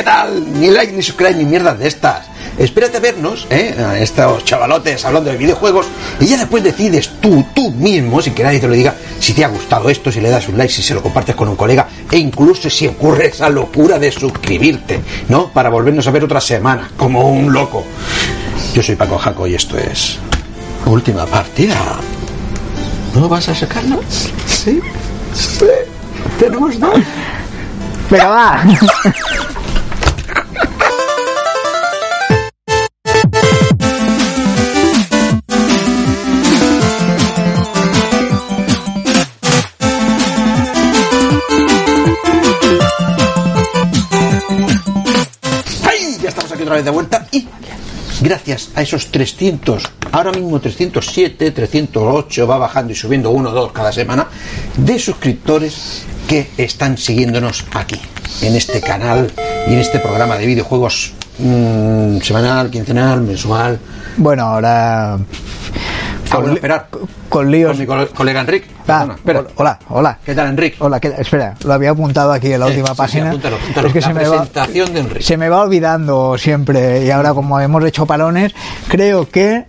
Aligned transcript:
¿qué 0.00 0.04
tal? 0.04 0.58
Ni 0.58 0.68
like, 0.68 0.94
ni 0.94 1.02
subscribe, 1.02 1.34
ni 1.34 1.44
mierdas 1.44 1.78
de 1.78 1.86
estas. 1.86 2.24
Espérate 2.56 2.96
a 2.96 3.00
vernos, 3.00 3.46
¿eh? 3.50 3.76
A 3.78 3.98
estos 3.98 4.46
chavalotes 4.46 5.04
hablando 5.04 5.30
de 5.30 5.36
videojuegos 5.36 5.88
y 6.18 6.24
ya 6.24 6.38
después 6.38 6.64
decides 6.64 7.10
tú, 7.20 7.44
tú 7.54 7.70
mismo, 7.72 8.22
sin 8.22 8.32
que 8.32 8.42
nadie 8.42 8.60
te 8.60 8.66
lo 8.66 8.72
diga, 8.72 8.94
si 9.18 9.34
te 9.34 9.44
ha 9.44 9.48
gustado 9.48 9.90
esto, 9.90 10.10
si 10.10 10.22
le 10.22 10.30
das 10.30 10.48
un 10.48 10.56
like, 10.56 10.72
si 10.72 10.82
se 10.82 10.94
lo 10.94 11.02
compartes 11.02 11.34
con 11.34 11.50
un 11.50 11.56
colega 11.56 11.86
e 12.10 12.16
incluso 12.16 12.70
si 12.70 12.86
ocurre 12.86 13.26
esa 13.26 13.50
locura 13.50 13.98
de 13.98 14.10
suscribirte, 14.10 15.02
¿no? 15.28 15.48
Para 15.48 15.68
volvernos 15.68 16.06
a 16.06 16.12
ver 16.12 16.24
otra 16.24 16.40
semana, 16.40 16.90
como 16.96 17.30
un 17.30 17.52
loco. 17.52 17.84
Yo 18.72 18.82
soy 18.82 18.96
Paco 18.96 19.18
Jaco 19.18 19.46
y 19.46 19.54
esto 19.54 19.76
es 19.76 20.16
Última 20.86 21.26
Partida. 21.26 21.76
¿No 23.14 23.28
vas 23.28 23.50
a 23.50 23.54
sacarlo? 23.54 24.00
Sí. 24.46 24.80
Sí. 25.34 25.66
Tenemos 26.38 26.80
dos. 26.80 27.00
Venga, 28.08 28.28
va. 28.28 28.64
otra 46.70 46.76
vez 46.76 46.84
de 46.84 46.90
vuelta 46.92 47.26
y 47.32 47.48
gracias 48.20 48.70
a 48.76 48.82
esos 48.82 49.10
300, 49.10 49.82
ahora 50.12 50.30
mismo 50.30 50.60
307, 50.60 51.50
308, 51.50 52.46
va 52.46 52.58
bajando 52.58 52.92
y 52.92 52.94
subiendo 52.94 53.30
uno 53.30 53.50
o 53.50 53.52
dos 53.52 53.72
cada 53.72 53.90
semana, 53.90 54.28
de 54.76 54.96
suscriptores 55.00 56.04
que 56.28 56.48
están 56.56 56.96
siguiéndonos 56.96 57.64
aquí, 57.72 58.00
en 58.42 58.54
este 58.54 58.80
canal 58.80 59.32
y 59.66 59.72
en 59.72 59.80
este 59.80 59.98
programa 59.98 60.38
de 60.38 60.46
videojuegos 60.46 61.12
mm, 61.40 62.18
semanal, 62.18 62.70
quincenal, 62.70 63.20
mensual. 63.20 63.80
Bueno, 64.16 64.44
ahora. 64.44 65.18
Ah, 66.32 66.36
bueno, 66.38 66.54
esperar. 66.54 66.86
Con 67.28 67.50
líos. 67.50 67.70
Con 67.72 67.80
mi 67.80 67.86
cole- 67.86 68.06
colega 68.08 68.40
Enrique. 68.40 68.68
Ah, 68.86 69.14
Perdona, 69.24 69.48
hola, 69.56 69.78
hola. 69.88 70.18
¿Qué 70.24 70.34
tal, 70.34 70.48
Enrique? 70.48 70.76
Hola, 70.80 71.00
¿qué- 71.00 71.14
espera, 71.18 71.54
lo 71.64 71.72
había 71.72 71.90
apuntado 71.90 72.32
aquí 72.32 72.52
en 72.52 72.60
la 72.60 72.66
Eh, 72.66 72.70
última 72.70 72.86
sí, 72.88 72.92
sí, 72.92 72.96
página. 72.98 73.28
apúntalo, 73.30 73.56
apúntalo. 73.56 73.86
Es 73.88 73.92
que 73.92 74.00
La 74.00 74.06
se 74.06 74.14
me, 74.14 74.22
va, 74.24 74.30
presentación 74.30 74.92
de 74.94 75.00
Enrique. 75.00 75.22
se 75.24 75.36
me 75.36 75.48
va 75.48 75.62
olvidando 75.62 76.38
siempre 76.38 77.04
y 77.04 77.10
ahora 77.10 77.34
como 77.34 77.58
hemos 77.60 77.84
hecho 77.84 78.06
parones, 78.06 78.52
creo 78.88 79.28
que 79.28 79.64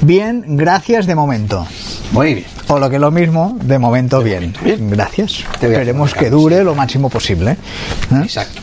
bien, 0.00 0.44
gracias 0.56 1.06
de 1.06 1.14
momento. 1.14 1.66
Muy 2.12 2.34
bien. 2.34 2.46
O 2.68 2.78
lo 2.78 2.88
que 2.88 2.96
es 2.96 3.00
lo 3.00 3.10
mismo, 3.10 3.56
de 3.62 3.78
momento 3.78 4.20
bien. 4.22 4.54
Bien. 4.62 4.90
Gracias. 4.90 5.44
Esperemos 5.60 6.14
que 6.14 6.30
dure 6.30 6.62
lo 6.64 6.74
máximo 6.74 7.08
posible. 7.10 7.52
¿eh? 7.52 7.56
Exacto. 8.22 8.60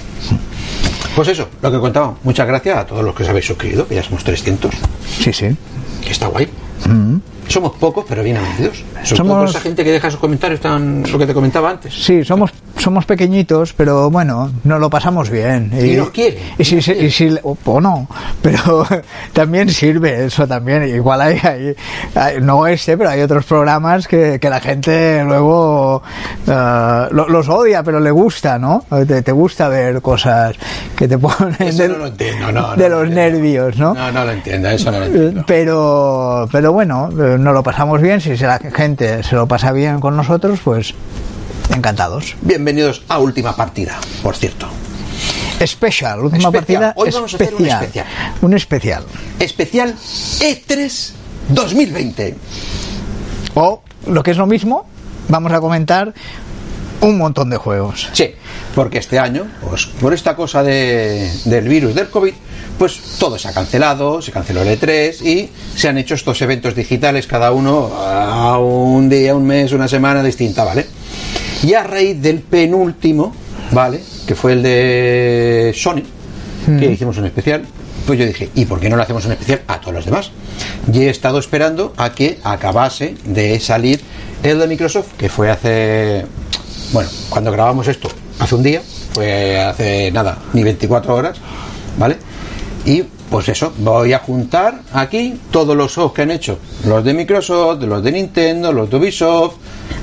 Pues 1.15 1.27
eso, 1.29 1.49
lo 1.61 1.71
que 1.71 1.79
contaba. 1.79 2.13
Muchas 2.23 2.45
gracias 2.47 2.77
a 2.77 2.85
todos 2.85 3.03
los 3.03 3.15
que 3.15 3.23
os 3.23 3.29
habéis 3.29 3.45
suscrito, 3.45 3.87
que 3.87 3.95
ya 3.95 4.03
somos 4.03 4.23
300. 4.23 4.73
Sí, 5.19 5.33
sí. 5.33 5.55
Que 6.01 6.11
está 6.11 6.27
guay. 6.27 6.47
Mm-hmm. 6.85 7.36
Somos 7.47 7.73
pocos, 7.77 8.05
pero 8.07 8.23
bien 8.23 8.37
todo 8.37 9.15
Somos- 9.15 9.49
esa 9.51 9.59
gente 9.61 9.83
que 9.83 9.91
deja 9.91 10.11
sus 10.11 10.19
comentarios, 10.19 10.59
tan, 10.59 11.03
lo 11.09 11.17
que 11.17 11.25
te 11.25 11.33
comentaba 11.33 11.69
antes. 11.69 11.93
Sí, 11.93 12.23
somos, 12.25 12.51
somos 12.77 13.05
pequeñitos, 13.05 13.73
pero 13.73 14.09
bueno, 14.09 14.51
nos 14.63 14.79
lo 14.79 14.89
pasamos 14.89 15.29
bien. 15.29 15.71
Y 15.79 15.95
nos 15.95 16.09
quieren, 16.09 16.39
Y 16.57 16.63
si, 16.65 16.75
nos 16.75 16.87
y 16.89 17.09
si- 17.11 17.37
o, 17.43 17.57
o 17.65 17.81
no, 17.81 18.07
pero 18.41 18.85
también 19.33 19.69
sirve 19.69 20.25
eso 20.25 20.47
también. 20.47 20.87
Igual 20.87 21.21
hay, 21.21 21.39
hay- 21.43 21.75
hay- 22.15 22.41
no 22.41 22.67
este, 22.67 22.97
pero 22.97 23.09
hay 23.11 23.21
otros 23.21 23.45
programas 23.45 24.07
que, 24.07 24.39
que 24.39 24.49
la 24.49 24.59
gente 24.59 25.23
luego 25.23 26.01
lo- 26.45 27.29
los 27.29 27.47
odia, 27.49 27.83
pero 27.83 27.99
le 27.99 28.11
gusta, 28.11 28.57
¿no? 28.59 28.83
Te, 29.07 29.21
te 29.21 29.31
gusta 29.31 29.67
ver 29.69 30.01
cosas 30.01 30.55
que 30.95 31.07
te 31.07 31.17
ponen 31.17 31.55
Eso 31.59 31.83
de, 31.83 31.89
no 31.89 31.97
lo 31.97 32.07
entiendo, 32.07 32.51
no, 32.51 32.61
no 32.61 32.75
de 32.75 32.89
lo 32.89 33.03
los 33.03 33.13
nervios, 33.13 33.77
¿no? 33.77 33.93
No, 33.93 34.11
no 34.11 34.25
lo 34.25 34.31
entiendo, 34.31 34.69
eso 34.69 34.91
no 34.91 34.99
lo 34.99 35.05
entiendo. 35.05 35.43
Pero, 35.47 36.47
pero 36.51 36.73
bueno, 36.73 37.09
eh, 37.37 37.43
nos 37.43 37.53
lo 37.53 37.63
pasamos 37.63 38.01
bien. 38.01 38.19
Si 38.19 38.35
la 38.37 38.59
gente 38.59 39.23
se 39.23 39.35
lo 39.35 39.47
pasa 39.47 39.71
bien 39.71 39.99
con 39.99 40.15
nosotros, 40.17 40.59
pues 40.63 40.93
encantados. 41.73 42.35
Bienvenidos 42.41 43.03
a 43.07 43.19
Última 43.19 43.55
Partida, 43.55 43.97
por 44.23 44.35
cierto. 44.35 44.67
Especial, 45.59 46.19
última 46.19 46.49
Especial. 46.49 46.53
partida 46.53 46.93
Hoy 46.95 47.09
vamos 47.11 47.33
a 47.33 47.35
hacer 47.37 47.55
un 47.55 47.65
especial. 47.65 48.05
Un 48.41 48.53
especial. 48.53 49.05
Especial 49.39 49.95
E3 49.95 51.11
2020. 51.49 52.35
O 53.55 53.81
lo 54.07 54.23
que 54.23 54.31
es 54.31 54.37
lo 54.37 54.45
mismo, 54.45 54.85
vamos 55.29 55.51
a 55.51 55.59
comentar 55.59 56.13
un 57.01 57.17
montón 57.17 57.49
de 57.49 57.57
juegos. 57.57 58.09
Sí, 58.13 58.33
porque 58.77 58.99
este 58.99 59.17
año, 59.17 59.47
pues 59.67 59.87
por 59.87 60.13
esta 60.13 60.35
cosa 60.35 60.61
de, 60.61 61.31
del 61.45 61.67
virus 61.67 61.95
del 61.95 62.09
COVID, 62.09 62.33
pues 62.77 62.99
todo 63.17 63.39
se 63.39 63.47
ha 63.47 63.51
cancelado, 63.51 64.21
se 64.21 64.31
canceló 64.31 64.61
el 64.61 64.79
E3 64.79 65.19
y 65.25 65.49
se 65.75 65.89
han 65.89 65.97
hecho 65.97 66.13
estos 66.13 66.39
eventos 66.43 66.75
digitales, 66.75 67.25
cada 67.25 67.51
uno 67.53 67.89
a 67.95 68.59
un 68.59 69.09
día, 69.09 69.33
un 69.35 69.47
mes, 69.47 69.71
una 69.71 69.87
semana 69.87 70.21
distinta, 70.21 70.63
¿vale? 70.63 70.85
Y 71.63 71.73
a 71.73 71.81
raíz 71.81 72.21
del 72.21 72.41
penúltimo, 72.41 73.33
¿vale? 73.71 73.99
Que 74.27 74.35
fue 74.35 74.53
el 74.53 74.61
de 74.61 75.73
Sony, 75.75 76.03
que 76.77 76.85
hicimos 76.85 77.17
un 77.17 77.25
especial, 77.25 77.63
pues 78.05 78.19
yo 78.19 78.27
dije, 78.27 78.51
¿y 78.53 78.65
por 78.65 78.79
qué 78.79 78.89
no 78.89 78.95
lo 78.95 79.01
hacemos 79.01 79.25
un 79.25 79.31
especial 79.31 79.61
a 79.65 79.81
todos 79.81 79.95
los 79.95 80.05
demás? 80.05 80.29
Y 80.93 80.99
he 80.99 81.09
estado 81.09 81.39
esperando 81.39 81.95
a 81.97 82.11
que 82.11 82.37
acabase 82.43 83.15
de 83.25 83.59
salir 83.59 84.01
el 84.43 84.59
de 84.59 84.67
Microsoft, 84.67 85.13
que 85.17 85.29
fue 85.29 85.49
hace 85.49 86.25
bueno, 86.93 87.09
cuando 87.29 87.51
grabamos 87.51 87.87
esto, 87.87 88.09
hace 88.39 88.55
un 88.55 88.63
día, 88.63 88.81
fue 89.13 89.59
hace 89.59 90.11
nada, 90.11 90.37
ni 90.53 90.63
24 90.63 91.15
horas, 91.15 91.37
¿vale? 91.97 92.17
Y 92.85 93.03
pues 93.29 93.49
eso, 93.49 93.73
voy 93.79 94.13
a 94.13 94.19
juntar 94.19 94.81
aquí 94.93 95.39
todos 95.51 95.75
los 95.75 95.93
juegos 95.93 96.13
que 96.13 96.21
han 96.23 96.31
hecho, 96.31 96.59
los 96.85 97.03
de 97.03 97.13
Microsoft, 97.13 97.81
los 97.83 98.03
de 98.03 98.11
Nintendo, 98.11 98.71
los 98.71 98.89
de 98.89 98.97
Ubisoft 98.97 99.55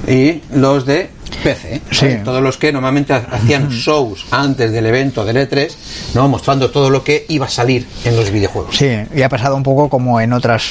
y 0.09 0.41
los 0.55 0.85
de 0.85 1.11
PC. 1.43 1.81
Sí. 1.91 2.07
Todos 2.25 2.43
los 2.43 2.57
que 2.57 2.73
normalmente 2.73 3.13
ha- 3.13 3.27
hacían 3.31 3.69
shows 3.71 4.27
antes 4.31 4.71
del 4.73 4.87
evento 4.87 5.25
del 5.25 5.37
E3, 5.37 5.69
¿no? 6.15 6.29
Mostrando 6.29 6.71
todo 6.71 6.91
lo 6.91 7.03
que 7.03 7.25
iba 7.29 7.47
a 7.47 7.49
salir 7.51 7.87
en 8.05 8.17
los 8.17 8.31
videojuegos. 8.31 8.77
Sí, 8.77 8.91
y 9.15 9.23
ha 9.23 9.29
pasado 9.29 9.57
un 9.57 9.63
poco 9.63 9.89
como 9.89 10.21
en 10.21 10.33
otras 10.33 10.63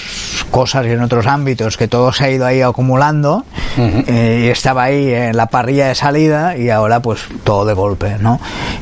cosas 0.51 0.85
y 0.85 0.89
en 0.91 1.01
otros 1.01 1.25
ámbitos, 1.27 1.75
que 1.77 1.87
todo 1.87 2.13
se 2.13 2.23
ha 2.25 2.29
ido 2.31 2.45
ahí 2.45 2.61
acumulando 2.61 3.43
eh, 3.77 4.43
y 4.45 4.47
estaba 4.49 4.83
ahí 4.83 5.11
en 5.13 5.35
la 5.35 5.47
parrilla 5.47 5.87
de 5.89 5.95
salida 5.95 6.55
y 6.57 6.69
ahora 6.69 7.01
pues 7.01 7.21
todo 7.43 7.65
de 7.65 7.73
golpe, 7.73 8.17
¿no? 8.19 8.39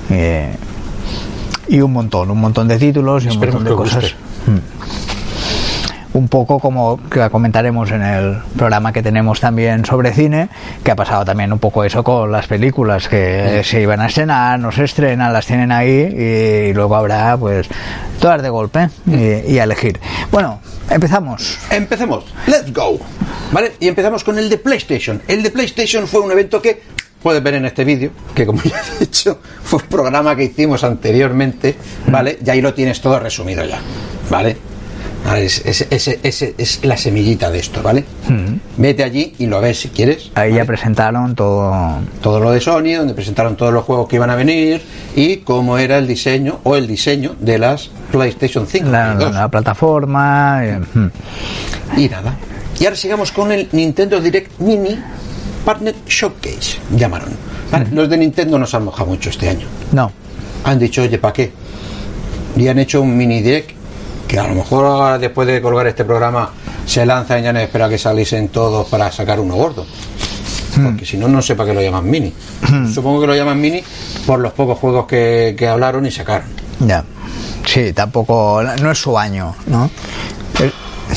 Eh, 0.09 0.53
y 1.71 1.79
un 1.79 1.93
montón, 1.93 2.29
un 2.29 2.39
montón 2.39 2.67
de 2.67 2.77
títulos 2.77 3.23
y 3.23 3.27
un 3.27 3.33
Esperemos 3.33 3.63
montón 3.63 3.77
de 3.77 3.83
cosas. 3.83 4.15
Mm. 4.45 6.17
Un 6.17 6.27
poco 6.27 6.59
como 6.59 6.99
que 7.09 7.29
comentaremos 7.29 7.89
en 7.91 8.01
el 8.01 8.39
programa 8.57 8.91
que 8.91 9.01
tenemos 9.01 9.39
también 9.39 9.85
sobre 9.85 10.11
cine, 10.11 10.49
que 10.83 10.91
ha 10.91 10.95
pasado 10.97 11.23
también 11.23 11.53
un 11.53 11.59
poco 11.59 11.85
eso 11.85 12.03
con 12.03 12.29
las 12.29 12.47
películas 12.47 13.07
que 13.07 13.61
se 13.63 13.81
iban 13.81 14.01
a 14.01 14.07
estrenar, 14.07 14.59
no 14.59 14.73
se 14.73 14.83
estrenan, 14.83 15.31
las 15.31 15.45
tienen 15.45 15.71
ahí 15.71 16.69
y 16.69 16.73
luego 16.73 16.97
habrá 16.97 17.37
pues 17.37 17.69
todas 18.19 18.41
de 18.41 18.49
golpe 18.49 18.89
y, 19.07 19.53
y 19.53 19.59
a 19.59 19.63
elegir. 19.63 19.97
Bueno, 20.29 20.59
empezamos. 20.89 21.57
Empecemos, 21.69 22.25
let's 22.47 22.73
go. 22.73 22.99
¿Vale? 23.53 23.71
Y 23.79 23.87
empezamos 23.87 24.25
con 24.25 24.37
el 24.37 24.49
de 24.49 24.57
PlayStation. 24.57 25.21
El 25.29 25.41
de 25.41 25.51
PlayStation 25.51 26.05
fue 26.07 26.19
un 26.19 26.31
evento 26.33 26.61
que 26.61 26.81
puedes 27.21 27.41
ver 27.43 27.55
en 27.55 27.65
este 27.65 27.83
vídeo, 27.83 28.11
que 28.35 28.45
como 28.45 28.61
ya 28.63 28.81
he 28.95 28.99
dicho, 28.99 29.39
fue 29.63 29.79
un 29.81 29.87
programa 29.87 30.35
que 30.35 30.43
hicimos 30.45 30.83
anteriormente, 30.83 31.75
¿vale? 32.07 32.37
Y 32.45 32.49
ahí 32.49 32.61
lo 32.61 32.73
tienes 32.73 33.01
todo 33.01 33.19
resumido 33.19 33.63
ya, 33.65 33.79
¿vale? 34.29 34.57
Vale, 35.23 35.45
Es, 35.45 35.61
es- 35.65 35.85
es- 35.91 36.07
es- 36.23 36.41
es 36.57 36.79
la 36.83 36.97
semillita 36.97 37.51
de 37.51 37.59
esto, 37.59 37.83
¿vale? 37.83 38.03
Vete 38.77 39.03
allí 39.03 39.35
y 39.37 39.45
lo 39.45 39.61
ves 39.61 39.79
si 39.81 39.89
quieres. 39.89 40.31
Ahí 40.33 40.55
ya 40.55 40.65
presentaron 40.65 41.35
todo. 41.35 41.71
todo 42.23 42.39
lo 42.39 42.49
de 42.49 42.59
Sony, 42.59 42.95
donde 42.97 43.13
presentaron 43.13 43.55
todos 43.55 43.71
los 43.71 43.83
juegos 43.83 44.07
que 44.07 44.15
iban 44.15 44.31
a 44.31 44.35
venir 44.35 44.81
y 45.15 45.37
cómo 45.37 45.77
era 45.77 45.99
el 45.99 46.07
diseño 46.07 46.59
o 46.63 46.75
el 46.75 46.87
diseño 46.87 47.35
de 47.39 47.59
las 47.59 47.91
PlayStation 48.11 48.65
5 48.65 48.89
La, 48.89 49.13
y 49.15 49.23
2. 49.23 49.33
la 49.35 49.47
plataforma. 49.49 50.61
eh, 50.65 50.79
mm. 50.91 51.07
Y 51.99 52.09
nada. 52.09 52.35
Y 52.79 52.85
ahora 52.85 52.95
sigamos 52.95 53.31
con 53.31 53.51
el 53.51 53.69
Nintendo 53.73 54.19
Direct 54.19 54.59
Mini 54.59 54.97
Partner 55.65 55.95
Showcase, 56.07 56.77
llamaron. 56.95 57.29
Vale, 57.71 57.87
Los 57.91 58.09
de 58.09 58.17
Nintendo 58.17 58.57
nos 58.57 58.73
han 58.73 58.85
mojado 58.85 59.09
mucho 59.09 59.29
este 59.29 59.49
año. 59.49 59.67
No. 59.91 60.11
Han 60.63 60.79
dicho, 60.79 61.01
oye, 61.03 61.17
¿para 61.17 61.33
qué? 61.33 61.51
Y 62.57 62.67
han 62.67 62.79
hecho 62.79 63.01
un 63.01 63.15
mini 63.15 63.41
direct 63.41 63.71
que 64.27 64.39
a 64.39 64.47
lo 64.47 64.55
mejor 64.55 64.85
ahora, 64.85 65.17
después 65.19 65.47
de 65.47 65.61
colgar 65.61 65.87
este 65.87 66.05
programa 66.05 66.51
se 66.85 67.05
lanza 67.05 67.39
y 67.39 67.43
ya 67.43 67.53
no 67.53 67.59
espera 67.59 67.89
que 67.89 67.97
saliesen 67.97 68.49
todos 68.49 68.87
para 68.87 69.11
sacar 69.11 69.39
uno 69.39 69.55
gordo. 69.55 69.85
Porque 70.83 71.05
si 71.05 71.17
no, 71.17 71.27
no 71.27 71.41
sé 71.41 71.55
para 71.55 71.69
qué 71.69 71.75
lo 71.75 71.81
llaman 71.81 72.09
mini. 72.09 72.33
Supongo 72.93 73.21
que 73.21 73.27
lo 73.27 73.35
llaman 73.35 73.59
mini 73.59 73.83
por 74.25 74.39
los 74.39 74.53
pocos 74.53 74.79
juegos 74.79 75.05
que, 75.05 75.53
que 75.57 75.67
hablaron 75.67 76.05
y 76.05 76.11
sacaron. 76.11 76.47
Ya. 76.79 77.03
Sí, 77.65 77.91
tampoco. 77.93 78.63
No 78.81 78.91
es 78.91 78.97
su 78.97 79.17
año, 79.17 79.53
¿no? 79.67 79.89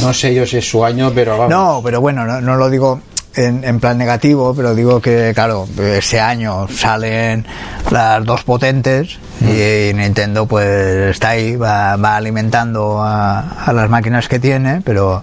No 0.03 0.13
sé 0.13 0.35
yo 0.35 0.45
si 0.45 0.57
es 0.57 0.69
su 0.69 0.85
año, 0.85 1.13
pero 1.15 1.39
vamos. 1.39 1.51
No, 1.51 1.81
pero 1.85 2.01
bueno, 2.01 2.25
no, 2.27 2.41
no 2.41 2.57
lo 2.57 2.69
digo 2.69 3.01
en, 3.37 3.65
en 3.65 3.81
plan 3.81 3.99
negativo, 3.99 4.55
pero 4.55 4.75
digo 4.75 5.01
que, 5.01 5.33
claro, 5.35 5.67
este 5.79 6.21
año 6.21 6.69
salen 6.69 7.47
las 7.91 8.25
dos 8.25 8.45
potentes 8.45 9.19
y 9.41 9.93
Nintendo 9.95 10.47
pues 10.47 11.11
está 11.11 11.31
ahí, 11.31 11.57
va, 11.57 11.97
va 11.97 12.17
alimentando 12.17 13.03
a, 13.03 13.65
a 13.65 13.73
las 13.73 13.91
máquinas 13.91 14.29
que 14.29 14.39
tiene, 14.39 14.81
pero 14.85 15.23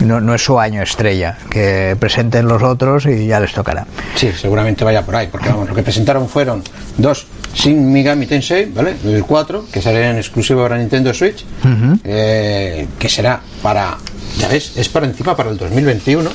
no, 0.00 0.20
no 0.20 0.34
es 0.34 0.42
su 0.42 0.58
año 0.58 0.82
estrella, 0.82 1.38
que 1.50 1.96
presenten 1.98 2.46
los 2.46 2.62
otros 2.62 3.06
y 3.06 3.26
ya 3.26 3.40
les 3.40 3.52
tocará. 3.52 3.86
Sí, 4.16 4.30
seguramente 4.32 4.84
vaya 4.84 5.02
por 5.02 5.16
ahí, 5.16 5.28
porque 5.30 5.48
vamos, 5.48 5.68
lo 5.68 5.74
que 5.74 5.82
presentaron 5.82 6.28
fueron 6.28 6.62
dos 6.98 7.26
Shin 7.54 7.92
Megami 7.92 8.26
Tensei, 8.26 8.66
¿vale? 8.66 8.94
El 9.04 9.24
4, 9.24 9.66
que 9.72 9.80
salen 9.80 10.16
exclusivo 10.16 10.62
para 10.62 10.76
Nintendo 10.76 11.14
Switch, 11.14 11.44
eh, 12.02 12.88
que 12.98 13.08
será 13.08 13.40
para, 13.62 13.96
ya 14.36 14.48
ves, 14.48 14.72
es 14.76 14.88
para 14.88 15.06
encima 15.06 15.36
para 15.36 15.50
el 15.50 15.56
2021. 15.56 16.28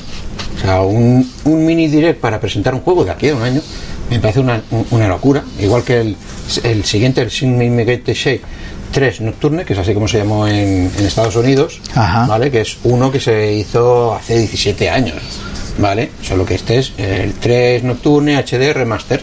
O 0.60 0.62
sea, 0.62 0.80
un, 0.82 1.26
un 1.44 1.64
mini 1.66 1.88
direct 1.88 2.20
para 2.20 2.38
presentar 2.38 2.74
un 2.74 2.80
juego 2.80 3.04
de 3.04 3.10
aquí 3.10 3.28
a 3.30 3.34
un 3.34 3.42
año 3.42 3.62
me 4.10 4.18
parece 4.18 4.40
una, 4.40 4.60
una 4.90 5.08
locura. 5.08 5.42
Igual 5.58 5.84
que 5.84 6.00
el, 6.00 6.16
el 6.64 6.84
siguiente, 6.84 7.22
el 7.22 7.28
Shin 7.30 7.56
Megami 7.56 7.98
Tensei 7.98 8.40
3 8.92 9.20
Nocturne, 9.20 9.64
que 9.64 9.72
es 9.72 9.78
así 9.78 9.94
como 9.94 10.08
se 10.08 10.18
llamó 10.18 10.48
en, 10.48 10.90
en 10.98 11.06
Estados 11.06 11.36
Unidos, 11.36 11.80
Ajá. 11.94 12.26
¿vale? 12.26 12.50
Que 12.50 12.62
es 12.62 12.76
uno 12.82 13.10
que 13.12 13.20
se 13.20 13.52
hizo 13.54 14.14
hace 14.14 14.38
17 14.38 14.90
años, 14.90 15.16
¿vale? 15.78 16.10
Solo 16.22 16.44
que 16.44 16.56
este 16.56 16.78
es 16.78 16.92
el 16.98 17.34
3 17.34 17.84
Nocturne 17.84 18.36
HD 18.36 18.72
Remaster, 18.74 19.22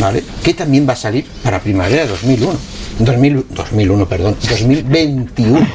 ¿vale? 0.00 0.24
Que 0.42 0.54
también 0.54 0.88
va 0.88 0.94
a 0.94 0.96
salir 0.96 1.24
para 1.42 1.60
primavera 1.60 2.02
de 2.02 2.08
2001. 2.08 2.58
2000, 2.98 3.46
2001, 3.54 4.08
perdón, 4.08 4.36
2021. 4.48 5.66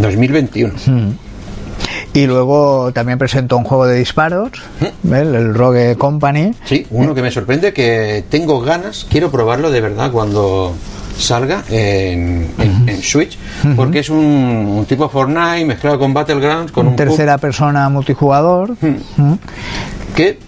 2021. 0.00 0.72
Y 2.16 2.26
luego 2.26 2.92
también 2.92 3.18
presentó 3.18 3.56
un 3.58 3.64
juego 3.64 3.86
de 3.86 3.98
disparos, 3.98 4.50
el 5.04 5.54
Rogue 5.54 5.96
Company. 5.96 6.52
Sí, 6.64 6.86
uno 6.90 7.14
que 7.14 7.20
me 7.22 7.30
sorprende 7.30 7.72
que 7.74 8.24
tengo 8.30 8.60
ganas, 8.62 9.06
quiero 9.10 9.30
probarlo 9.30 9.70
de 9.70 9.80
verdad 9.82 10.10
cuando 10.10 10.72
salga 11.18 11.62
en, 11.68 12.50
en- 12.58 12.88
en 12.88 13.02
Switch, 13.02 13.38
porque 13.76 13.98
es 14.00 14.08
un, 14.10 14.18
un 14.18 14.84
tipo 14.86 15.08
Fortnite 15.10 15.64
mezclado 15.66 15.98
con 15.98 16.14
Battlegrounds, 16.14 16.72
con 16.72 16.86
un 16.86 16.96
tercera 16.96 17.36
persona 17.38 17.88
multijugador. 17.90 18.76
Que 20.14 20.38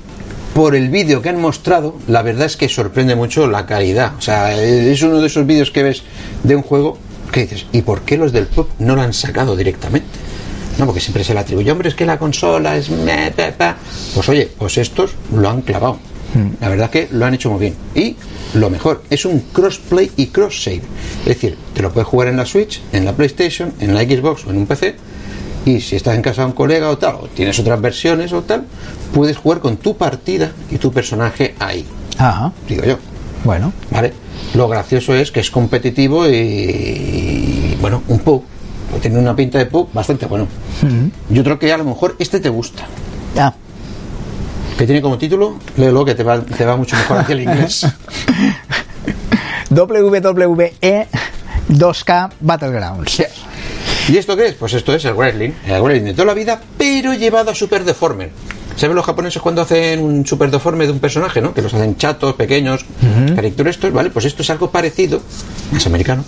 por 0.55 0.75
el 0.75 0.89
vídeo 0.89 1.21
que 1.23 1.29
han 1.29 1.41
mostrado, 1.41 1.97
la 2.07 2.23
verdad 2.23 2.47
es 2.47 2.57
que 2.57 2.69
sorprende 2.69 3.15
mucho 3.15 3.47
la 3.47 3.67
calidad. 3.67 4.13
O 4.19 4.23
sea, 4.23 4.55
es 4.55 5.03
uno 5.03 5.21
de 5.21 5.27
esos 5.27 5.47
vídeos 5.47 5.71
que 5.71 5.83
ves 5.83 6.03
de 6.43 6.57
un 6.57 6.63
juego 6.63 6.99
que 7.31 7.43
dices, 7.43 7.67
¿y 7.73 7.83
por 7.83 8.01
qué 8.03 8.17
los 8.17 8.33
del 8.33 8.47
pop 8.47 8.71
no 8.79 8.97
lo 8.97 9.03
han 9.03 9.13
sacado 9.13 9.55
directamente? 9.55 10.09
No, 10.79 10.87
porque 10.87 11.01
siempre 11.01 11.25
se 11.25 11.35
le 11.35 11.41
atribuye, 11.41 11.71
hombre, 11.73 11.89
es 11.89 11.95
que 11.95 12.07
la 12.07 12.19
consola 12.19 12.77
es... 12.77 12.89
me, 12.89 13.31
pe, 13.33 13.53
pa". 13.53 13.77
Pues 14.15 14.29
oye, 14.29 14.49
pues 14.59 14.79
estos 14.79 15.11
lo 15.35 15.49
han 15.49 15.63
clavado. 15.63 15.99
La 16.61 16.69
verdad 16.69 16.91
que 16.91 17.09
lo 17.11 17.25
han 17.25 17.35
hecho 17.35 17.51
muy 17.51 17.59
bien. 17.59 17.75
Y 17.95 18.15
lo 18.55 18.69
mejor, 18.71 19.03
es 19.11 19.25
un 19.25 19.41
crossplay 19.53 20.11
y 20.17 20.27
cross 20.27 20.63
save. 20.63 20.83
Es 21.23 21.27
decir, 21.27 21.57
te 21.75 21.83
lo 21.83 21.91
puedes 21.93 22.07
jugar 22.07 22.29
en 22.29 22.37
la 22.37 22.45
Switch, 22.45 22.81
en 22.93 23.05
la 23.05 23.13
PlayStation, 23.15 23.73
en 23.81 23.95
la 23.95 24.03
Xbox 24.03 24.45
o 24.47 24.51
en 24.51 24.59
un 24.59 24.67
PC. 24.67 24.95
Y 25.65 25.81
si 25.81 25.97
estás 25.97 26.15
en 26.15 26.23
casa 26.23 26.43
de 26.43 26.49
un 26.49 26.53
colega 26.53 26.91
o 26.91 26.99
tal, 26.99 27.17
o 27.17 27.29
tienes 27.29 27.59
otras 27.59 27.81
versiones 27.81 28.33
o 28.33 28.43
tal, 28.43 28.65
puedes 29.13 29.37
jugar 29.37 29.61
con 29.61 29.79
tu 29.79 29.97
partida 29.97 30.53
y 30.71 30.77
tu 30.77 30.93
personaje 30.93 31.55
ahí. 31.59 31.85
Ajá, 32.19 32.53
Digo 32.69 32.85
yo, 32.85 32.99
bueno. 33.45 33.73
¿vale? 33.91 34.13
Lo 34.55 34.69
gracioso 34.69 35.15
es 35.15 35.33
que 35.33 35.41
es 35.41 35.51
competitivo 35.51 36.29
y, 36.29 36.35
y, 36.35 37.79
bueno, 37.81 38.03
un 38.09 38.19
pub. 38.21 38.45
Tiene 39.01 39.19
una 39.19 39.37
pinta 39.37 39.59
de 39.59 39.67
pub 39.67 39.89
bastante 39.93 40.27
bueno. 40.27 40.47
Yo 41.29 41.45
creo 41.45 41.59
que 41.59 41.73
a 41.73 41.77
lo 41.79 41.85
mejor 41.85 42.17
este 42.19 42.41
te 42.41 42.49
gusta. 42.49 42.85
Ah, 43.37 43.53
Que 44.77 44.87
tiene 44.87 45.03
como 45.03 45.19
título, 45.19 45.57
léelo 45.77 46.05
que 46.05 46.15
te 46.15 46.23
va, 46.23 46.41
te 46.41 46.65
va 46.65 46.77
mucho 46.77 46.97
mejor 46.97 47.19
hacia 47.19 47.33
el 47.35 47.43
inglés. 47.43 47.87
WWE 49.71 51.07
2K 51.69 52.31
Battlegrounds. 52.41 53.23
¿Y 54.09 54.17
esto 54.17 54.37
qué 54.37 54.47
es? 54.49 54.55
Pues 54.55 54.73
esto 54.73 54.95
es 54.95 55.05
el 55.05 55.15
wrestling, 55.15 55.51
el 55.67 55.83
wrestling 55.83 56.07
de 56.07 56.13
toda 56.15 56.27
la 56.27 56.35
vida, 56.35 56.61
pero 56.79 57.13
llevado 57.13 57.51
a 57.51 57.55
super 57.55 57.85
deformer. 57.85 58.31
¿Saben 58.77 58.95
los 58.97 59.05
japoneses 59.05 59.43
cuando 59.43 59.61
hacen 59.63 60.01
un 60.03 60.25
super 60.25 60.51
deforme 60.51 60.87
de 60.87 60.93
un 60.93 61.01
personaje, 61.01 61.41
no? 61.43 61.53
Que 61.53 61.61
los 61.63 61.75
hacen 61.75 61.97
chatos, 61.97 62.35
pequeños, 62.35 62.85
caricaturescos, 63.35 63.93
¿vale? 63.93 64.11
Pues 64.11 64.25
esto 64.25 64.43
es 64.43 64.51
algo 64.51 64.71
parecido, 64.71 65.21
más 65.73 65.85
americano, 65.87 66.25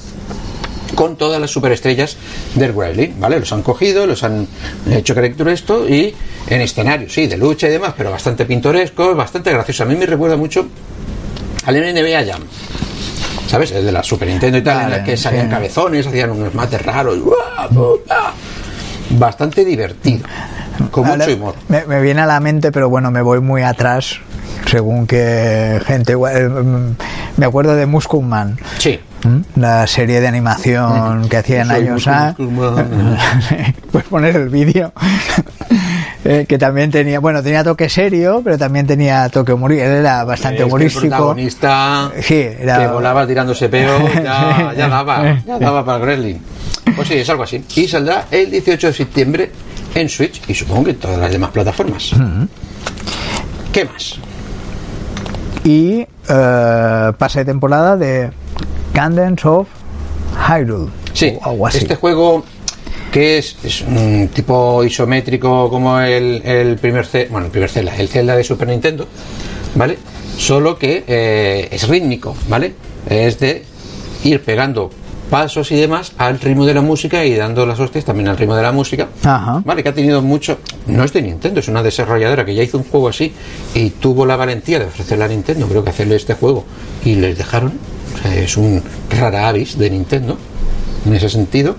con 0.94 1.16
todas 1.16 1.40
las 1.40 1.50
superestrellas 1.50 2.16
del 2.54 2.72
wrestling, 2.72 3.10
¿vale? 3.18 3.38
Los 3.40 3.52
han 3.52 3.62
cogido, 3.62 4.06
los 4.06 4.22
han 4.24 4.46
hecho 4.90 5.14
caricaturesco 5.14 5.88
y 5.88 6.14
en 6.48 6.60
escenario, 6.60 7.08
sí, 7.08 7.26
de 7.26 7.36
lucha 7.36 7.68
y 7.68 7.70
demás, 7.70 7.94
pero 7.96 8.10
bastante 8.10 8.44
pintoresco, 8.44 9.14
bastante 9.14 9.52
gracioso. 9.52 9.82
A 9.84 9.86
mí 9.86 9.94
me 9.96 10.06
recuerda 10.06 10.36
mucho 10.36 10.66
al 11.66 11.74
NBA 11.74 12.24
Jam. 12.26 12.42
¿Sabes? 13.48 13.72
El 13.72 13.84
de 13.84 13.92
la 13.92 14.02
Super 14.02 14.28
Nintendo 14.28 14.58
y 14.58 14.62
tal, 14.62 14.76
en 14.76 14.82
Vale, 14.84 14.96
el 14.98 15.04
que 15.04 15.16
salían 15.16 15.46
sí. 15.46 15.50
cabezones, 15.50 16.06
hacían 16.06 16.30
unos 16.30 16.54
mates 16.54 16.80
raros. 16.82 17.18
Bastante 19.10 19.64
divertido. 19.64 20.24
Con 20.90 21.04
Ahora, 21.06 21.24
mucho 21.26 21.36
humor. 21.36 21.54
Me, 21.68 21.84
me 21.84 22.00
viene 22.00 22.20
a 22.22 22.26
la 22.26 22.38
mente, 22.40 22.70
pero 22.72 22.88
bueno, 22.88 23.10
me 23.10 23.22
voy 23.22 23.40
muy 23.40 23.62
atrás, 23.62 24.18
según 24.70 25.06
que 25.06 25.80
gente... 25.84 26.12
eh, 26.14 26.48
Me 27.36 27.46
acuerdo 27.46 27.74
de 27.74 27.86
Muscle 27.86 28.20
Man, 28.22 28.56
Sí. 28.78 28.98
¿M? 29.24 29.42
la 29.56 29.86
serie 29.86 30.20
de 30.20 30.28
animación 30.28 31.28
que 31.28 31.36
hacían 31.36 31.70
años 31.70 32.06
A. 32.08 32.34
Puedes 33.92 34.08
poner 34.08 34.36
el 34.36 34.48
vídeo. 34.48 34.92
Eh, 36.22 36.44
que 36.46 36.58
también 36.58 36.90
tenía, 36.90 37.18
bueno, 37.18 37.42
tenía 37.42 37.64
toque 37.64 37.88
serio, 37.88 38.42
pero 38.44 38.58
también 38.58 38.86
tenía 38.86 39.26
toque 39.30 39.54
humorístico. 39.54 39.90
Era 39.90 40.22
bastante 40.24 40.62
humorístico. 40.62 41.08
protagonista 41.08 42.10
Sí, 42.20 42.34
era- 42.60 42.78
que 42.78 42.86
volaba 42.88 43.26
tirándose 43.26 43.70
peo, 43.70 44.06
ya, 44.22 44.74
ya 44.76 44.86
daba, 44.88 45.40
ya 45.46 45.58
daba 45.58 45.82
para 45.82 45.96
el 45.96 46.02
wrestling. 46.02 46.34
Pues 46.94 47.08
sí, 47.08 47.14
es 47.14 47.30
algo 47.30 47.44
así. 47.44 47.64
Y 47.74 47.88
saldrá 47.88 48.26
el 48.30 48.50
18 48.50 48.88
de 48.88 48.92
septiembre 48.92 49.50
en 49.94 50.08
Switch 50.10 50.42
y 50.46 50.54
supongo 50.54 50.84
que 50.84 50.90
en 50.90 50.98
todas 50.98 51.18
las 51.18 51.32
demás 51.32 51.50
plataformas. 51.52 52.10
¿Qué 53.72 53.86
más? 53.86 54.18
Y 55.64 56.06
eh, 56.28 57.12
pase 57.16 57.38
de 57.40 57.44
temporada 57.46 57.96
de 57.96 58.30
Candence 58.92 59.46
of 59.46 59.68
Hyrule. 60.48 60.90
Sí, 61.12 61.32
o 61.44 61.50
algo 61.50 61.66
así. 61.66 61.78
este 61.78 61.96
juego 61.96 62.44
que 63.12 63.38
es, 63.38 63.56
es 63.64 63.80
un 63.82 64.28
tipo 64.32 64.84
isométrico 64.84 65.68
como 65.68 66.00
el, 66.00 66.42
el 66.44 66.76
primer 66.76 67.06
Ce- 67.06 67.26
bueno, 67.30 67.46
el 67.46 67.52
primer 67.52 67.68
Zelda, 67.70 67.96
el 67.96 68.08
Zelda 68.08 68.36
de 68.36 68.44
Super 68.44 68.68
Nintendo, 68.68 69.06
¿vale? 69.74 69.98
Solo 70.38 70.78
que 70.78 71.04
eh, 71.06 71.68
es 71.72 71.88
rítmico, 71.88 72.34
¿vale? 72.48 72.74
Es 73.08 73.38
de 73.40 73.64
ir 74.24 74.42
pegando 74.42 74.90
pasos 75.28 75.70
y 75.72 75.76
demás 75.76 76.12
al 76.18 76.40
ritmo 76.40 76.66
de 76.66 76.74
la 76.74 76.82
música 76.82 77.24
y 77.24 77.34
dando 77.34 77.64
las 77.66 77.78
hostias 77.80 78.04
también 78.04 78.28
al 78.28 78.36
ritmo 78.36 78.54
de 78.56 78.62
la 78.62 78.72
música. 78.72 79.08
Ajá. 79.24 79.62
Vale, 79.64 79.82
que 79.82 79.88
ha 79.88 79.94
tenido 79.94 80.22
mucho. 80.22 80.58
No 80.86 81.04
es 81.04 81.12
de 81.12 81.22
Nintendo, 81.22 81.60
es 81.60 81.68
una 81.68 81.82
desarrolladora 81.82 82.44
que 82.44 82.54
ya 82.54 82.62
hizo 82.62 82.78
un 82.78 82.84
juego 82.84 83.08
así 83.08 83.32
y 83.74 83.90
tuvo 83.90 84.24
la 84.26 84.36
valentía 84.36 84.78
de 84.78 84.86
ofrecerle 84.86 85.24
a 85.24 85.28
Nintendo, 85.28 85.66
creo 85.66 85.82
que 85.84 85.90
hacerle 85.90 86.16
este 86.16 86.34
juego 86.34 86.64
y 87.04 87.16
les 87.16 87.36
dejaron. 87.36 87.72
O 88.14 88.18
sea, 88.22 88.34
es 88.36 88.56
un 88.56 88.82
rara 89.10 89.48
avis 89.48 89.78
de 89.78 89.90
Nintendo 89.90 90.36
en 91.06 91.14
ese 91.14 91.28
sentido. 91.28 91.76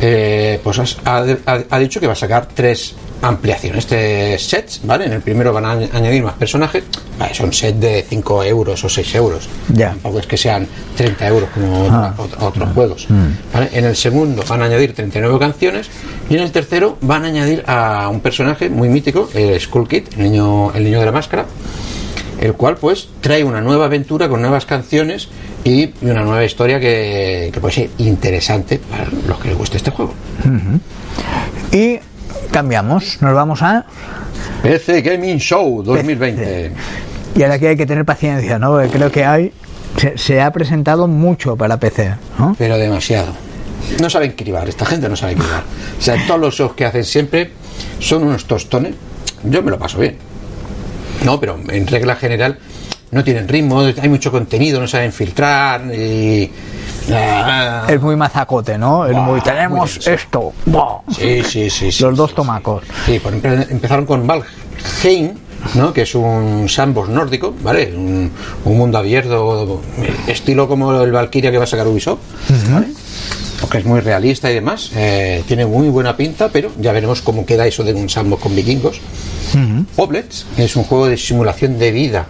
Eh, 0.00 0.60
pues 0.62 0.78
has- 0.78 0.96
ha, 1.04 1.24
ha- 1.46 1.64
ha 1.70 1.78
dicho 1.80 1.98
que 1.98 2.06
va 2.06 2.12
a 2.12 2.16
sacar 2.16 2.46
tres 2.54 2.94
ampliaciones 3.20 3.88
de 3.90 4.36
sets, 4.38 4.80
¿vale? 4.84 5.06
En 5.06 5.12
el 5.12 5.20
primero 5.22 5.52
van 5.52 5.64
a 5.64 5.74
añ- 5.74 5.88
añadir 5.92 6.22
más 6.22 6.34
personajes, 6.34 6.84
vale, 7.18 7.34
son 7.34 7.52
sets 7.52 7.80
de 7.80 8.06
5 8.08 8.44
euros 8.44 8.84
o 8.84 8.88
6 8.88 9.12
euros. 9.16 9.48
Ya. 9.74 9.88
Tampoco 9.88 10.20
es 10.20 10.26
que 10.28 10.36
sean 10.36 10.68
30 10.96 11.26
euros 11.26 11.50
como 11.52 11.88
Ah. 11.90 12.14
otros 12.38 12.68
juegos. 12.74 13.08
¿vale? 13.52 13.70
En 13.72 13.86
el 13.86 13.96
segundo 13.96 14.44
van 14.48 14.62
a 14.62 14.66
añadir 14.66 14.94
39 14.94 15.36
canciones 15.40 15.88
y 16.30 16.36
en 16.36 16.42
el 16.42 16.52
tercero 16.52 16.96
van 17.00 17.24
a 17.24 17.28
añadir 17.28 17.64
a 17.66 18.08
un 18.08 18.20
personaje 18.20 18.68
muy 18.68 18.88
mítico, 18.88 19.28
el 19.34 19.58
Skull 19.60 19.88
Kid, 19.88 20.04
el 20.16 20.22
niño, 20.22 20.72
el 20.74 20.84
niño 20.84 21.00
de 21.00 21.06
la 21.06 21.12
máscara, 21.12 21.44
el 22.40 22.52
cual 22.52 22.76
pues 22.76 23.08
trae 23.20 23.42
una 23.42 23.60
nueva 23.60 23.86
aventura 23.86 24.28
con 24.28 24.40
nuevas 24.42 24.64
canciones 24.64 25.28
y, 25.64 25.92
una 26.02 26.22
nueva 26.22 26.44
historia 26.44 26.80
que, 26.80 27.50
que 27.52 27.60
puede 27.60 27.74
ser 27.74 27.90
interesante 27.98 28.78
para 28.78 29.06
los 29.26 29.38
que 29.38 29.48
les 29.48 29.58
guste 29.58 29.76
este 29.76 29.90
juego. 29.90 30.14
Y 31.72 31.98
cambiamos, 32.50 33.20
nos 33.20 33.34
vamos 33.34 33.62
a... 33.62 33.84
PC 34.62 35.02
Gaming 35.02 35.38
Show 35.38 35.82
2020. 35.82 36.72
Y 37.36 37.42
ahora 37.42 37.54
aquí 37.54 37.66
hay 37.66 37.76
que 37.76 37.86
tener 37.86 38.04
paciencia, 38.04 38.58
¿no? 38.58 38.72
Porque 38.72 38.88
creo 38.88 39.12
que 39.12 39.24
hay... 39.24 39.52
Se, 39.96 40.16
se 40.16 40.40
ha 40.40 40.50
presentado 40.52 41.08
mucho 41.08 41.56
para 41.56 41.78
PC, 41.78 42.14
¿no? 42.38 42.54
Pero 42.58 42.78
demasiado. 42.78 43.32
No 44.00 44.10
saben 44.10 44.32
cribar, 44.32 44.68
esta 44.68 44.84
gente 44.84 45.08
no 45.08 45.16
sabe 45.16 45.34
cribar. 45.34 45.62
O 45.98 46.02
sea, 46.02 46.14
todos 46.26 46.40
los 46.40 46.54
shows 46.54 46.74
que 46.74 46.84
hacen 46.84 47.04
siempre 47.04 47.50
son 47.98 48.22
unos 48.24 48.44
tostones. 48.44 48.94
Yo 49.44 49.62
me 49.62 49.70
lo 49.70 49.78
paso 49.78 49.98
bien. 49.98 50.16
No, 51.24 51.40
pero 51.40 51.58
en 51.68 51.86
regla 51.86 52.16
general 52.16 52.58
no 53.10 53.24
tienen 53.24 53.48
ritmo, 53.48 53.80
hay 53.80 54.08
mucho 54.08 54.30
contenido, 54.30 54.80
no 54.80 54.86
saben 54.88 55.12
filtrar 55.12 55.82
y... 55.94 56.50
Ah, 57.10 57.86
Es 57.88 58.00
muy 58.00 58.16
mazacote, 58.16 58.76
¿no? 58.76 59.06
Es 59.06 59.16
muy... 59.16 59.40
Tenemos 59.40 60.06
esto. 60.06 60.52
Sí, 61.10 61.42
sí, 61.42 61.70
sí. 61.70 61.90
sí, 61.90 62.02
Los 62.02 62.12
sí, 62.12 62.16
dos 62.16 62.34
tomacos. 62.34 62.84
Sí, 63.06 63.18
por 63.18 63.32
ejemplo, 63.34 63.64
empezaron 63.70 64.04
con 64.04 64.26
Valve, 64.26 64.44
Heim, 65.02 65.30
¿no? 65.74 65.92
que 65.92 66.02
es 66.02 66.14
un 66.14 66.66
sandbox 66.68 67.08
nórdico, 67.08 67.54
¿vale? 67.62 67.92
Un, 67.96 68.30
un 68.64 68.76
mundo 68.78 68.98
abierto, 68.98 69.80
estilo 70.26 70.68
como 70.68 71.00
el 71.00 71.10
Valkyria 71.10 71.50
que 71.50 71.58
va 71.58 71.64
a 71.64 71.68
sacar 71.68 71.86
Ubisoft, 71.88 72.18
¿vale? 72.70 72.88
Porque 73.60 73.78
es 73.78 73.84
muy 73.86 74.00
realista 74.00 74.50
y 74.50 74.54
demás. 74.54 74.90
eh, 74.94 75.42
tiene 75.48 75.64
muy 75.66 75.88
buena 75.88 76.16
pinta, 76.16 76.48
pero 76.50 76.70
ya 76.78 76.92
veremos 76.92 77.22
cómo 77.22 77.44
queda 77.46 77.66
eso 77.66 77.82
de 77.84 77.92
un 77.94 78.08
sandbox 78.08 78.42
con 78.42 78.54
vikingos. 78.54 79.00
Oblets 79.96 80.46
es 80.58 80.76
un 80.76 80.84
juego 80.84 81.06
de 81.06 81.16
simulación 81.16 81.78
de 81.78 81.90
vida. 81.90 82.26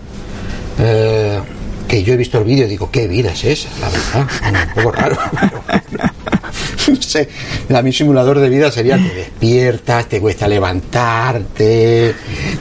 Eh, 0.79 1.41
que 1.87 2.03
yo 2.03 2.15
he 2.15 2.17
visto 2.17 2.39
el 2.39 2.45
vídeo 2.45 2.67
y 2.67 2.69
digo, 2.69 2.91
¿qué 2.91 3.09
vida 3.09 3.33
es 3.33 3.45
esa? 3.45 3.69
La 3.81 3.89
verdad, 3.89 4.67
un 4.69 4.75
poco 4.75 4.93
raro. 4.93 5.17
no 6.89 7.03
sé, 7.03 7.29
a 7.75 7.83
mi 7.83 7.93
simulador 7.93 8.39
de 8.39 8.49
vida 8.49 8.71
sería 8.71 8.97
te 8.97 9.15
despiertas, 9.15 10.09
te 10.09 10.21
cuesta 10.21 10.49
levantarte, 10.49 12.15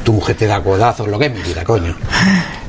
tu 0.03 0.13
mujer 0.13 0.35
te 0.35 0.47
da 0.47 0.61
codazos, 0.61 1.07
lo 1.07 1.19
que 1.19 1.27
es 1.27 1.47
vida, 1.47 1.63
coño. 1.63 1.95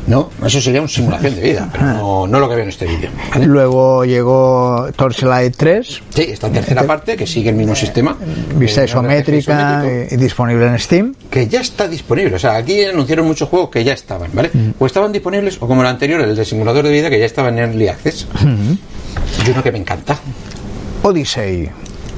No, 0.08 0.30
eso 0.44 0.60
sería 0.60 0.80
una 0.80 0.88
simulación 0.88 1.34
de 1.34 1.42
vida, 1.42 1.68
pero 1.70 1.84
no, 1.84 2.26
no 2.26 2.40
lo 2.40 2.48
que 2.48 2.54
veo 2.54 2.64
en 2.64 2.70
este 2.70 2.86
vídeo. 2.86 3.10
¿vale? 3.30 3.46
Luego 3.46 4.04
llegó 4.06 4.88
Torchlight 4.96 5.54
3, 5.54 6.02
Sí, 6.14 6.22
esta 6.22 6.48
tercera 6.50 6.84
parte 6.84 7.14
que 7.14 7.26
sigue 7.26 7.50
el 7.50 7.56
mismo 7.56 7.74
sistema. 7.74 8.16
vista 8.56 8.80
eh, 8.80 8.86
isométrica 8.86 9.84
y, 10.10 10.16
disponible 10.16 10.66
en 10.66 10.78
Steam. 10.78 11.14
que 11.30 11.46
ya 11.46 11.60
está 11.60 11.86
disponible. 11.86 12.36
O 12.36 12.38
sea, 12.38 12.56
aquí 12.56 12.84
anunciaron 12.84 13.26
muchos 13.26 13.50
juegos 13.50 13.68
que 13.68 13.84
ya 13.84 13.92
estaban, 13.92 14.30
¿vale? 14.32 14.50
O 14.78 14.86
estaban 14.86 15.12
disponibles, 15.12 15.58
o 15.60 15.68
como 15.68 15.82
el 15.82 15.88
anterior, 15.88 16.20
el 16.22 16.34
de 16.34 16.44
simulador 16.44 16.84
de 16.86 16.90
vida, 16.92 17.10
que 17.10 17.18
ya 17.18 17.26
estaba 17.26 17.50
en 17.50 17.58
Early 17.58 17.88
Access. 17.88 18.26
Y 19.46 19.50
uno 19.50 19.62
que 19.62 19.72
me 19.72 19.78
encanta, 19.78 20.18
Odyssey, 21.02 21.68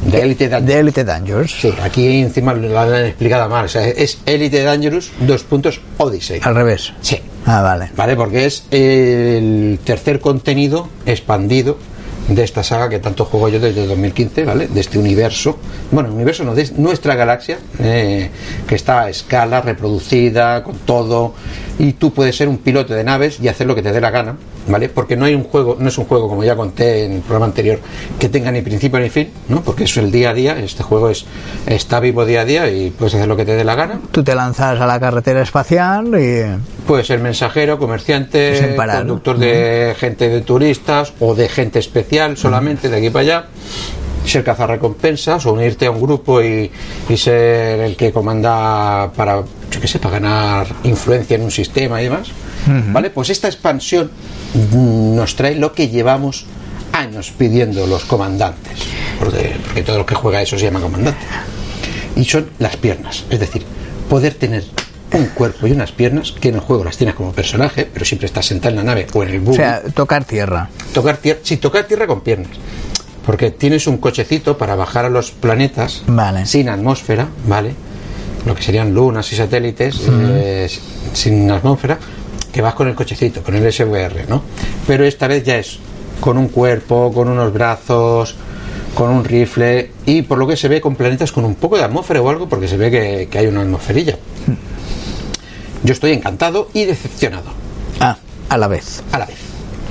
de 0.06 0.20
Elite 0.22 0.48
Dangerous. 0.48 0.66
de 0.74 0.78
Elite 0.80 1.04
Dangerous. 1.04 1.60
Sí, 1.60 1.74
aquí 1.82 2.20
encima 2.20 2.54
lo 2.54 2.78
han 2.78 3.06
explicado 3.06 3.48
mal. 3.48 3.64
O 3.66 3.68
sea, 3.68 3.86
es 3.86 4.18
Elite 4.26 4.62
Dangerous, 4.62 5.10
dos 5.20 5.42
puntos 5.42 5.80
Odyssey. 5.98 6.40
Al 6.42 6.54
revés. 6.54 6.92
Sí, 7.02 7.20
Ah, 7.46 7.62
vale. 7.62 7.90
¿vale? 7.96 8.16
Porque 8.16 8.46
es 8.46 8.64
el 8.70 9.78
tercer 9.84 10.20
contenido 10.20 10.88
expandido 11.06 11.78
de 12.28 12.44
esta 12.44 12.62
saga 12.62 12.88
que 12.88 12.98
tanto 12.98 13.24
juego 13.24 13.48
yo 13.48 13.58
desde 13.58 13.86
2015, 13.86 14.44
¿vale? 14.44 14.68
De 14.68 14.80
este 14.80 14.98
universo, 14.98 15.58
bueno, 15.90 16.12
universo 16.12 16.44
no, 16.44 16.54
de 16.54 16.70
nuestra 16.76 17.14
galaxia, 17.14 17.58
eh, 17.80 18.30
que 18.68 18.74
está 18.74 19.02
a 19.02 19.10
escala, 19.10 19.60
reproducida, 19.60 20.62
con 20.62 20.76
todo, 20.78 21.34
y 21.80 21.94
tú 21.94 22.12
puedes 22.12 22.36
ser 22.36 22.46
un 22.46 22.58
piloto 22.58 22.92
de 22.92 23.02
naves 23.02 23.40
y 23.40 23.48
hacer 23.48 23.66
lo 23.66 23.74
que 23.74 23.82
te 23.82 23.90
dé 23.90 24.02
la 24.02 24.10
gana, 24.10 24.36
¿vale? 24.68 24.90
Porque 24.90 25.16
no 25.16 25.24
hay 25.24 25.34
un 25.34 25.44
juego, 25.44 25.78
no 25.80 25.88
es 25.88 25.96
un 25.96 26.04
juego, 26.04 26.28
como 26.28 26.44
ya 26.44 26.54
conté 26.54 27.06
en 27.06 27.12
el 27.12 27.20
programa 27.20 27.46
anterior, 27.46 27.78
que 28.18 28.28
tenga 28.28 28.52
ni 28.52 28.60
principio 28.60 29.00
ni 29.00 29.08
fin, 29.08 29.30
¿no? 29.48 29.62
Porque 29.62 29.84
es 29.84 29.96
el 29.96 30.10
día 30.10 30.30
a 30.30 30.34
día, 30.34 30.58
este 30.58 30.82
juego 30.82 31.08
es 31.08 31.24
está 31.66 31.98
vivo 32.00 32.26
día 32.26 32.42
a 32.42 32.44
día 32.44 32.70
y 32.70 32.90
puedes 32.90 33.14
hacer 33.14 33.26
lo 33.26 33.34
que 33.34 33.46
te 33.46 33.56
dé 33.56 33.64
la 33.64 33.76
gana. 33.76 33.98
Tú 34.12 34.22
te 34.22 34.34
lanzas 34.34 34.78
a 34.78 34.86
la 34.86 35.00
carretera 35.00 35.40
espacial 35.40 36.08
y 36.20 36.44
Puede 36.86 37.04
ser 37.04 37.20
mensajero, 37.20 37.78
comerciante, 37.78 38.74
parar, 38.76 38.98
conductor 38.98 39.38
de 39.38 39.94
gente 39.96 40.28
de 40.28 40.40
turistas 40.40 41.12
o 41.20 41.34
de 41.34 41.48
gente 41.48 41.78
especial 41.78 42.36
solamente 42.36 42.88
de 42.88 42.96
aquí 42.96 43.10
para 43.10 43.20
allá. 43.20 43.44
Ser 44.24 44.44
cazarrecompensas 44.44 45.44
o 45.46 45.52
unirte 45.52 45.86
a 45.86 45.90
un 45.90 46.00
grupo 46.00 46.42
y, 46.42 46.70
y 47.08 47.16
ser 47.16 47.80
el 47.80 47.96
que 47.96 48.12
comanda 48.12 49.10
para, 49.16 49.42
yo 49.70 49.80
qué 49.80 49.88
sé, 49.88 49.98
para 49.98 50.20
ganar 50.20 50.66
influencia 50.84 51.36
en 51.36 51.42
un 51.42 51.50
sistema 51.50 52.00
y 52.00 52.04
demás. 52.04 52.28
¿Vale? 52.92 53.10
Pues 53.10 53.30
esta 53.30 53.48
expansión 53.48 54.10
nos 54.72 55.34
trae 55.34 55.54
lo 55.56 55.72
que 55.72 55.88
llevamos 55.88 56.44
años 56.92 57.32
pidiendo 57.36 57.86
los 57.86 58.04
comandantes. 58.04 58.80
Porque, 59.18 59.56
porque 59.64 59.82
todo 59.82 59.98
lo 59.98 60.06
que 60.06 60.14
juega 60.14 60.42
eso 60.42 60.58
se 60.58 60.64
llama 60.66 60.80
comandante 60.80 61.18
y 62.16 62.24
son 62.24 62.50
las 62.58 62.76
piernas. 62.76 63.24
Es 63.30 63.40
decir, 63.40 63.64
poder 64.08 64.34
tener 64.34 64.64
un 65.12 65.26
cuerpo 65.26 65.66
y 65.66 65.72
unas 65.72 65.90
piernas 65.92 66.32
que 66.32 66.50
en 66.50 66.56
el 66.56 66.60
juego 66.60 66.84
las 66.84 66.96
tienes 66.96 67.14
como 67.16 67.32
personaje, 67.32 67.88
pero 67.92 68.04
siempre 68.04 68.26
estás 68.26 68.46
sentado 68.46 68.70
en 68.70 68.76
la 68.76 68.82
nave 68.84 69.06
o 69.12 69.22
en 69.22 69.28
el 69.30 69.36
o 69.38 69.40
buggy. 69.40 69.56
sea, 69.56 69.82
tocar 69.94 70.24
tierra. 70.24 70.68
tocar 70.92 71.16
tierra, 71.16 71.40
sí, 71.42 71.56
tocar 71.56 71.84
tierra 71.84 72.06
con 72.06 72.20
piernas. 72.20 72.50
Porque 73.26 73.50
tienes 73.50 73.86
un 73.86 73.98
cochecito 73.98 74.56
para 74.58 74.74
bajar 74.76 75.04
a 75.04 75.10
los 75.10 75.30
planetas 75.30 76.02
Vale. 76.06 76.46
sin 76.46 76.68
atmósfera, 76.68 77.28
¿vale? 77.46 77.74
Lo 78.46 78.54
que 78.54 78.62
serían 78.62 78.94
lunas 78.94 79.30
y 79.32 79.36
satélites 79.36 80.00
eh, 80.10 80.68
sin 81.12 81.50
atmósfera, 81.50 81.98
que 82.52 82.62
vas 82.62 82.74
con 82.74 82.88
el 82.88 82.94
cochecito, 82.94 83.42
con 83.42 83.54
el 83.54 83.70
SVR, 83.72 84.26
¿no? 84.28 84.42
Pero 84.86 85.04
esta 85.04 85.28
vez 85.28 85.44
ya 85.44 85.58
es 85.58 85.78
con 86.20 86.38
un 86.38 86.48
cuerpo, 86.48 87.12
con 87.12 87.28
unos 87.28 87.52
brazos, 87.52 88.34
con 88.94 89.10
un 89.10 89.24
rifle 89.24 89.90
y 90.06 90.22
por 90.22 90.38
lo 90.38 90.46
que 90.46 90.56
se 90.56 90.68
ve 90.68 90.80
con 90.80 90.96
planetas 90.96 91.30
con 91.32 91.44
un 91.44 91.54
poco 91.54 91.76
de 91.76 91.84
atmósfera 91.84 92.22
o 92.22 92.28
algo, 92.30 92.48
porque 92.48 92.66
se 92.68 92.76
ve 92.78 92.90
que, 92.90 93.28
que 93.30 93.38
hay 93.38 93.46
una 93.46 93.60
atmosferilla. 93.60 94.16
Yo 95.84 95.92
estoy 95.92 96.12
encantado 96.12 96.68
y 96.74 96.84
decepcionado 96.84 97.50
Ah, 98.00 98.16
a 98.48 98.56
la 98.58 98.66
vez. 98.68 99.02
a 99.12 99.18
la 99.18 99.26
vez. 99.26 99.36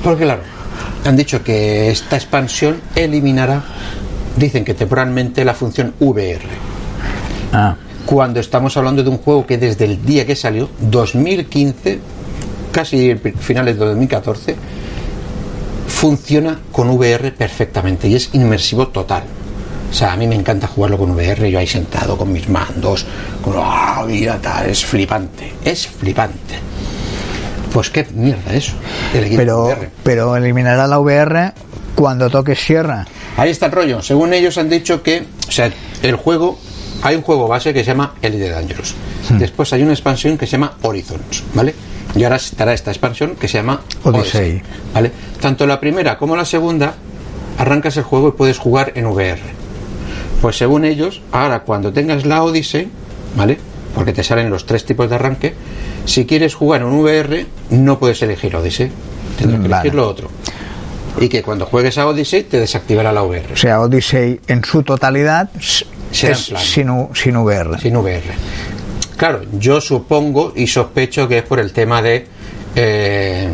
Porque 0.04 0.24
claro, 0.24 0.42
han 1.06 1.16
dicho 1.16 1.44
que 1.44 1.90
esta 1.90 2.16
expansión 2.16 2.82
eliminará, 2.96 3.64
dicen 4.36 4.66
que 4.66 4.74
temporalmente, 4.74 5.46
la 5.46 5.54
función 5.54 5.94
VR. 6.00 6.42
Ah, 7.54 7.76
Cuando 8.06 8.40
estamos 8.40 8.76
hablando 8.78 9.04
de 9.04 9.10
un 9.10 9.18
juego 9.18 9.46
que 9.46 9.58
desde 9.58 9.86
el 9.86 10.04
día 10.04 10.26
que 10.26 10.36
salió, 10.36 10.70
2015, 10.80 12.00
casi 12.72 13.16
finales 13.40 13.78
de 13.78 13.86
2014, 13.86 14.56
funciona 15.88 16.60
con 16.72 16.90
VR 16.90 17.32
perfectamente 17.32 18.08
y 18.08 18.16
es 18.16 18.30
inmersivo 18.34 18.88
total. 18.88 19.24
O 19.90 19.94
sea, 19.94 20.14
a 20.14 20.16
mí 20.18 20.28
me 20.28 20.36
encanta 20.36 20.68
jugarlo 20.68 20.98
con 20.98 21.12
VR, 21.12 21.50
yo 21.50 21.58
ahí 21.58 21.68
sentado 21.68 22.16
con 22.16 22.32
mis 22.32 22.48
mandos, 22.48 23.06
con 23.44 23.54
¡ah, 23.58 24.04
mira 24.08 24.38
tal! 24.40 24.70
Es 24.70 24.86
flipante, 24.86 25.54
es 25.66 25.88
flipante. 25.88 26.56
Pues 27.74 27.90
qué 27.90 28.08
mierda 28.14 28.54
eso. 28.54 28.74
el 29.14 29.36
pero, 29.36 29.66
VR. 29.66 29.90
pero 30.04 30.36
eliminará 30.36 30.88
la 30.88 31.00
VR 31.00 31.54
cuando 31.96 32.30
toques 32.30 32.60
sierra. 32.60 33.06
Ahí 33.38 33.52
está 33.52 33.68
el 33.68 33.72
rollo. 33.72 34.02
Según 34.02 34.34
ellos 34.34 34.58
han 34.58 34.70
dicho 34.70 35.04
que, 35.04 35.26
o 35.48 35.52
sea, 35.52 35.72
el 36.02 36.16
juego, 36.16 36.58
hay 37.04 37.16
un 37.16 37.22
juego 37.22 37.48
base 37.48 37.74
que 37.74 37.84
se 37.84 37.92
llama 37.92 38.16
Elite 38.22 38.50
Dangerous. 38.50 38.96
Después 39.30 39.72
hay 39.74 39.84
una 39.84 39.94
expansión 39.94 40.38
que 40.38 40.46
se 40.46 40.54
llama 40.54 40.74
Horizons, 40.82 41.44
¿vale? 41.54 41.76
Y 42.16 42.24
ahora 42.24 42.38
estará 42.38 42.74
esta 42.74 42.92
expansión 42.92 43.36
que 43.36 43.48
se 43.48 43.60
llama 43.60 43.82
Odyssey. 44.04 44.62
¿vale? 44.94 45.12
Tanto 45.40 45.68
la 45.68 45.80
primera 45.80 46.18
como 46.18 46.36
la 46.36 46.46
segunda, 46.46 46.96
arrancas 47.58 47.98
el 47.98 48.04
juego 48.04 48.30
y 48.30 48.32
puedes 48.32 48.58
jugar 48.58 48.94
en 48.96 49.06
VR. 49.06 49.40
Pues 50.42 50.58
según 50.58 50.86
ellos, 50.86 51.22
ahora 51.32 51.62
cuando 51.62 51.94
tengas 51.94 52.26
la 52.26 52.44
Odyssey, 52.44 52.90
¿vale? 53.36 53.60
Porque 53.96 54.14
te 54.14 54.24
salen 54.24 54.50
los 54.50 54.66
tres 54.66 54.86
tipos 54.86 55.10
de 55.10 55.16
arranque, 55.16 55.54
si 56.06 56.26
quieres 56.26 56.54
jugar 56.56 56.82
en 56.82 56.88
VR, 56.94 57.46
no 57.72 58.00
puedes 58.00 58.22
elegir 58.22 58.56
Odyssey. 58.56 58.92
Tendrás 59.38 59.62
que 59.62 59.68
Vale. 59.68 59.82
elegir 59.82 59.96
lo 59.96 60.08
otro. 60.08 60.30
Y 61.20 61.28
que 61.28 61.42
cuando 61.42 61.66
juegues 61.66 61.98
a 61.98 62.08
Odyssey 62.08 62.44
te 62.44 62.60
desactivará 62.60 63.12
la 63.12 63.24
VR. 63.24 63.54
O 63.54 63.58
sea, 63.58 63.82
Odyssey 63.82 64.40
en 64.48 64.64
su 64.64 64.84
totalidad 64.84 65.50
Será 66.12 66.34
es 66.34 66.46
sin, 66.58 66.90
U- 66.90 67.10
sin 67.14 67.36
VR. 67.38 67.80
sin 67.80 67.96
VR. 67.98 68.22
Claro, 69.18 69.42
yo 69.60 69.82
supongo 69.82 70.54
y 70.56 70.68
sospecho 70.68 71.28
que 71.28 71.40
es 71.40 71.44
por 71.44 71.60
el 71.60 71.74
tema 71.74 72.02
de 72.02 72.26
eh, 72.76 73.50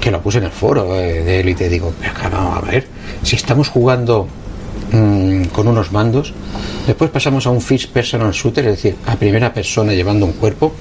que 0.00 0.10
lo 0.10 0.20
puse 0.20 0.38
en 0.38 0.44
el 0.44 0.50
foro 0.50 0.94
eh, 0.94 1.22
de 1.22 1.40
Elite. 1.40 1.68
Digo, 1.68 1.92
"Pero, 2.00 2.12
vamos 2.36 2.58
a 2.58 2.70
ver, 2.70 2.86
si 3.22 3.36
estamos 3.36 3.68
jugando 3.68 4.28
mm, 4.92 5.44
con 5.46 5.68
unos 5.68 5.92
mandos, 5.92 6.32
después 6.86 7.10
pasamos 7.10 7.46
a 7.46 7.50
un 7.50 7.60
first 7.60 7.90
personal 7.90 8.32
shooter, 8.32 8.64
es 8.66 8.76
decir, 8.82 8.96
a 9.06 9.16
primera 9.16 9.52
persona 9.52 9.92
llevando 9.92 10.26
un 10.26 10.32
cuerpo. 10.32 10.72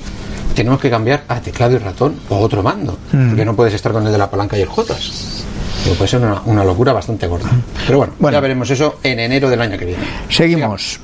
Tenemos 0.55 0.79
que 0.79 0.89
cambiar 0.89 1.23
a 1.27 1.41
teclado 1.41 1.75
y 1.75 1.79
ratón 1.79 2.15
o 2.29 2.37
otro 2.39 2.63
mando, 2.63 2.97
porque 3.11 3.43
no 3.43 3.55
puedes 3.55 3.73
estar 3.73 3.91
con 3.91 4.05
el 4.05 4.11
de 4.11 4.17
la 4.17 4.29
palanca 4.29 4.57
y 4.57 4.61
el 4.61 4.67
Jotas. 4.69 5.43
Digo, 5.83 5.95
Puede 5.97 6.07
ser 6.09 6.21
una, 6.21 6.41
una 6.45 6.63
locura 6.63 6.93
bastante 6.93 7.27
gorda. 7.27 7.49
Pero 7.85 7.97
bueno, 7.97 8.13
Bueno. 8.19 8.37
ya 8.37 8.39
veremos 8.39 8.69
eso 8.69 8.99
en 9.03 9.19
enero 9.19 9.49
del 9.49 9.59
año 9.61 9.77
que 9.77 9.85
viene. 9.85 10.03
Seguimos. 10.29 10.99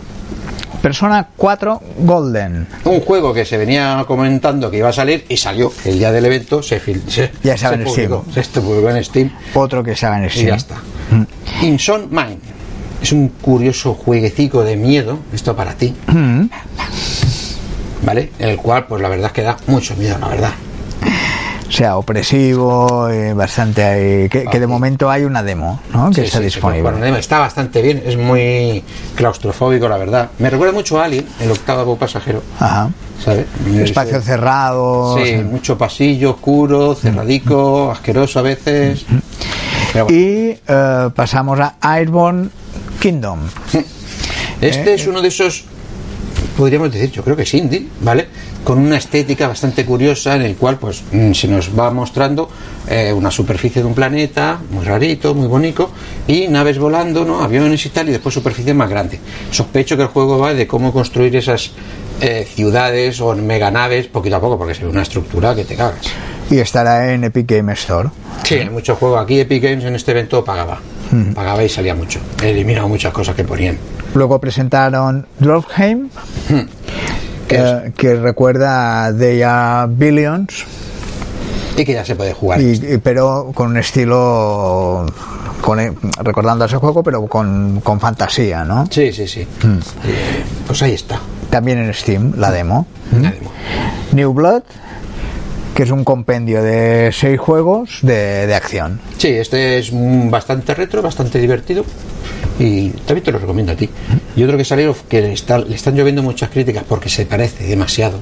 Persona 0.82 1.28
4 1.38 1.82
Golden. 2.00 2.66
Un 2.86 3.02
juego 3.02 3.34
que 3.34 3.46
se 3.46 3.58
venía 3.58 4.04
comentando 4.08 4.72
que 4.72 4.78
iba 4.78 4.90
a 4.90 4.94
salir 4.94 5.26
y 5.30 5.38
salió 5.38 5.72
el 5.86 6.00
día 6.00 6.12
del 6.12 6.26
evento, 6.26 6.64
se, 6.64 6.80
se, 7.08 7.32
Ya 7.44 7.54
estaba 7.54 7.76
se 7.76 7.82
en 7.82 7.88
publicó, 7.88 8.26
Steam. 8.32 8.46
se 8.46 8.62
publicó 8.62 8.90
en 8.90 9.04
Steam 9.04 9.32
Otro 9.54 9.84
que 9.84 9.92
haga 9.92 10.18
en 10.18 10.26
y 10.26 10.30
Steam. 10.30 10.48
ya 10.48 10.56
está. 10.56 10.76
Inson 11.62 12.08
Mine 12.10 12.38
es 13.02 13.12
un 13.12 13.30
curioso 13.30 13.94
jueguecico 13.94 14.64
de 14.64 14.76
miedo, 14.78 15.20
esto 15.34 15.56
para 15.56 15.74
ti, 15.74 15.94
Mm. 16.08 16.46
¿vale? 18.06 18.32
En 18.40 18.50
el 18.50 18.58
cual, 18.58 18.86
pues 18.88 19.02
la 19.02 19.10
verdad 19.10 19.28
es 19.28 19.34
que 19.34 19.42
da 19.44 19.58
mucho 19.68 19.96
miedo, 19.96 20.18
la 20.20 20.28
verdad. 20.30 20.52
O 21.68 21.74
sea, 21.74 21.96
opresivo, 21.96 23.08
eh, 23.08 23.34
bastante 23.34 23.82
ahí, 23.86 24.28
que, 24.30 24.44
que 24.44 24.60
de 24.60 24.68
momento 24.68 25.10
hay 25.10 25.24
una 25.24 25.42
demo, 25.42 25.80
¿no? 25.94 26.10
Que 26.10 26.16
Sí, 26.16 26.22
está 26.24 26.40
sí, 26.40 26.44
disponible. 26.46 26.92
bueno, 26.92 27.16
está 27.16 27.40
bastante 27.40 27.82
bien, 27.82 28.04
es 28.06 28.18
muy 28.18 28.84
claustrofóbico, 29.16 29.88
la 29.88 29.96
verdad. 29.96 30.32
Me 30.40 30.50
recuerda 30.50 30.74
mucho 30.74 31.00
a 31.00 31.06
Alien, 31.06 31.26
el 31.40 31.50
octavo 31.50 31.96
pasajero, 31.96 32.44
Ajá. 32.60 32.90
¿sabes? 33.24 33.46
Espacio 33.74 34.18
Ese- 34.18 34.26
cerrado. 34.26 35.18
Sí, 35.24 35.36
mucho 35.38 35.78
pasillo, 35.78 36.32
oscuro, 36.32 36.94
cerradico, 36.94 37.90
asqueroso 37.92 38.40
a 38.40 38.42
veces. 38.42 39.06
Bueno. 39.94 40.08
Y 40.10 40.58
eh, 40.68 41.10
pasamos 41.16 41.58
a 41.60 41.76
Airborne 41.80 42.50
Kingdom. 43.02 43.40
Este 44.62 44.92
Eh, 44.92 44.94
es 44.94 45.08
uno 45.08 45.24
de 45.24 45.30
esos, 45.30 45.64
podríamos 46.56 46.92
decir, 46.92 47.10
yo 47.10 47.24
creo 47.24 47.36
que 47.36 47.42
es 47.42 47.54
indie, 47.56 47.88
¿vale? 48.02 48.28
con 48.64 48.78
una 48.78 48.98
estética 48.98 49.48
bastante 49.48 49.86
curiosa 49.86 50.36
en 50.36 50.44
el 50.44 50.56
cual 50.56 50.78
pues 50.78 51.02
mm, 51.12 51.32
se 51.32 51.48
nos 51.48 51.78
va 51.78 51.90
mostrando 51.92 52.50
eh, 52.88 53.12
una 53.12 53.32
superficie 53.32 53.82
de 53.82 53.88
un 53.88 53.96
planeta 53.96 54.60
muy 54.70 54.86
rarito, 54.86 55.34
muy 55.34 55.48
bonito 55.48 55.90
y 56.28 56.48
naves 56.48 56.78
volando, 56.78 57.26
¿no? 57.26 57.42
aviones 57.42 57.86
y 57.86 57.90
tal 57.90 58.10
y 58.10 58.12
después 58.12 58.36
superficie 58.36 58.74
más 58.74 58.90
grande. 58.90 59.20
Sospecho 59.50 59.98
que 59.98 60.04
el 60.04 60.10
juego 60.10 60.38
va 60.38 60.54
de 60.54 60.68
cómo 60.68 60.94
construir 60.94 61.36
esas 61.36 61.72
eh, 62.22 62.48
ciudades 62.54 63.20
o 63.20 63.36
meganaves 63.36 64.08
poquito 64.08 64.36
a 64.36 64.42
poco 64.42 64.60
porque 64.60 64.76
se 64.76 64.84
ve 64.84 64.90
una 64.90 65.02
estructura 65.02 65.56
que 65.56 65.66
te 65.66 65.76
cagas. 65.76 66.06
Y 66.50 66.60
estará 66.60 67.14
en 67.14 67.24
Epic 67.24 67.50
Game 67.50 67.74
Store. 67.74 68.10
Sí, 68.44 68.56
hay 68.56 68.70
mucho 68.70 68.96
juego. 68.96 69.18
Aquí 69.18 69.40
Epic 69.40 69.64
Games 69.64 69.86
en 69.86 69.96
este 69.96 70.12
evento 70.12 70.44
pagaba. 70.44 70.80
Pagaba 71.36 71.64
y 71.64 71.70
salía 71.70 71.94
mucho. 71.96 72.20
He 72.42 72.52
eliminado 72.52 72.88
muchas 72.88 73.12
cosas 73.14 73.36
que 73.36 73.44
ponían. 73.44 73.78
Luego 74.14 74.40
presentaron 74.40 75.26
Dwarfheim, 75.40 76.10
¿Qué 77.48 77.56
eh, 77.58 77.92
que 77.98 78.16
recuerda 78.16 79.06
a 79.06 79.14
They 79.14 79.42
Are 79.44 79.92
Billions, 79.94 80.66
Y 81.78 81.84
que 81.86 81.94
ya 81.94 82.06
se 82.06 82.16
puede 82.16 82.34
jugar. 82.34 82.62
y- 82.62 82.72
y- 82.94 82.98
pero 82.98 83.52
con 83.54 83.72
un 83.72 83.78
estilo 83.78 85.06
con, 85.62 85.80
recordando 86.24 86.64
a 86.64 86.68
ese 86.68 86.78
juego, 86.78 87.04
pero 87.04 87.26
con, 87.28 87.82
con 87.82 88.00
fantasía, 88.00 88.64
¿no? 88.66 88.86
Sí, 88.90 89.12
sí, 89.14 89.28
sí. 89.28 89.42
Eh, 89.42 89.48
pues 90.66 90.82
ahí 90.82 90.94
está. 90.94 91.20
También 91.50 91.78
en 91.80 91.94
Steam, 91.94 92.34
la 92.38 92.52
demo. 92.52 92.88
La 93.12 93.32
demo. 93.32 93.52
New 94.14 94.34
Blood, 94.34 94.64
que 95.76 95.84
es 95.84 95.92
un 95.92 96.04
compendio 96.04 96.62
de 96.64 97.12
seis 97.14 97.40
juegos 97.40 98.00
de, 98.02 98.46
de 98.48 98.56
acción. 98.56 99.00
Sí, 99.18 99.30
este 99.30 99.78
es 99.78 99.92
mm, 99.94 100.30
bastante 100.30 100.74
retro, 100.74 101.02
bastante 101.02 101.40
divertido. 101.40 101.86
Y 102.60 102.90
también 102.90 103.24
te 103.24 103.32
lo 103.32 103.40
recomiendo 103.40 103.72
a 103.72 103.76
ti. 103.76 103.90
Y 104.36 104.44
otro 104.44 104.58
que 104.58 104.66
salió 104.66 104.96
que 105.10 105.22
le, 105.22 105.34
está- 105.34 105.60
le 105.60 105.76
están 105.76 105.96
lloviendo 105.96 106.22
muchas 106.24 106.50
críticas 106.50 106.84
porque 106.88 107.10
se 107.10 107.26
parece 107.26 107.64
demasiado 107.66 108.20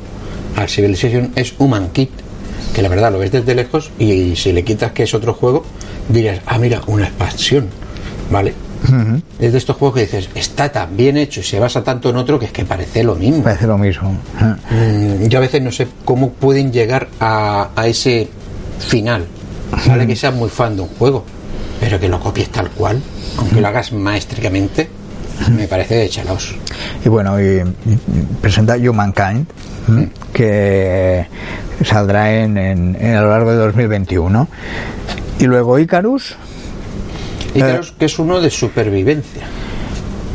al 0.56 0.70
Civilization 0.70 1.32
es 1.36 1.54
Human 1.58 1.90
Kit. 1.90 2.12
Que 2.76 2.82
la 2.84 2.90
verdad 2.90 3.12
lo 3.12 3.18
ves 3.20 3.32
desde 3.32 3.56
lejos 3.56 3.90
y 3.98 4.36
si 4.36 4.52
le 4.54 4.64
quitas 4.64 4.92
que 4.92 5.04
es 5.04 5.14
otro 5.16 5.34
juego, 5.34 5.66
dirías, 6.08 6.42
ah, 6.46 6.60
mira, 6.60 6.82
una 6.88 7.06
expansión. 7.06 7.68
¿Vale? 8.32 8.54
Es 9.40 9.52
de 9.52 9.58
estos 9.58 9.76
juegos 9.76 9.96
que 9.96 10.02
dices, 10.06 10.30
está 10.36 10.72
tan 10.72 10.96
bien 10.96 11.18
hecho 11.18 11.42
y 11.42 11.44
se 11.44 11.60
basa 11.60 11.84
tanto 11.84 12.10
en 12.10 12.16
otro 12.18 12.40
que 12.40 12.46
es 12.46 12.52
que 12.52 12.66
parece 12.66 13.04
lo 13.04 13.16
mismo. 13.16 13.44
Parece 13.44 13.68
lo 13.68 13.78
mismo. 13.78 14.12
Mm, 14.72 15.28
yo 15.28 15.38
a 15.40 15.42
veces 15.42 15.62
no 15.62 15.72
sé 15.72 15.88
cómo 16.06 16.32
pueden 16.32 16.72
llegar 16.72 17.08
a, 17.20 17.70
a 17.76 17.88
ese 17.88 18.28
final. 18.80 19.26
Vale 19.88 20.08
que 20.08 20.16
seas 20.16 20.34
muy 20.34 20.50
fan 20.50 20.76
de 20.76 20.82
un 20.84 20.88
juego, 20.90 21.24
pero 21.80 22.00
que 22.00 22.08
lo 22.10 22.20
copies 22.20 22.50
tal 22.50 22.70
cual, 22.72 23.02
aunque 23.38 23.62
lo 23.62 23.68
hagas 23.68 23.92
maestricamente, 23.92 24.90
me 25.56 25.68
parece 25.68 25.96
de 25.96 26.10
chalaos. 26.10 26.56
Y 27.06 27.10
bueno, 27.10 27.40
y, 27.40 27.60
y 27.60 27.66
presenta 28.42 28.76
Humankind, 28.76 29.46
que 30.34 31.26
saldrá 31.86 32.34
en, 32.42 32.58
en- 32.58 32.98
en 33.00 33.16
a 33.16 33.22
lo 33.22 33.30
largo 33.30 33.52
de 33.52 33.58
2021. 33.58 34.48
Y 35.40 35.46
luego 35.46 35.80
Icarus, 35.80 36.36
Y 37.54 37.60
claro, 37.60 37.82
que 37.98 38.06
es 38.06 38.20
uno 38.20 38.40
de 38.40 38.50
supervivencia. 38.50 39.44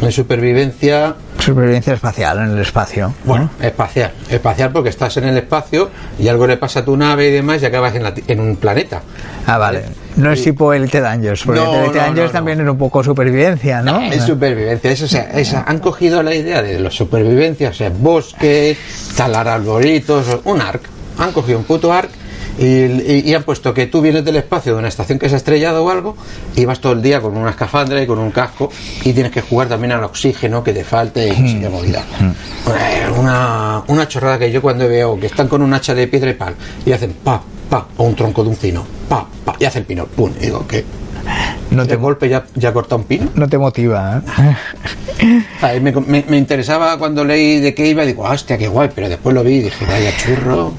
De 0.00 0.10
supervivencia, 0.10 1.14
supervivencia 1.38 1.94
espacial 1.94 2.38
en 2.38 2.50
el 2.50 2.58
espacio. 2.58 3.14
bueno, 3.24 3.50
espacial. 3.60 4.12
Espacial 4.28 4.70
porque 4.72 4.88
estás 4.88 5.16
en 5.18 5.24
el 5.24 5.36
espacio 5.36 5.90
y 6.18 6.28
algo 6.28 6.46
le 6.46 6.56
pasa 6.56 6.80
a 6.80 6.84
tu 6.84 6.96
nave 6.96 7.28
y 7.28 7.30
demás 7.30 7.62
y 7.62 7.66
acabas 7.66 7.94
en, 7.94 8.02
la 8.02 8.12
en 8.26 8.40
un 8.40 8.56
planeta. 8.56 9.02
Ah, 9.46 9.56
vale. 9.58 9.84
No 10.16 10.32
es 10.32 10.42
tipo 10.42 10.72
Elite 10.72 11.00
Dangerous, 11.00 11.44
porque 11.44 11.60
No, 11.60 11.74
Elite 11.74 11.98
no, 11.98 12.04
Dangerous 12.04 12.30
no, 12.30 12.38
también 12.38 12.60
era 12.60 12.70
un 12.70 12.78
poco 12.78 13.02
supervivencia, 13.02 13.82
¿no? 13.82 14.00
Es 14.00 14.24
supervivencia. 14.24 14.90
Eso, 14.90 15.04
o 15.04 15.08
sea, 15.08 15.64
han 15.66 15.78
cogido 15.78 16.22
la 16.22 16.34
idea 16.34 16.62
de 16.62 16.78
la 16.78 16.90
supervivencia, 16.90 17.70
o 17.70 17.74
sea, 17.74 17.90
bosque, 17.90 18.76
talar 19.16 19.48
arbolitos, 19.48 20.40
un 20.44 20.60
arc. 20.60 20.82
Han 21.18 21.32
cogido 21.32 21.58
un 21.58 21.64
puto 21.64 21.92
arc 21.92 22.10
y, 22.58 22.64
y- 22.66 23.22
y 23.26 23.34
han 23.34 23.42
puesto 23.42 23.72
que 23.74 23.86
tú 23.86 24.00
vienes 24.00 24.24
del 24.24 24.36
espacio 24.36 24.72
de 24.74 24.78
una 24.78 24.88
estación 24.88 25.18
que 25.18 25.28
se 25.28 25.34
ha 25.34 25.38
estrellado 25.38 25.84
o 25.84 25.90
algo 25.90 26.16
y 26.56 26.64
vas 26.64 26.80
todo 26.80 26.92
el 26.92 27.02
día 27.02 27.20
con 27.20 27.36
una 27.36 27.50
escafandra 27.50 28.00
y 28.02 28.06
con 28.06 28.18
un 28.18 28.30
casco 28.30 28.70
y 29.04 29.12
tienes 29.12 29.32
que 29.32 29.40
jugar 29.40 29.68
también 29.68 29.92
al 29.92 30.04
oxígeno 30.04 30.62
que 30.62 30.72
te 30.72 30.84
falte 30.84 31.28
y 31.28 31.48
sé 31.48 31.60
qué 31.60 31.68
movida. 31.68 32.02
Eh, 32.20 33.10
Una, 33.18 33.82
una 33.88 34.08
chorrada 34.08 34.38
que 34.38 34.50
yo 34.50 34.62
cuando 34.62 34.88
veo 34.88 35.18
que 35.18 35.26
están 35.26 35.48
con 35.48 35.62
un 35.62 35.72
hacha 35.74 35.94
de 35.94 36.06
piedra 36.08 36.30
y 36.30 36.34
pal 36.34 36.54
y 36.86 36.92
hacen 36.92 37.12
pa, 37.24 37.42
pa, 37.68 37.86
o 37.96 38.04
un 38.04 38.14
tronco 38.14 38.42
de 38.42 38.50
un 38.50 38.56
pino, 38.56 38.84
pa, 39.08 39.26
pa, 39.44 39.56
y 39.58 39.64
hace 39.64 39.80
el 39.80 39.84
pino, 39.84 40.06
pum, 40.06 40.30
y 40.40 40.46
digo 40.46 40.66
que 40.66 40.84
No 41.70 41.82
de 41.82 41.88
te, 41.88 41.96
golpe 41.96 42.28
ya, 42.28 42.44
ya 42.54 42.72
corta 42.72 42.96
un 42.96 43.04
pino. 43.04 43.28
no 43.34 43.48
te 43.48 43.58
motiva, 43.58 44.22
¿eh? 44.38 44.56
Ay, 45.62 45.80
me, 45.80 45.92
me- 45.92 46.24
me 46.28 46.36
interesaba 46.36 46.98
cuando 46.98 47.24
leí 47.24 47.60
de 47.60 47.74
qué 47.74 47.86
iba 47.88 48.04
y 48.04 48.08
digo, 48.08 48.22
hostia, 48.24 48.58
qué 48.58 48.68
guay, 48.68 48.90
pero 48.94 49.08
después 49.08 49.34
lo 49.34 49.42
vi 49.42 49.54
y 49.56 49.62
dije, 49.62 49.84
vaya 49.86 50.10
churro, 50.16 50.72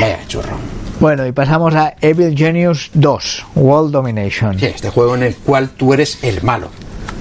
vaya 0.00 0.18
churro. 0.26 0.56
Bueno, 1.00 1.26
y 1.26 1.32
pasamos 1.32 1.74
a 1.74 1.94
Evil 2.02 2.36
Genius 2.36 2.90
2, 2.92 3.46
World 3.56 3.90
Domination. 3.90 4.58
Sí, 4.58 4.66
este 4.66 4.90
juego 4.90 5.14
en 5.14 5.22
el 5.22 5.34
cual 5.36 5.70
tú 5.70 5.94
eres 5.94 6.22
el 6.22 6.42
malo, 6.42 6.68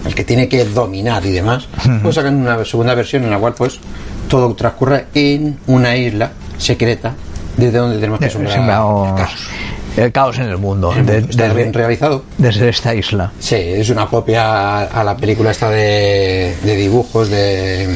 el 0.05 0.13
que 0.13 0.25
tiene 0.25 0.49
que 0.49 0.65
dominar 0.65 1.25
y 1.25 1.31
demás. 1.31 1.67
Pues 2.03 2.15
sacan 2.15 2.35
una 2.35 2.63
segunda 2.65 2.93
versión 2.93 3.23
en 3.23 3.29
la 3.31 3.37
cual 3.39 3.53
pues 3.53 3.79
todo 4.27 4.53
transcurre 4.53 5.05
en 5.13 5.57
una 5.67 5.95
isla 5.95 6.31
secreta 6.57 7.13
desde 7.55 7.77
donde 7.77 7.97
tenemos 7.99 8.19
que 8.19 8.25
Eh, 8.25 8.29
sembrar 8.29 8.59
el 8.59 8.65
caos. 8.67 9.47
el 9.95 10.11
caos 10.11 10.37
en 10.39 10.45
el 10.49 10.57
mundo. 10.57 10.91
El 10.93 11.05
de- 11.05 11.13
mundo 11.13 11.29
está 11.29 11.43
desde- 11.43 11.55
bien 11.55 11.73
realizado. 11.73 12.25
desde 12.37 12.67
esta 12.69 12.93
isla. 12.93 13.31
Sí, 13.39 13.55
es 13.55 13.89
una 13.89 14.07
copia 14.07 14.43
a, 14.43 14.83
a 14.83 15.03
la 15.05 15.15
película 15.15 15.51
esta 15.51 15.69
de, 15.69 16.53
de 16.63 16.75
dibujos 16.75 17.29
de... 17.29 17.95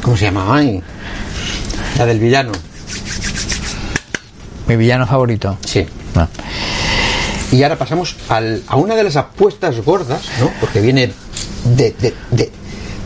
¿Cómo 0.00 0.16
se 0.16 0.26
llama? 0.26 0.46
Ay, 0.56 0.80
la 1.98 2.06
del 2.06 2.20
villano. 2.20 2.52
Mi 4.68 4.76
villano 4.76 5.06
favorito. 5.06 5.56
Sí, 5.64 5.86
No. 6.14 6.28
Y 7.50 7.62
ahora 7.62 7.76
pasamos 7.76 8.14
al- 8.28 8.62
a 8.66 8.76
una 8.76 8.94
de 8.94 9.04
las 9.04 9.16
apuestas 9.16 9.80
gordas, 9.82 10.20
¿no? 10.38 10.50
Porque 10.60 10.80
viene 10.82 11.10
de, 11.64 11.94
de, 11.98 12.14
de, 12.30 12.50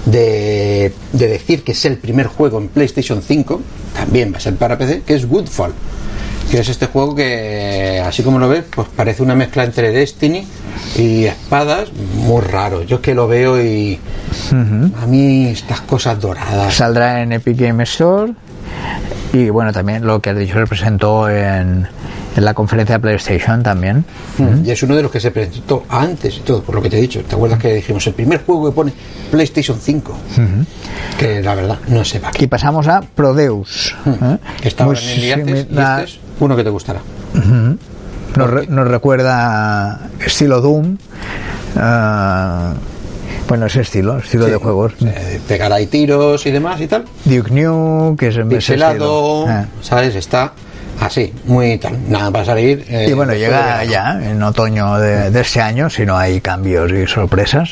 de- 0.05 0.93
de 1.13 1.27
decir 1.29 1.63
que 1.63 1.71
es 1.73 1.85
el 1.85 1.97
primer 1.97 2.27
juego 2.27 2.59
en 2.59 2.67
PlayStation 2.67 3.23
5, 3.23 3.61
también 3.95 4.33
va 4.33 4.39
a 4.39 4.41
ser 4.41 4.57
para 4.57 4.77
PC, 4.77 5.03
que 5.07 5.15
es 5.15 5.25
Woodfall. 5.27 5.73
Que 6.51 6.59
es 6.59 6.69
este 6.69 6.87
juego 6.87 7.15
que, 7.15 8.03
así 8.05 8.25
como 8.25 8.39
lo 8.41 8.49
ves, 8.49 8.65
pues 8.75 8.89
parece 8.97 9.23
una 9.23 9.35
mezcla 9.37 9.63
entre 9.65 9.93
Destiny 9.93 10.45
y 10.99 11.25
espadas, 11.25 11.91
muy 11.93 12.43
raro. 12.43 12.83
Yo 12.83 12.97
es 12.97 13.03
que 13.03 13.15
lo 13.15 13.29
veo 13.29 13.63
y 13.63 13.99
a 15.01 15.07
mí 15.07 15.47
estas 15.47 15.81
cosas 15.83 16.21
doradas. 16.21 16.75
Saldrá 16.75 17.23
en 17.23 17.33
Epic 17.33 17.57
Game 17.59 17.83
Store. 17.85 18.33
Y 19.33 19.49
bueno, 19.51 19.73
también 19.73 20.07
lo 20.07 20.21
que 20.21 20.31
has 20.31 20.37
dicho 20.39 20.55
se 20.59 20.67
presentó 20.67 21.29
en, 21.31 21.87
en 22.37 22.45
la 22.45 22.53
conferencia 22.53 22.97
de 22.97 23.01
PlayStation 23.01 23.63
también. 23.63 24.05
Y 24.65 24.71
es 24.71 24.83
uno 24.83 24.95
de 24.95 25.03
los 25.03 25.11
que 25.11 25.21
se 25.21 25.31
presentó 25.31 25.85
antes 25.89 26.37
y 26.37 26.41
todo, 26.41 26.63
por 26.63 26.75
lo 26.75 26.83
que 26.83 26.91
te 26.91 26.99
he 26.99 27.01
dicho. 27.01 27.21
¿Te 27.23 27.35
acuerdas 27.35 27.59
que 27.59 27.73
dijimos 27.75 28.07
el 28.07 28.13
primer 28.15 28.45
juego 28.45 28.67
que 28.71 28.75
pone 28.75 28.93
PlayStation 29.31 29.79
5? 29.81 30.17
Que 31.19 31.41
la 31.43 31.55
verdad 31.55 31.79
no 31.89 32.03
para 32.21 32.33
qué. 32.33 32.45
Y 32.45 32.47
pasamos 32.47 32.87
a 32.89 33.01
Prodeus. 33.01 33.95
¿eh? 34.07 34.39
Que 34.61 34.85
Muy 34.85 34.97
en 34.99 35.09
el 35.09 35.21
día 35.21 35.35
antes, 35.35 35.55
este 35.61 36.05
es 36.05 36.19
uno 36.41 36.55
que 36.55 36.65
te 36.65 36.71
gustará. 36.71 37.01
nos, 38.37 38.51
re- 38.51 38.67
nos 38.67 38.87
recuerda 38.89 40.11
estilo 40.25 40.61
Doom. 40.61 40.99
ah, 41.77 42.75
bueno, 43.53 43.67
ese 43.67 43.83
estilo, 43.83 44.17
estilo 44.17 44.47
de 44.47 44.57
juegos. 44.57 44.95
Eh, 45.05 45.39
pegar 45.47 45.71
ahí 45.71 45.87
tiros 45.87 46.47
y 46.47 46.51
demás 46.51 46.81
y 46.81 46.87
tal. 46.87 47.05
Duke 47.27 47.51
New, 47.51 48.17
que 48.17 48.29
es 48.29 48.37
el 48.39 48.47
Pixelado, 48.47 49.47
Ah. 49.47 49.67
¿sabes? 49.83 50.15
Está 50.15 50.55
así, 50.99 51.35
muy 51.45 51.77
tal. 51.77 51.99
Nada, 52.11 52.31
va 52.31 52.41
a 52.41 52.45
salir. 52.47 52.83
eh, 52.89 53.09
Y 53.11 53.13
bueno, 53.13 53.35
llega 53.35 53.81
de 53.81 53.89
ya 53.89 54.19
en 54.23 54.43
otoño 54.43 54.97
de, 54.99 55.31
de 55.31 55.41
este 55.43 55.61
año, 55.61 55.91
si 55.91 56.07
no 56.07 56.17
hay 56.17 56.41
cambios 56.41 56.91
y 56.93 57.07
sorpresas. 57.07 57.69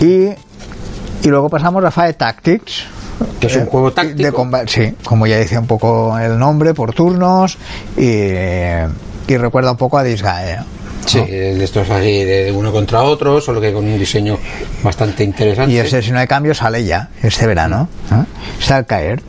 Y, 0.00 0.26
y 0.26 1.28
luego 1.28 1.48
pasamos 1.48 1.84
a 1.84 1.90
Fire 1.90 2.14
Tactics. 2.14 2.84
Que 3.40 3.48
es 3.48 3.56
un 3.56 3.62
eh, 3.62 3.66
juego 3.68 3.90
De 3.90 3.94
táctico. 3.96 4.32
comba- 4.36 4.68
sí, 4.68 4.94
como 5.04 5.26
ya 5.26 5.38
dice 5.40 5.58
un 5.58 5.66
poco 5.66 6.16
el 6.16 6.38
nombre, 6.38 6.74
por 6.74 6.92
turnos. 6.94 7.58
Y, 7.96 8.04
y 8.06 9.36
recuerda 9.36 9.72
un 9.72 9.76
poco 9.76 9.98
a 9.98 10.04
Disgaea. 10.04 10.64
Sí, 11.08 11.20
de 11.20 11.64
estos 11.64 11.88
así 11.90 12.24
de 12.24 12.52
uno 12.52 12.70
contra 12.72 13.02
otro, 13.02 13.40
solo 13.40 13.60
que 13.60 13.72
con 13.72 13.84
un 13.84 13.98
diseño 13.98 14.38
bastante 14.82 15.24
interesante. 15.24 15.72
Y 15.72 15.78
ese, 15.78 16.02
si 16.02 16.10
no 16.10 16.18
hay 16.18 16.26
cambio, 16.26 16.54
sale 16.54 16.84
ya 16.84 17.08
este 17.22 17.46
verano. 17.46 17.88
¿eh? 18.12 18.24
Está 18.60 18.76
al 18.76 18.86
caer. 18.86 19.22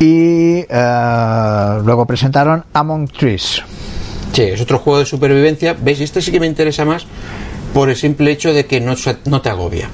Y 0.00 0.64
eh, 0.68 1.78
luego 1.84 2.06
presentaron 2.06 2.64
Among 2.72 3.08
Trees. 3.08 3.62
Sí, 4.32 4.42
es 4.42 4.60
otro 4.60 4.78
juego 4.78 5.00
de 5.00 5.06
supervivencia. 5.06 5.76
¿Veis? 5.78 6.00
Este 6.00 6.22
sí 6.22 6.32
que 6.32 6.40
me 6.40 6.46
interesa 6.46 6.84
más 6.84 7.06
por 7.74 7.90
el 7.90 7.96
simple 7.96 8.30
hecho 8.30 8.52
de 8.52 8.66
que 8.66 8.80
no, 8.80 8.94
no 9.26 9.40
te 9.42 9.50
agobia. 9.50 9.88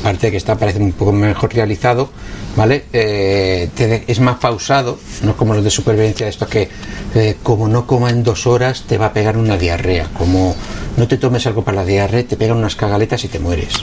Aparte 0.00 0.28
de 0.28 0.30
que 0.32 0.36
está, 0.36 0.56
parece 0.56 0.78
un 0.78 0.92
poco 0.92 1.12
mejor 1.12 1.52
realizado, 1.52 2.10
¿vale? 2.56 2.84
Eh, 2.92 3.68
te 3.74 4.04
es 4.06 4.20
más 4.20 4.36
pausado, 4.36 4.98
no 5.22 5.30
es 5.30 5.36
como 5.36 5.54
los 5.54 5.64
de 5.64 5.70
supervivencia, 5.70 6.28
estos 6.28 6.48
que 6.48 6.68
eh, 7.14 7.36
como 7.42 7.66
no 7.66 7.86
coma 7.86 8.10
en 8.10 8.22
dos 8.22 8.46
horas 8.46 8.84
te 8.86 8.98
va 8.98 9.06
a 9.06 9.12
pegar 9.12 9.36
una 9.36 9.56
diarrea. 9.56 10.08
Como 10.16 10.54
no 10.96 11.08
te 11.08 11.16
tomes 11.16 11.46
algo 11.46 11.64
para 11.64 11.78
la 11.78 11.84
diarrea, 11.84 12.24
te 12.24 12.36
pegan 12.36 12.56
unas 12.58 12.76
cagaletas 12.76 13.24
y 13.24 13.28
te 13.28 13.38
mueres. 13.38 13.74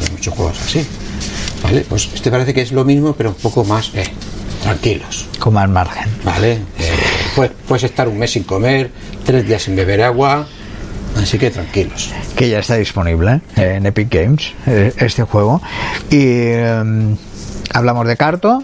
Hay 0.00 0.10
muchos 0.10 0.34
juegos 0.34 0.60
así. 0.60 0.86
¿Vale? 1.62 1.84
Pues 1.88 2.08
este 2.14 2.30
parece 2.30 2.54
que 2.54 2.62
es 2.62 2.72
lo 2.72 2.84
mismo, 2.84 3.12
pero 3.12 3.30
un 3.30 3.36
poco 3.36 3.64
más. 3.64 3.90
eh, 3.94 4.04
tranquilos. 4.62 5.26
Con 5.38 5.54
más 5.54 5.68
margen. 5.68 6.08
¿Vale? 6.24 6.52
Eh, 6.52 6.90
puedes, 7.34 7.52
puedes 7.66 7.84
estar 7.84 8.08
un 8.08 8.18
mes 8.18 8.30
sin 8.30 8.44
comer, 8.44 8.90
tres 9.24 9.46
días 9.46 9.62
sin 9.62 9.76
beber 9.76 10.02
agua, 10.02 10.46
así 11.16 11.38
que 11.38 11.50
tranquilos. 11.50 12.10
Que 12.36 12.48
ya 12.48 12.58
está 12.60 12.76
disponible 12.76 13.40
¿eh? 13.56 13.74
en 13.76 13.86
Epic 13.86 14.08
Games, 14.12 14.52
eh, 14.66 14.92
este 14.98 15.22
juego. 15.24 15.60
Y 16.10 16.22
em, 16.48 17.16
hablamos 17.72 18.06
de 18.06 18.16
Carto. 18.16 18.62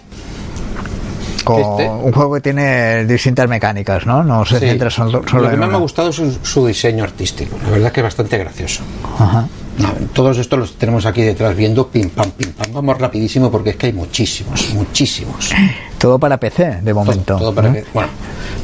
Con 1.44 1.60
Este. 1.80 1.88
un 1.88 2.12
juego 2.12 2.34
que 2.34 2.40
tiene 2.42 3.06
distintas 3.06 3.48
mecánicas, 3.48 4.04
¿no? 4.04 4.22
No 4.22 4.44
se 4.44 4.58
Sí. 4.58 4.66
centra 4.66 4.90
solo, 4.90 5.22
solo 5.26 5.44
Lo 5.44 5.48
que 5.48 5.54
en 5.54 5.60
más 5.60 5.68
me 5.68 5.74
ha 5.74 5.78
una. 5.78 5.82
gustado 5.82 6.10
es 6.10 6.16
su, 6.16 6.38
su 6.42 6.66
diseño 6.66 7.04
artístico. 7.04 7.56
La 7.64 7.70
verdad 7.70 7.92
que 7.92 8.00
es 8.00 8.04
bastante 8.04 8.36
gracioso. 8.36 8.82
Ajá. 9.18 9.46
No, 9.78 9.92
todos 10.12 10.36
estos 10.38 10.58
los 10.58 10.74
tenemos 10.76 11.06
aquí 11.06 11.22
detrás 11.22 11.56
viendo 11.56 11.86
pim 11.88 12.10
pam 12.10 12.32
pim 12.32 12.52
pam. 12.52 12.72
Vamos 12.72 12.98
rapidísimo 12.98 13.50
porque 13.50 13.70
es 13.70 13.76
que 13.76 13.86
hay 13.86 13.92
muchísimos, 13.94 14.74
muchísimos. 14.74 15.50
Todo 15.96 16.18
para 16.18 16.36
PC, 16.38 16.80
de 16.82 16.92
Todo, 16.92 16.94
momento. 17.04 17.36
todo 17.38 17.54
para 17.54 17.68
¿no? 17.68 17.74
que- 17.74 17.84
bueno, 17.94 18.10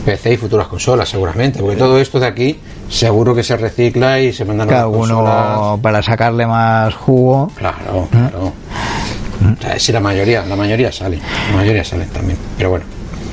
PC 0.05 0.35
y 0.35 0.37
futuras 0.37 0.67
consolas 0.69 1.09
seguramente, 1.09 1.61
porque 1.61 1.77
todo 1.77 1.99
esto 1.99 2.21
de 2.21 2.27
aquí 2.27 2.59
seguro 2.89 3.35
que 3.35 3.43
se 3.43 3.57
recicla 3.57 4.21
y 4.21 4.33
se 4.33 4.45
mandan 4.45 4.69
a 4.69 4.71
Cada 4.71 4.89
las 4.89 4.97
uno 4.97 5.79
para 5.83 6.03
sacarle 6.03 6.47
más 6.47 6.95
jugo. 6.95 7.51
Claro, 7.57 8.09
claro. 8.11 8.53
O 9.59 9.61
sea, 9.63 9.79
si 9.79 9.93
la 9.93 10.01
mayoría, 10.01 10.45
la 10.47 10.57
mayoría 10.57 10.91
salen, 10.93 11.21
la 11.51 11.57
mayoría 11.57 11.85
salen 11.85 12.09
también. 12.09 12.39
Pero 12.57 12.71
bueno, 12.71 12.85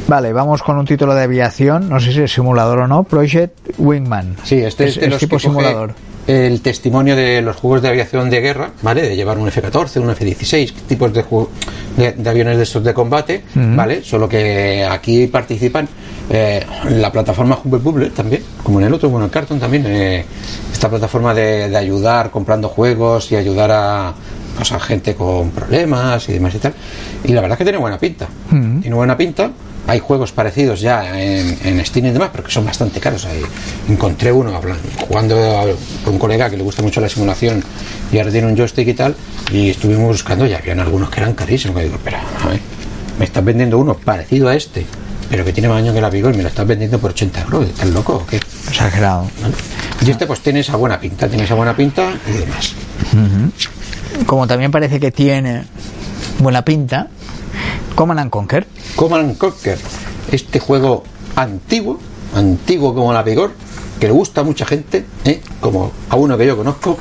Vale, 0.08 0.34
vamos 0.34 0.62
con 0.62 0.78
un 0.78 0.86
título 0.86 1.14
de 1.14 1.24
aviación, 1.24 1.88
no 1.88 2.00
sé 2.00 2.12
si 2.12 2.22
es 2.22 2.34
simulador 2.34 2.80
o 2.80 2.88
no, 2.88 3.04
Project 3.04 3.54
Wingman. 3.78 4.36
sí, 4.44 4.58
este 4.58 4.86
es, 4.86 4.90
es, 4.90 5.00
de 5.00 5.06
es 5.06 5.12
los 5.12 5.20
tipo 5.20 5.38
que 5.38 5.44
simulador. 5.44 5.94
El 6.28 6.62
testimonio 6.62 7.16
de 7.16 7.42
los 7.42 7.56
juegos 7.56 7.82
de 7.82 7.90
aviación 7.90 8.30
de 8.30 8.42
guerra, 8.42 8.72
¿vale? 8.82 9.04
De 9.04 9.16
llevar 9.16 9.38
un 9.38 9.48
F-14, 9.48 10.02
un 10.02 10.10
F-16, 10.12 10.74
tipos 10.88 11.14
de, 11.14 11.24
de, 11.98 12.12
de 12.12 12.30
aviones 12.30 12.58
de 12.58 12.64
estos 12.64 12.84
de 12.84 12.94
combate, 12.94 13.44
¿vale? 13.56 14.04
Solo 14.04 14.28
que 14.28 14.86
aquí 14.90 15.28
participan 15.28 15.88
eh, 16.34 16.66
la 16.90 17.12
plataforma 17.12 17.60
Humble 17.62 17.80
Bubble 17.80 18.10
también, 18.12 18.42
como 18.64 18.80
en 18.80 18.88
el 18.88 18.94
otro, 18.94 19.10
bueno, 19.10 19.26
en 19.26 19.32
Carton 19.32 19.60
también, 19.60 19.86
eh, 19.86 20.26
esta 20.72 20.90
plataforma 20.90 21.34
de, 21.34 21.68
de 21.68 21.78
ayudar 21.78 22.32
comprando 22.32 22.70
juegos 22.70 23.32
y 23.34 23.36
ayudar 23.36 23.70
a, 23.72 24.14
pues, 24.56 24.72
a 24.72 24.80
gente 24.80 25.14
con 25.14 25.50
problemas 25.52 26.30
y 26.30 26.34
demás 26.34 26.56
y 26.56 26.60
tal. 26.60 26.74
Y 27.26 27.34
la 27.34 27.42
verdad 27.42 27.56
es 27.56 27.58
que 27.58 27.64
tiene 27.66 27.80
buena 27.80 27.98
pinta. 28.00 28.28
Tiene 28.50 28.96
buena 28.96 29.18
pinta. 29.18 29.52
Hay 29.88 30.00
juegos 30.00 30.32
parecidos 30.32 30.80
ya 30.80 31.20
en, 31.20 31.58
en 31.66 31.86
Steam 31.86 32.06
y 32.06 32.12
demás, 32.12 32.30
pero 32.32 32.44
que 32.44 32.52
son 32.52 32.64
bastante 32.64 33.00
caros. 33.00 33.26
Ahí 33.26 33.42
encontré 33.90 34.32
uno 34.32 34.54
jugando 35.08 35.36
con 36.06 36.14
un 36.14 36.20
colega 36.20 36.50
que 36.50 36.56
le 36.56 36.64
gusta 36.64 36.82
mucho 36.84 37.02
la 37.02 37.10
simulación 37.10 37.64
y 38.12 38.20
ahora 38.20 38.32
tiene 38.32 38.48
un 38.48 38.56
joystick 38.56 38.88
y 38.88 38.94
tal. 38.94 39.16
Y 39.52 39.72
estuvimos 39.72 40.08
buscando 40.08 40.46
y 40.46 40.54
habían 40.54 40.80
algunos 40.80 41.10
que 41.10 41.20
eran 41.20 41.34
carísimos. 41.34 41.76
Que 41.76 41.84
digo, 41.86 41.96
espera, 41.96 42.22
a 42.42 42.48
ver, 42.48 42.60
me 43.18 43.26
estás 43.26 43.44
vendiendo 43.44 43.80
uno 43.80 43.96
parecido 43.96 44.48
a 44.48 44.56
este, 44.56 44.86
pero 45.32 45.46
que 45.46 45.54
tiene 45.54 45.70
más 45.70 45.78
años 45.78 45.96
que 45.96 46.02
la 46.02 46.10
Vigor 46.10 46.34
y 46.34 46.38
me 46.38 46.44
lo 46.44 46.50
estás 46.50 46.68
vendiendo 46.68 47.00
por 47.00 47.12
80 47.12 47.42
euros. 47.44 47.70
¿Estás 47.70 47.88
loco 47.88 48.16
o 48.18 48.26
qué? 48.26 48.36
Exagerado. 48.36 49.30
¿Vale? 49.42 49.56
Y 50.06 50.12
este 50.12 50.28
pues 50.28 50.42
tiene 50.42 50.60
esa 50.60 50.76
buena 50.76 51.00
pinta, 51.00 51.30
tiene 51.30 51.46
esa 51.46 51.56
buena 51.56 51.74
pinta 51.74 52.14
y 52.28 52.34
demás. 52.34 52.74
Como 54.26 54.46
también 54.46 54.72
parece 54.72 55.00
que 55.00 55.10
tiene 55.10 55.64
buena 56.40 56.66
pinta, 56.66 57.08
Command 57.96 58.20
and 58.20 58.30
Conquer. 58.30 58.68
Command 58.98 59.30
and 59.30 59.38
Conquer, 59.38 59.80
este 60.34 60.60
juego 60.60 61.04
antiguo, 61.38 61.98
antiguo 62.36 62.94
como 62.94 63.14
la 63.14 63.24
Vigor, 63.24 63.54
que 64.02 64.08
le 64.08 64.14
gusta 64.14 64.42
a 64.42 64.44
mucha 64.44 64.66
gente, 64.66 65.06
¿eh? 65.24 65.40
como 65.62 65.94
a 66.10 66.18
uno 66.18 66.38
que 66.38 66.46
yo 66.46 66.58
conozco, 66.58 66.98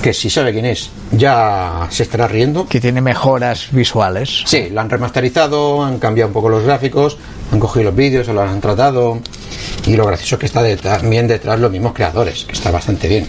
que 0.00 0.12
si 0.12 0.30
sabe 0.30 0.52
quién 0.52 0.66
es, 0.66 0.90
ya 1.10 1.88
se 1.90 2.04
estará 2.04 2.28
riendo. 2.28 2.66
que 2.66 2.80
tiene 2.80 3.00
mejoras 3.00 3.68
visuales. 3.72 4.42
Sí, 4.44 4.68
lo 4.70 4.80
han 4.80 4.90
remasterizado, 4.90 5.82
han 5.82 5.98
cambiado 5.98 6.28
un 6.28 6.34
poco 6.34 6.50
los 6.50 6.62
gráficos, 6.62 7.16
han 7.52 7.60
cogido 7.60 7.84
los 7.84 7.96
vídeos, 7.96 8.26
se 8.26 8.32
los 8.32 8.48
han 8.48 8.60
tratado. 8.60 9.20
Y 9.86 9.96
lo 9.96 10.06
gracioso 10.06 10.36
es 10.36 10.38
que 10.40 10.46
está 10.46 10.62
detrás- 10.62 11.00
también 11.00 11.26
detrás 11.28 11.58
los 11.60 11.70
mismos 11.70 11.92
creadores, 11.92 12.44
que 12.44 12.52
está 12.52 12.70
bastante 12.70 13.06
bien. 13.08 13.26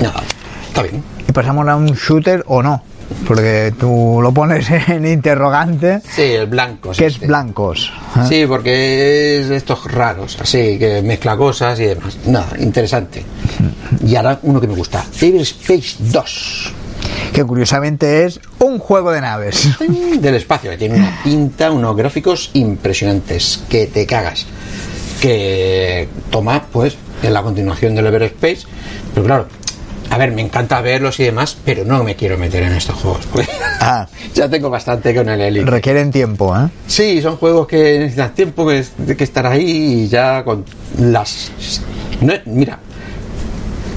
Nada, 0.00 0.22
está 0.68 0.82
bien. 0.82 1.02
Y 1.28 1.32
pasamos 1.32 1.68
a 1.68 1.76
un 1.76 1.86
shooter 1.92 2.42
o 2.46 2.62
no, 2.62 2.82
porque 3.26 3.72
tú 3.78 4.20
lo 4.22 4.32
pones 4.32 4.66
en 4.88 5.06
interrogante, 5.06 6.00
Sí, 6.14 6.22
el 6.22 6.46
blanco. 6.46 6.90
que 6.92 7.06
es 7.06 7.14
este. 7.14 7.26
blancos. 7.26 7.92
¿eh? 8.16 8.20
Sí, 8.28 8.44
porque 8.46 9.40
es 9.40 9.50
estos 9.50 9.84
raros, 9.92 10.38
así, 10.40 10.78
que 10.78 11.02
mezcla 11.02 11.36
cosas 11.36 11.78
y 11.78 11.84
demás. 11.84 12.16
Nada, 12.26 12.48
interesante. 12.58 13.22
Y 14.06 14.16
ahora 14.16 14.38
uno 14.42 14.60
que 14.60 14.66
me 14.66 14.74
gusta, 14.74 15.04
Everspace 15.20 15.96
2. 16.00 16.72
Que 17.32 17.44
curiosamente 17.44 18.24
es 18.24 18.40
un 18.58 18.78
juego 18.78 19.10
de 19.10 19.20
naves. 19.22 19.68
Del 20.20 20.34
espacio, 20.34 20.70
que 20.70 20.76
tiene 20.76 20.96
una 20.96 21.18
pinta, 21.24 21.70
unos 21.70 21.96
gráficos 21.96 22.50
impresionantes, 22.52 23.62
que 23.70 23.86
te 23.86 24.06
cagas. 24.06 24.46
Que 25.20 26.08
toma, 26.30 26.66
pues, 26.70 26.96
en 27.22 27.32
la 27.32 27.42
continuación 27.42 27.94
del 27.94 28.06
Everspace. 28.06 28.66
Pero 29.14 29.24
claro, 29.26 29.46
a 30.10 30.18
ver, 30.18 30.32
me 30.32 30.42
encanta 30.42 30.80
verlos 30.82 31.18
y 31.20 31.24
demás, 31.24 31.56
pero 31.64 31.84
no 31.84 32.04
me 32.04 32.16
quiero 32.16 32.36
meter 32.36 32.64
en 32.64 32.72
estos 32.72 32.96
juegos. 32.96 33.24
porque 33.32 33.48
Ah, 33.80 34.06
ya 34.34 34.48
tengo 34.48 34.68
bastante 34.68 35.14
con 35.14 35.28
el 35.28 35.40
Elite. 35.40 35.64
requieren 35.70 36.10
tiempo, 36.10 36.54
¿eh? 36.56 36.68
Sí, 36.86 37.22
son 37.22 37.36
juegos 37.36 37.66
que 37.66 37.98
necesitan 37.98 38.34
tiempo, 38.34 38.66
que, 38.66 38.84
que 39.16 39.24
estar 39.24 39.46
ahí 39.46 40.02
y 40.04 40.08
ya 40.08 40.44
con 40.44 40.64
las... 40.98 41.50
No, 42.20 42.34
mira, 42.44 42.78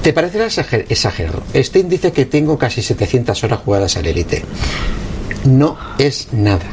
te 0.06 0.12
parecerá 0.12 0.46
exager- 0.46 0.84
exagerado. 0.88 1.42
Steam 1.52 1.88
dice 1.88 2.12
que 2.12 2.26
tengo 2.26 2.56
casi 2.56 2.80
700 2.80 3.42
horas 3.42 3.58
jugadas 3.64 3.96
al 3.96 4.06
Elite. 4.06 4.44
No 5.46 5.76
es 5.98 6.28
nada. 6.32 6.64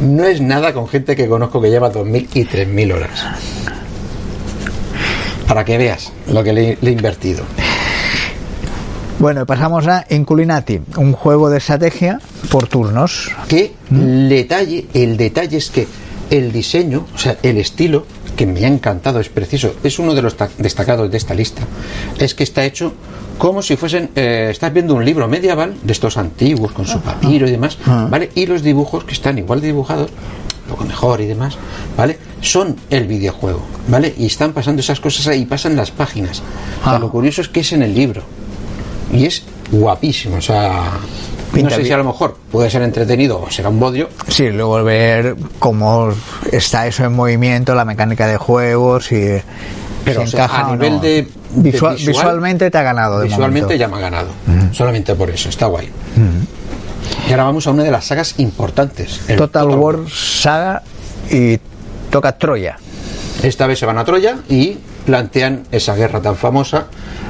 No 0.00 0.24
es 0.24 0.40
nada 0.40 0.72
con 0.72 0.88
gente 0.88 1.14
que 1.14 1.28
conozco 1.28 1.60
que 1.60 1.68
lleva 1.68 1.92
2.000 1.92 2.28
y 2.32 2.44
3.000 2.46 2.94
horas. 2.94 3.10
Para 5.46 5.66
que 5.66 5.76
veas 5.76 6.14
lo 6.28 6.42
que 6.42 6.54
le, 6.54 6.78
le 6.80 6.88
he 6.88 6.92
invertido. 6.94 7.44
Bueno, 9.18 9.44
pasamos 9.44 9.86
a 9.86 10.06
Inculinati, 10.08 10.80
un 10.96 11.12
juego 11.12 11.50
de 11.50 11.58
estrategia 11.58 12.20
por 12.50 12.68
turnos. 12.68 13.30
que 13.48 13.74
el 13.90 14.30
detalle, 14.30 14.86
el 14.94 15.18
detalle 15.18 15.58
es 15.58 15.68
que 15.70 15.86
el 16.30 16.52
diseño, 16.52 17.06
o 17.14 17.18
sea, 17.18 17.36
el 17.42 17.58
estilo, 17.58 18.06
que 18.40 18.46
me 18.46 18.64
ha 18.64 18.68
encantado, 18.68 19.20
es 19.20 19.28
preciso, 19.28 19.74
es 19.84 19.98
uno 19.98 20.14
de 20.14 20.22
los 20.22 20.34
ta- 20.34 20.48
destacados 20.56 21.10
de 21.10 21.18
esta 21.18 21.34
lista, 21.34 21.60
es 22.18 22.34
que 22.34 22.42
está 22.42 22.64
hecho 22.64 22.94
como 23.36 23.60
si 23.60 23.76
fuesen, 23.76 24.08
eh, 24.16 24.48
estás 24.50 24.72
viendo 24.72 24.94
un 24.94 25.04
libro 25.04 25.28
medieval 25.28 25.74
de 25.82 25.92
estos 25.92 26.16
antiguos, 26.16 26.72
con 26.72 26.86
su 26.86 27.00
papiro 27.02 27.46
y 27.46 27.50
demás, 27.50 27.76
¿vale? 28.08 28.30
Y 28.34 28.46
los 28.46 28.62
dibujos 28.62 29.04
que 29.04 29.12
están 29.12 29.36
igual 29.36 29.60
dibujados, 29.60 30.08
un 30.64 30.70
poco 30.70 30.86
mejor 30.86 31.20
y 31.20 31.26
demás, 31.26 31.58
¿vale? 31.98 32.18
Son 32.40 32.76
el 32.88 33.06
videojuego, 33.06 33.60
¿vale? 33.88 34.14
Y 34.16 34.24
están 34.24 34.54
pasando 34.54 34.80
esas 34.80 35.00
cosas 35.00 35.26
ahí, 35.26 35.44
pasan 35.44 35.76
las 35.76 35.90
páginas. 35.90 36.40
O 36.80 36.84
sea, 36.84 36.94
Ah. 36.96 36.98
lo 36.98 37.10
curioso 37.10 37.42
es 37.42 37.48
que 37.48 37.60
es 37.60 37.72
en 37.74 37.82
el 37.82 37.94
libro. 37.94 38.22
Y 39.12 39.26
es 39.26 39.42
guapísimo, 39.70 40.36
o 40.36 40.40
sea... 40.40 40.92
Pinta 41.52 41.70
no 41.70 41.76
sé 41.76 41.84
si 41.84 41.92
a 41.92 41.96
lo 41.96 42.04
mejor 42.04 42.36
puede 42.50 42.70
ser 42.70 42.82
entretenido 42.82 43.40
o 43.42 43.50
será 43.50 43.68
un 43.70 43.80
bodio, 43.80 44.08
Sí, 44.28 44.50
luego 44.50 44.82
ver 44.84 45.34
cómo 45.58 46.12
está 46.52 46.86
eso 46.86 47.04
en 47.04 47.12
movimiento, 47.12 47.74
la 47.74 47.84
mecánica 47.84 48.26
de 48.26 48.36
juegos 48.36 49.10
y 49.12 49.40
Pero 50.04 50.20
si 50.22 50.26
o 50.28 50.30
sea, 50.30 50.44
encaja 50.44 50.66
a 50.68 50.72
nivel 50.76 50.92
no. 50.94 51.00
de, 51.00 51.08
de 51.08 51.28
Visual- 51.70 51.96
visual, 51.96 52.14
visualmente 52.14 52.70
te 52.70 52.78
ha 52.78 52.82
ganado 52.82 53.18
de 53.18 53.24
visualmente 53.26 53.62
momento. 53.74 53.80
ya 53.80 53.88
me 53.88 53.96
ha 53.96 54.00
ganado 54.00 54.28
solamente 54.72 55.14
por 55.16 55.28
eso 55.30 55.48
está 55.48 55.66
guay. 55.66 55.88
Y 57.28 57.30
ahora 57.32 57.44
vamos 57.44 57.66
a 57.66 57.70
una 57.70 57.82
de 57.82 57.90
las 57.90 58.04
sagas 58.04 58.34
importantes 58.38 59.20
el 59.28 59.36
Total 59.36 59.68
War. 59.68 59.96
Saga 60.12 60.82
y 61.30 61.58
toca 62.10 62.32
Troya. 62.38 62.76
esta 63.42 63.66
vez 63.66 63.78
se 63.78 63.86
van 63.86 63.98
a 63.98 64.04
Troya 64.04 64.36
y 64.48 64.78
plantean 65.06 65.64
esa 65.72 65.94
guerra 65.96 66.20
tan 66.20 66.36
famosa 66.36 66.86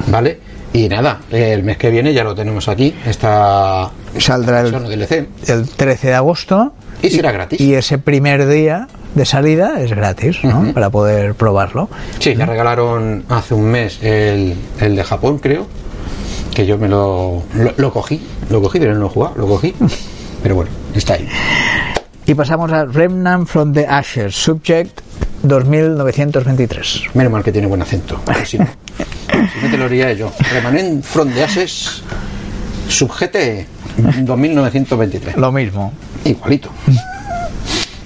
vale 0.08 0.40
y 0.72 0.88
nada 0.88 1.20
el 1.30 1.62
mes 1.62 1.76
que 1.76 1.90
viene 1.90 2.12
ya 2.12 2.24
lo 2.24 2.34
tenemos 2.34 2.68
aquí 2.68 2.94
esta 3.06 3.90
Saldrá 4.18 4.60
el, 4.60 4.72
DLC 4.72 5.26
el 5.48 5.68
13 5.68 6.08
de 6.08 6.14
agosto. 6.14 6.72
Y 7.02 7.10
será 7.10 7.32
gratis. 7.32 7.60
Y 7.60 7.74
ese 7.74 7.98
primer 7.98 8.46
día 8.46 8.88
de 9.14 9.24
salida 9.24 9.80
es 9.80 9.92
gratis, 9.92 10.42
¿no? 10.44 10.72
Para 10.74 10.90
poder 10.90 11.34
probarlo. 11.34 11.88
sí 12.18 12.34
le 12.34 12.44
regalaron 12.46 13.24
hace 13.28 13.54
un 13.54 13.64
mes 13.66 13.98
el, 14.02 14.54
el 14.80 14.96
de 14.96 15.04
Japón 15.04 15.38
creo 15.38 15.66
que 16.54 16.66
yo 16.66 16.76
me 16.78 16.88
lo, 16.88 17.42
lo, 17.54 17.72
lo 17.76 17.92
cogí 17.92 18.20
lo 18.50 18.60
cogí 18.60 18.78
pero 18.78 18.94
no 18.94 19.00
lo 19.00 19.06
he 19.06 19.10
jugado 19.10 19.34
lo 19.36 19.46
cogí 19.46 19.74
pero 20.42 20.56
bueno 20.56 20.70
está 20.94 21.14
ahí 21.14 21.28
Y 22.26 22.34
pasamos 22.34 22.70
a 22.70 22.84
Remnant 22.84 23.48
from 23.48 23.72
the 23.72 23.86
Ashes, 23.86 24.34
Subject 24.34 25.00
2923. 25.42 27.02
Menos 27.14 27.32
mal 27.32 27.42
que 27.42 27.52
tiene 27.52 27.66
buen 27.66 27.82
acento. 27.82 28.20
Si 28.44 28.58
no, 28.58 28.66
si 29.28 29.64
no 29.64 29.70
te 29.70 29.76
lo 29.76 29.88
diría 29.88 30.12
yo. 30.12 30.32
Remanent 30.52 31.04
from 31.04 31.32
the 31.32 31.42
Ashes, 31.44 32.02
subjete 32.88 33.66
2923. 33.96 35.36
Lo 35.36 35.52
mismo. 35.52 35.92
Igualito. 36.24 36.70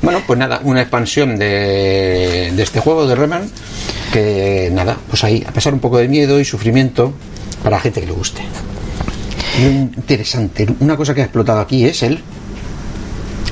Bueno, 0.03 0.20
pues 0.27 0.38
nada, 0.38 0.61
una 0.64 0.83
expansión 0.83 1.38
de, 1.38 2.53
de 2.55 2.62
este 2.62 2.81
juego 2.81 3.07
de 3.07 3.14
Reman. 3.14 3.51
Que 4.12 4.70
nada, 4.73 4.97
pues 5.09 5.25
ahí, 5.25 5.44
a 5.47 5.51
pasar 5.51 5.75
un 5.75 5.81
poco 5.81 5.99
de 5.99 6.07
miedo 6.09 6.38
y 6.38 6.44
sufrimiento 6.44 7.12
para 7.62 7.77
la 7.77 7.83
gente 7.83 8.01
que 8.01 8.07
le 8.07 8.12
guste. 8.12 8.42
Interesante, 9.59 10.66
una 10.81 10.97
cosa 10.97 11.14
que 11.14 11.23
ha 11.23 11.25
explotado 11.25 11.61
aquí 11.61 11.85
es 11.85 12.03
el. 12.03 12.20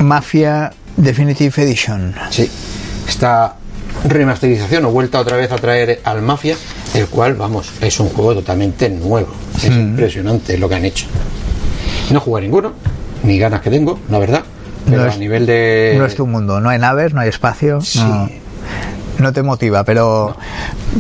Mafia 0.01 0.73
Definitive 0.97 1.63
Edition. 1.63 2.15
Sí, 2.31 2.51
esta 3.09 3.57
remasterización 4.05 4.85
o 4.87 4.91
vuelta 4.91 5.21
otra 5.21 5.37
vez 5.37 5.51
a 5.53 5.57
traer 5.57 6.01
al 6.05 6.23
Mafia, 6.23 6.57
el 6.95 7.07
cual, 7.09 7.35
vamos, 7.35 7.71
es 7.81 7.99
un 8.01 8.09
juego 8.09 8.35
totalmente 8.35 8.89
nuevo. 8.89 9.29
Es 9.57 9.67
impresionante 9.67 10.59
lo 10.59 10.69
que 10.69 10.75
han 10.75 10.85
hecho. 10.85 11.07
No 12.11 12.21
jugué 12.21 12.43
ninguno, 12.43 12.73
ni 13.23 13.39
ganas 13.39 13.61
que 13.61 13.71
tengo, 13.71 13.99
la 14.11 14.19
verdad. 14.19 14.43
Pero 14.85 14.99
No 14.99 15.05
a 15.05 15.09
es- 15.09 15.19
nivel 15.19 15.47
de. 15.47 15.95
No 15.97 16.05
es 16.07 16.15
tu 16.17 16.27
mundo, 16.27 16.61
no 16.61 16.69
hay 16.69 16.79
naves, 16.79 17.15
no 17.15 17.21
hay 17.21 17.29
espacio. 17.29 17.81
Sí. 17.81 18.01
No, 18.01 18.29
no 19.19 19.33
te 19.33 19.43
motiva, 19.43 19.85
pero 19.85 20.37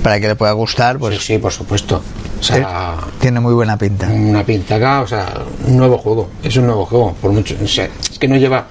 para 0.03 0.21
que 0.21 0.29
le 0.29 0.37
pueda 0.37 0.53
gustar, 0.53 0.99
pues 0.99 1.19
sí, 1.19 1.35
sí, 1.35 1.39
por 1.39 1.53
supuesto. 1.53 2.01
O 2.39 2.43
sea, 2.45 2.97
tiene 3.21 3.41
muy 3.41 3.55
buena 3.55 3.77
pinta. 3.77 4.09
una 4.09 4.45
pinta 4.45 4.77
acá, 4.77 5.01
o 5.01 5.07
sea, 5.07 5.33
un 5.67 5.77
nuevo 5.77 5.99
juego. 5.99 6.29
Es 6.43 6.57
un 6.57 6.67
nuevo 6.67 6.85
juego, 6.87 7.15
por 7.21 7.33
mucho. 7.33 7.57
o 7.63 7.67
sea, 7.67 7.89
es 8.11 8.19
que 8.19 8.29
no 8.29 8.37
lleva. 8.37 8.67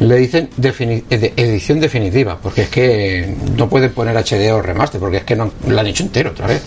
Le 0.00 0.16
dicen 0.16 0.50
defini- 0.58 1.04
ed- 1.10 1.32
edición 1.36 1.78
definitiva, 1.80 2.38
porque 2.42 2.62
es 2.62 2.68
que 2.68 3.36
no 3.56 3.68
pueden 3.68 3.92
poner 3.92 4.16
HD 4.16 4.52
o 4.52 4.60
remaster, 4.60 4.98
porque 5.00 5.18
es 5.18 5.24
que 5.24 5.36
no 5.36 5.50
lo 5.66 5.78
han 5.80 5.86
hecho 5.86 6.02
entero 6.02 6.30
otra 6.30 6.46
vez. 6.48 6.62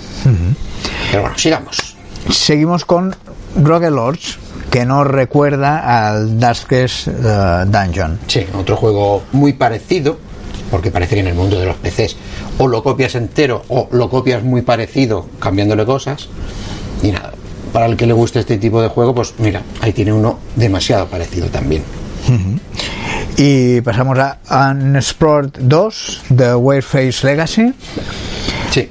Pero 1.12 1.22
bueno, 1.24 1.38
sigamos. 1.38 1.78
Seguimos 2.32 2.86
con 2.86 3.16
Rogue 3.62 3.92
Lords, 3.92 4.38
que 4.72 4.86
nos 4.86 5.06
recuerda 5.08 6.08
al 6.10 6.40
Darkest 6.40 7.08
eh, 7.08 7.12
Dungeon. 7.68 8.20
Sí, 8.28 8.46
otro 8.58 8.76
juego 8.78 9.24
muy 9.34 9.54
parecido, 9.54 10.18
porque 10.72 10.90
parece 10.92 11.16
que 11.16 11.22
en 11.22 11.28
el 11.28 11.36
mundo 11.36 11.60
de 11.60 11.66
los 11.66 11.76
PCs 11.76 12.16
o 12.58 12.68
lo 12.68 12.82
copias 12.84 13.16
entero 13.16 13.64
o 13.68 13.88
lo 13.92 14.10
copias 14.10 14.44
muy 14.44 14.62
parecido, 14.62 15.28
cambiándole 15.40 15.86
cosas. 15.86 16.30
Y 17.04 17.12
nada, 17.12 17.34
para 17.74 17.86
el 17.86 17.98
que 17.98 18.06
le 18.08 18.14
guste 18.14 18.40
este 18.40 18.58
tipo 18.58 18.82
de 18.82 18.88
juego, 18.88 19.14
pues 19.14 19.34
mira, 19.40 19.62
ahí 19.82 19.92
tiene 19.94 20.14
uno 20.14 20.40
demasiado 20.56 21.08
parecido 21.08 21.48
también. 21.48 21.84
Y 23.38 23.82
pasamos 23.82 24.18
a 24.20 24.38
Unexplored 24.72 25.52
2, 25.60 26.22
The 26.36 26.56
Wareface 26.56 27.26
Legacy, 27.26 27.74
Sí, 28.72 28.90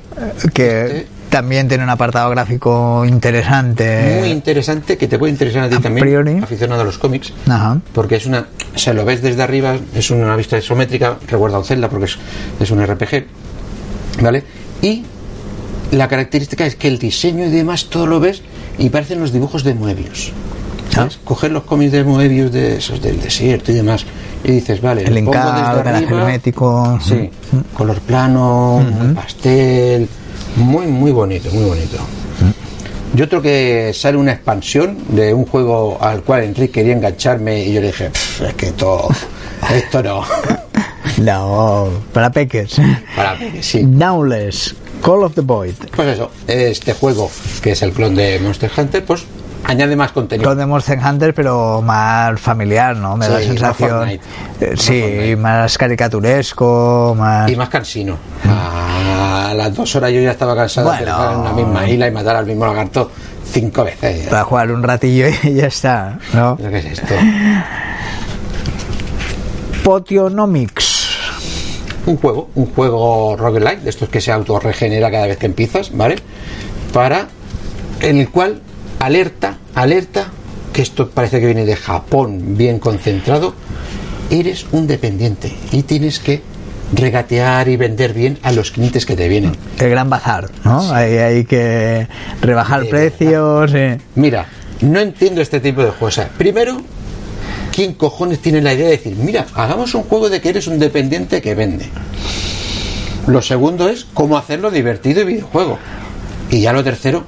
que 0.52 1.06
también 1.30 1.66
tiene 1.68 1.82
un 1.84 1.90
apartado 1.90 2.30
gráfico 2.30 3.04
interesante. 3.04 4.18
muy 4.20 4.30
interesante, 4.30 4.96
que 4.96 5.08
te 5.08 5.18
puede 5.18 5.32
interesar 5.32 5.64
a 5.64 5.68
ti 5.68 5.74
a 5.76 5.80
también, 5.80 6.06
priori. 6.06 6.38
aficionado 6.38 6.82
a 6.82 6.84
los 6.84 6.98
cómics. 6.98 7.32
Ajá. 7.48 7.80
Porque 7.92 8.16
es 8.16 8.26
una, 8.26 8.46
se 8.76 8.94
lo 8.94 9.04
ves 9.04 9.20
desde 9.22 9.42
arriba, 9.42 9.76
es 9.94 10.10
una 10.10 10.36
vista 10.36 10.56
isométrica, 10.58 11.16
recuerda 11.26 11.56
a 11.56 11.60
un 11.60 11.64
Zelda 11.64 11.88
porque 11.88 12.04
es, 12.06 12.18
es 12.60 12.70
un 12.70 12.84
RPG, 12.86 13.24
¿vale? 14.22 14.44
Y 14.80 15.04
la 15.90 16.06
característica 16.08 16.66
es 16.66 16.76
que 16.76 16.88
el 16.88 16.98
diseño 16.98 17.46
y 17.46 17.50
demás 17.50 17.86
todo 17.86 18.06
lo 18.06 18.20
ves 18.20 18.42
y 18.78 18.88
parecen 18.90 19.20
los 19.20 19.32
dibujos 19.32 19.64
de 19.64 19.74
Moebius. 19.74 20.32
¿Sabes? 20.94 21.18
Coger 21.24 21.50
los 21.52 21.64
cómics 21.64 21.92
de 21.92 22.04
Moebius 22.04 22.52
de 22.52 22.76
esos 22.76 23.00
del 23.02 23.20
desierto 23.20 23.72
y 23.72 23.74
demás 23.74 24.04
y 24.44 24.52
dices, 24.52 24.80
vale, 24.80 25.02
El 25.02 25.16
encargo, 25.16 25.80
el 25.80 25.88
arriba, 25.88 26.20
hermético. 26.20 26.98
Sí, 27.02 27.30
color 27.76 28.00
plano, 28.00 28.84
pastel, 29.14 30.08
muy, 30.56 30.86
muy 30.86 31.10
bonito, 31.10 31.50
muy 31.52 31.64
bonito. 31.64 31.96
Y 33.16 33.22
otro 33.22 33.40
que 33.40 33.92
sale 33.94 34.18
una 34.18 34.32
expansión 34.32 34.98
de 35.08 35.32
un 35.32 35.46
juego 35.46 35.98
al 36.00 36.22
cual 36.22 36.42
Enrique 36.44 36.72
quería 36.72 36.94
engancharme 36.94 37.64
y 37.64 37.72
yo 37.72 37.80
le 37.80 37.86
dije, 37.88 38.10
"Pff, 38.10 38.42
es 38.42 38.54
que 38.54 38.66
esto, 38.66 39.08
esto 39.72 40.02
no. 40.02 40.24
No, 41.18 41.90
para 42.12 42.32
peques. 42.32 42.74
Para 43.14 43.38
que 43.38 43.62
sí. 43.62 43.82
Downless, 43.86 44.74
Call 45.00 45.22
of 45.22 45.34
the 45.34 45.42
Void. 45.42 45.74
Pues 45.94 46.08
eso, 46.08 46.30
este 46.48 46.92
juego, 46.92 47.30
que 47.62 47.70
es 47.70 47.82
el 47.82 47.92
clon 47.92 48.16
de 48.16 48.40
Monster 48.40 48.68
Hunter, 48.76 49.04
pues 49.04 49.24
añade 49.64 49.96
más 49.96 50.12
contenido. 50.12 50.48
Clon 50.48 50.58
de 50.58 50.66
Monster 50.66 50.98
Hunter, 50.98 51.34
pero 51.34 51.82
más 51.82 52.38
familiar, 52.40 52.96
¿no? 52.96 53.16
Me 53.16 53.26
da 53.26 53.32
la 53.32 53.38
más 53.38 53.46
sensación. 53.46 54.08
Eh, 54.08 54.20
sí, 54.76 55.36
más 55.36 55.76
caricaturesco, 55.76 57.14
más. 57.18 57.50
Y 57.50 57.56
más 57.56 57.68
cansino. 57.68 58.16
A 58.46 59.52
las 59.54 59.74
dos 59.74 59.94
horas 59.96 60.12
yo 60.12 60.20
ya 60.20 60.32
estaba 60.32 60.54
cansado 60.54 60.90
de 60.90 60.98
estar 60.98 61.34
en 61.34 61.44
la 61.44 61.52
misma 61.52 61.88
isla 61.88 62.08
y 62.08 62.10
matar 62.10 62.36
al 62.36 62.46
mismo 62.46 62.66
lagarto 62.66 63.10
cinco 63.44 63.84
veces. 63.84 64.28
Para 64.28 64.44
jugar 64.44 64.70
un 64.70 64.82
ratillo 64.82 65.26
y 65.42 65.54
ya 65.54 65.66
está, 65.66 66.18
¿no? 66.32 66.56
¿Qué 66.56 66.78
es 66.78 66.84
esto? 66.84 67.14
Potionomics. 69.82 71.08
un 72.06 72.16
juego, 72.16 72.50
un 72.54 72.66
juego 72.66 73.36
roguelike, 73.36 73.80
de 73.80 73.90
estos 73.90 74.08
que 74.08 74.20
se 74.20 74.32
autorregenera 74.32 75.10
cada 75.10 75.26
vez 75.26 75.36
que 75.36 75.46
empiezas, 75.46 75.94
¿vale? 75.94 76.16
Para 76.92 77.28
en 78.00 78.18
el 78.18 78.30
cual 78.30 78.60
alerta, 78.98 79.58
alerta, 79.74 80.26
que 80.72 80.82
esto 80.82 81.10
parece 81.10 81.40
que 81.40 81.46
viene 81.46 81.64
de 81.64 81.76
Japón, 81.76 82.56
bien 82.56 82.78
concentrado, 82.78 83.54
eres 84.30 84.66
un 84.72 84.86
dependiente 84.86 85.52
y 85.72 85.82
tienes 85.82 86.18
que 86.18 86.42
regatear 86.92 87.68
y 87.68 87.76
vender 87.76 88.12
bien 88.12 88.38
a 88.42 88.52
los 88.52 88.70
clientes 88.70 89.06
que 89.06 89.16
te 89.16 89.28
vienen. 89.28 89.56
El 89.78 89.90
gran 89.90 90.10
bazar, 90.10 90.48
¿no? 90.64 90.92
Hay, 90.92 91.16
hay 91.18 91.44
que 91.44 92.06
rebajar 92.40 92.86
precios. 92.88 93.72
eh. 93.74 93.98
Mira, 94.14 94.46
no 94.80 95.00
entiendo 95.00 95.40
este 95.40 95.60
tipo 95.60 95.82
de 95.82 95.90
juegos. 95.90 96.18
O 96.18 96.22
sea, 96.22 96.28
primero, 96.36 96.76
¿quién 97.72 97.94
cojones 97.94 98.40
tiene 98.40 98.60
la 98.60 98.74
idea 98.74 98.86
de 98.86 98.92
decir, 98.92 99.16
mira, 99.16 99.46
hagamos 99.54 99.94
un 99.94 100.02
juego 100.04 100.28
de 100.28 100.40
que 100.40 100.50
eres 100.50 100.66
un 100.66 100.78
dependiente 100.78 101.40
que 101.42 101.54
vende? 101.54 101.86
Lo 103.26 103.40
segundo 103.40 103.88
es 103.88 104.04
cómo 104.12 104.36
hacerlo 104.36 104.70
divertido 104.70 105.22
y 105.22 105.24
videojuego. 105.24 105.78
Y 106.50 106.60
ya 106.60 106.72
lo 106.72 106.84
tercero, 106.84 107.24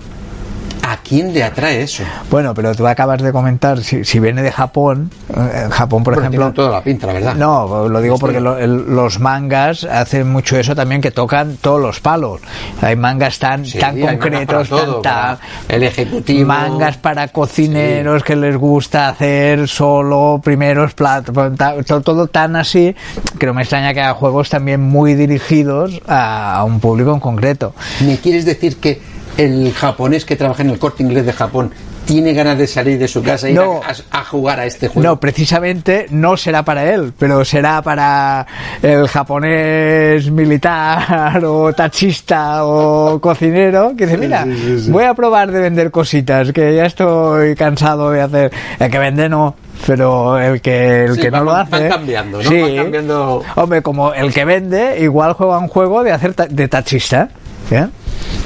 ¿a 0.93 0.99
quién 0.99 1.33
le 1.35 1.43
atrae 1.43 1.83
eso? 1.83 2.03
Bueno, 2.31 2.55
pero 2.55 2.75
tú 2.75 2.87
acabas 2.87 3.23
de 3.23 3.33
comentar, 3.33 3.79
si, 3.83 4.05
si 4.05 4.21
viene 4.21 4.43
de 4.43 4.53
Japón, 4.53 5.11
eh, 5.35 5.63
en 5.65 5.71
Japón, 5.71 6.03
por 6.05 6.19
ejemplo. 6.19 6.53
toda 6.53 6.71
la 6.71 6.83
pinta, 6.83 7.07
verdad. 7.09 7.35
No, 7.35 7.89
lo 7.89 8.01
digo 8.01 8.19
porque 8.19 8.41
lo- 8.41 8.57
el- 8.59 8.95
los 8.95 9.19
mangas 9.21 9.85
hacen 9.85 10.31
mucho 10.31 10.59
eso 10.59 10.75
también, 10.75 11.01
que 11.01 11.11
tocan 11.11 11.57
todos 11.61 11.81
los 11.81 12.01
palos. 12.01 12.41
Hay 12.83 12.97
mangas 12.97 13.39
tan, 13.39 13.65
Sí, 13.65 13.79
tan 13.79 14.01
concretos, 14.01 14.69
todo, 14.69 15.01
tan- 15.01 15.39
el 15.69 15.83
ejecutivo. 15.83 16.47
mangas 16.47 16.97
para 16.99 17.29
cocineros 17.29 18.23
que 18.23 18.37
les 18.37 18.57
gusta 18.57 19.09
hacer 19.09 19.69
solo 19.69 20.41
primeros 20.43 20.95
platos, 20.95 21.35
ta- 21.57 21.75
to- 21.85 22.01
todo 22.01 22.27
tan 22.29 22.57
así 22.57 22.95
que 23.39 23.47
no 23.47 23.55
me 23.55 23.63
extraña 23.63 23.93
que 23.95 24.01
haga 24.01 24.15
juegos 24.15 24.49
también 24.51 24.81
muy 24.81 25.15
dirigidos 25.15 26.01
a, 26.07 26.57
a 26.57 26.65
un 26.65 26.81
público 26.81 27.13
en 27.13 27.21
concreto. 27.21 27.75
¿Me 28.01 28.17
quieres 28.19 28.45
decir 28.45 28.77
que 28.77 29.01
el 29.37 29.73
japonés 29.73 30.25
que 30.25 30.37
trabaja 30.37 30.63
en 30.63 30.71
el 30.71 30.79
corte 30.79 31.03
inglés 31.03 31.27
de 31.27 31.33
Japón 31.33 31.71
tiene 32.07 32.33
ganas 32.35 32.57
de 32.57 32.69
salir 32.69 33.01
de 33.01 33.09
su 33.09 33.21
casa 33.21 33.49
y 33.49 33.53
ir 33.53 33.59
No. 33.59 33.81
a, 33.83 34.19
a 34.21 34.25
jugar 34.25 34.61
a 34.61 34.65
este 34.67 34.87
juego? 34.87 35.09
No, 35.09 35.19
precisamente 35.19 36.07
no 36.11 36.37
será 36.37 36.63
para 36.65 36.93
él, 36.95 37.13
pero 37.19 37.45
será 37.45 37.83
para 37.83 38.47
el 38.81 39.09
japonés 39.09 40.31
militar 40.31 41.45
o 41.45 41.73
taxista 41.73 42.65
o 42.65 43.21
cocinero 43.21 43.95
que 43.97 44.07
dice, 44.07 44.19
mira, 44.19 44.45
Sí, 44.45 44.57
sí, 44.57 44.81
sí. 44.83 44.91
voy 44.93 45.03
a 45.05 45.15
probar 45.15 45.51
de 45.51 45.61
vender 45.61 45.91
cositas, 45.91 46.53
que 46.53 46.77
ya 46.77 46.87
estoy 46.87 47.57
cansado 47.57 48.13
de 48.13 48.23
hacer. 48.23 48.53
El 48.79 48.89
que 48.91 48.99
vende 49.01 49.29
no, 49.29 49.57
pero 49.85 50.39
el 50.39 50.61
que, 50.61 51.07
el 51.07 51.15
Sí, 51.17 51.23
que 51.23 51.31
no 51.33 51.39
van- 51.39 51.45
lo 51.45 51.53
hace... 51.57 51.71
van 51.73 51.89
cambiando, 51.89 52.41
¿no? 52.43 52.49
Sí. 52.49 52.61
Van 52.61 52.77
cambiando- 52.77 53.43
Hombre, 53.57 53.83
como 53.83 54.15
el 54.15 54.33
que 54.33 54.45
vende, 54.45 55.01
igual 55.01 55.33
juega 55.33 55.59
un 55.59 55.67
juego 55.69 56.05
de 56.05 56.13
hacer 56.13 56.35
ta- 56.35 56.47
de 56.47 56.69
taxista. 56.69 57.31
¿Eh? 57.71 57.87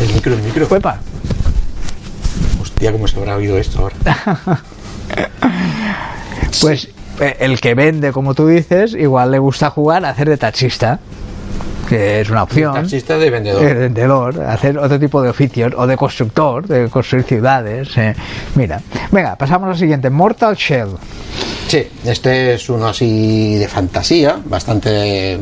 El 0.00 0.14
micro, 0.14 0.34
el 0.34 0.42
micro. 0.42 0.66
Uepa. 0.70 1.00
Hostia, 2.60 2.92
cómo 2.92 3.06
se 3.08 3.16
habrá 3.18 3.36
oído 3.36 3.58
esto 3.58 3.78
ahora. 3.80 3.94
Pues 6.60 6.88
eh, 7.20 7.36
el 7.40 7.60
que 7.60 7.74
vende, 7.74 8.12
como 8.12 8.34
tú 8.34 8.46
dices, 8.48 8.94
igual 8.94 9.30
le 9.30 9.38
gusta 9.38 9.70
jugar 9.70 10.04
a 10.04 10.10
hacer 10.10 10.28
de 10.28 10.36
taxista, 10.36 10.98
que 11.88 12.20
es 12.20 12.30
una 12.30 12.42
opción. 12.42 12.74
Taxista 12.74 13.18
de 13.18 13.30
vendedor. 13.30 13.62
de 13.64 13.74
vendedor, 13.74 14.40
hacer 14.42 14.76
otro 14.78 14.98
tipo 14.98 15.22
de 15.22 15.30
oficios, 15.30 15.72
o 15.76 15.86
de 15.86 15.96
constructor, 15.96 16.66
de 16.66 16.88
construir 16.88 17.24
ciudades. 17.24 17.96
eh. 17.96 18.14
Mira, 18.56 18.80
venga, 19.10 19.36
pasamos 19.36 19.68
al 19.70 19.78
siguiente, 19.78 20.10
Mortal 20.10 20.54
Shell. 20.56 20.88
Sí, 21.68 21.88
este 22.04 22.54
es 22.54 22.68
uno 22.68 22.88
así 22.88 23.54
de 23.56 23.68
fantasía, 23.68 24.38
bastante 24.44 25.38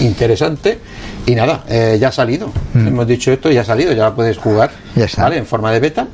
interesante. 0.00 0.78
Y 1.26 1.34
nada, 1.34 1.64
eh, 1.68 1.98
ya 2.00 2.08
ha 2.08 2.12
salido. 2.12 2.50
Hemos 2.74 3.06
dicho 3.06 3.30
esto, 3.32 3.50
ya 3.50 3.60
ha 3.60 3.64
salido, 3.64 3.92
ya 3.92 4.14
puedes 4.14 4.38
jugar. 4.38 4.70
Mm. 4.94 4.98
Ya 4.98 5.04
está. 5.04 5.22
¿Vale? 5.22 5.36
En 5.38 5.46
forma 5.46 5.72
de 5.72 5.80
beta. 5.80 6.08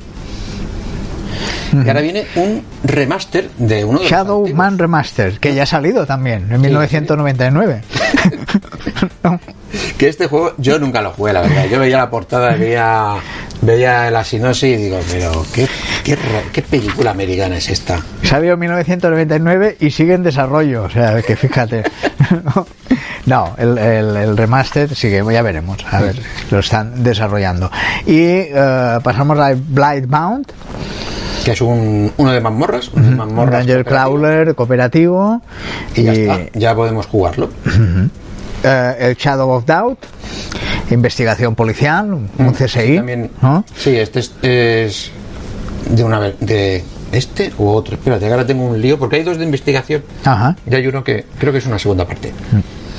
Y 1.72 1.88
ahora 1.88 2.00
viene 2.00 2.24
un 2.37 2.62
remaster 2.85 3.48
de 3.59 3.85
uno 3.85 3.98
de 3.98 4.04
los 4.04 4.11
Shadow 4.11 4.38
antiguos. 4.40 4.59
Man 4.59 4.78
Remaster, 4.78 5.38
que 5.38 5.54
ya 5.54 5.64
ha 5.64 5.66
salido 5.66 6.07
también, 6.07 6.46
en 6.50 6.61
1999. 6.61 7.83
No. 9.22 9.38
Que 9.98 10.09
este 10.09 10.26
juego 10.26 10.54
yo 10.59 10.78
nunca 10.78 11.02
lo 11.02 11.11
jugué, 11.12 11.33
la 11.33 11.42
verdad. 11.42 11.66
Yo 11.70 11.78
veía 11.78 11.98
la 11.98 12.09
portada, 12.11 12.57
veía, 12.57 13.14
veía 13.61 14.11
la 14.11 14.24
sinopsis 14.24 14.78
y 14.78 14.83
digo, 14.85 14.98
pero 15.11 15.44
¿qué, 15.52 15.68
qué, 16.02 16.16
qué 16.52 16.62
película 16.62 17.11
americana 17.11 17.57
es 17.59 17.68
esta? 17.68 18.00
Salió 18.22 18.54
en 18.54 18.59
1999 18.61 19.76
y 19.81 19.90
sigue 19.90 20.14
en 20.14 20.22
desarrollo, 20.22 20.85
o 20.85 20.90
sea, 20.90 21.20
que 21.22 21.37
fíjate. 21.37 21.85
No, 23.26 23.54
el, 23.59 23.76
el- 23.76 24.16
el 24.16 24.37
remaster 24.38 24.94
sigue, 24.94 25.22
ya 25.31 25.42
veremos, 25.42 25.76
a 25.90 26.00
ver, 26.00 26.16
lo 26.50 26.61
están 26.61 27.02
desarrollando. 27.02 27.70
Y 28.07 28.20
eh, 28.22 28.98
pasamos 29.02 29.38
a 29.38 29.52
Blightbound. 29.54 30.46
Que 31.48 31.54
es 31.54 31.61
un, 31.62 32.12
uno 32.18 32.30
de 32.30 32.40
mazmorras, 32.42 32.92
de 32.92 33.00
Un 33.00 33.16
mazmorras 33.16 33.66
Crawler 33.87 34.54
cooperativo. 34.54 35.40
y 35.96 36.02
ya 36.02 36.12
está, 36.12 36.38
ya 36.52 36.74
podemos 36.74 37.06
jugarlo. 37.06 37.48
eh, 38.62 38.94
el 39.00 39.14
Shadow 39.16 39.48
of 39.48 39.64
Doubt, 39.64 39.98
investigación 40.90 41.54
policial, 41.54 42.12
un 42.12 42.52
CSI. 42.52 42.96
También, 42.96 43.30
¿no? 43.40 43.64
sí, 43.74 43.96
este 43.96 44.20
es, 44.20 44.32
es 44.42 45.11
de 45.90 46.04
una 46.04 46.20
de 46.20 46.84
este 47.12 47.50
u 47.56 47.68
otro. 47.68 47.94
Espérate, 47.94 48.30
ahora 48.30 48.46
tengo 48.46 48.66
un 48.66 48.78
lío 48.78 48.98
porque 48.98 49.16
hay 49.16 49.22
dos 49.22 49.38
de 49.38 49.44
investigación. 49.44 50.02
Ajá. 50.24 50.54
Y 50.70 50.74
hay 50.74 50.87
uno 50.87 51.02
que 51.02 51.24
creo 51.38 51.50
que 51.50 51.61
es 51.61 51.66
una 51.66 51.78
segunda 51.78 52.04
parte. 52.06 52.30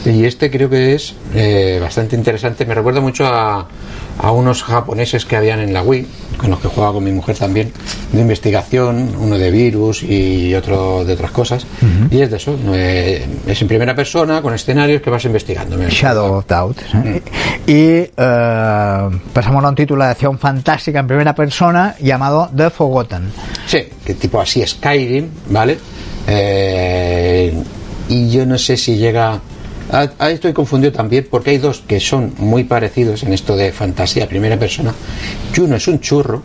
Y 0.06 0.26
este 0.26 0.50
creo 0.50 0.70
que 0.70 0.96
es 0.96 1.14
eh, 1.36 1.78
bastante 1.82 2.16
interesante. 2.16 2.66
Me 2.66 2.74
recuerda 2.74 3.02
mucho 3.02 3.26
a, 3.26 3.68
a 4.18 4.32
unos 4.32 4.64
japoneses 4.64 5.26
que 5.26 5.36
habían 5.36 5.60
en 5.60 5.74
la 5.74 5.82
Wii, 5.84 6.08
con 6.38 6.50
los 6.50 6.60
que 6.60 6.68
jugaba 6.70 6.94
con 6.94 7.04
mi 7.04 7.12
mujer 7.12 7.38
también, 7.38 7.72
de 8.12 8.22
investigación, 8.22 9.14
uno 9.20 9.38
de 9.38 9.52
virus 9.52 10.04
y 10.04 10.56
otro 10.56 11.04
de 11.04 11.14
otras 11.14 11.32
cosas. 11.32 11.66
Y 12.12 12.22
es 12.22 12.32
de 12.32 12.38
eso, 12.38 12.58
eh, 12.74 13.26
es 13.46 13.62
en 13.62 13.68
primera 13.68 13.94
persona, 13.96 14.42
con 14.42 14.54
escenarios 14.54 15.02
que 15.02 15.10
vas 15.10 15.26
investigando. 15.26 15.78
Shadow 15.90 16.38
of 16.38 16.48
Doubt. 16.48 16.78
¿eh? 17.06 17.22
Y 17.68 18.10
eh, 18.16 19.10
pasamos 19.34 19.64
a 19.64 19.70
un 19.70 19.76
título 19.76 20.04
de 20.06 20.12
acción 20.12 20.40
fantástica 20.40 21.00
en 21.00 21.08
primera 21.08 21.36
persona 21.36 21.96
llamado 22.00 22.50
The 22.56 22.70
Forgotten. 22.70 23.32
Sí, 23.68 23.84
que 24.06 24.14
tipo 24.16 24.40
así 24.40 24.66
Skyrim, 24.66 25.28
¿vale? 25.50 25.78
Eh, 26.28 27.54
y 28.08 28.30
yo 28.30 28.46
no 28.46 28.58
sé 28.58 28.78
si 28.78 28.98
llega. 28.98 29.40
A, 29.92 30.00
a 30.02 30.04
esto 30.06 30.26
estoy 30.34 30.54
confundido 30.54 30.92
también 30.94 31.28
porque 31.30 31.52
hay 31.52 31.58
dos 31.58 31.84
que 31.88 32.00
son 32.00 32.34
muy 32.38 32.64
parecidos 32.64 33.24
en 33.24 33.34
esto 33.34 33.56
de 33.56 33.72
fantasía 33.72 34.28
primera 34.28 34.58
persona. 34.58 34.94
Y 35.56 35.60
uno 35.62 35.76
es 35.76 35.88
un 35.88 36.00
churro, 36.00 36.44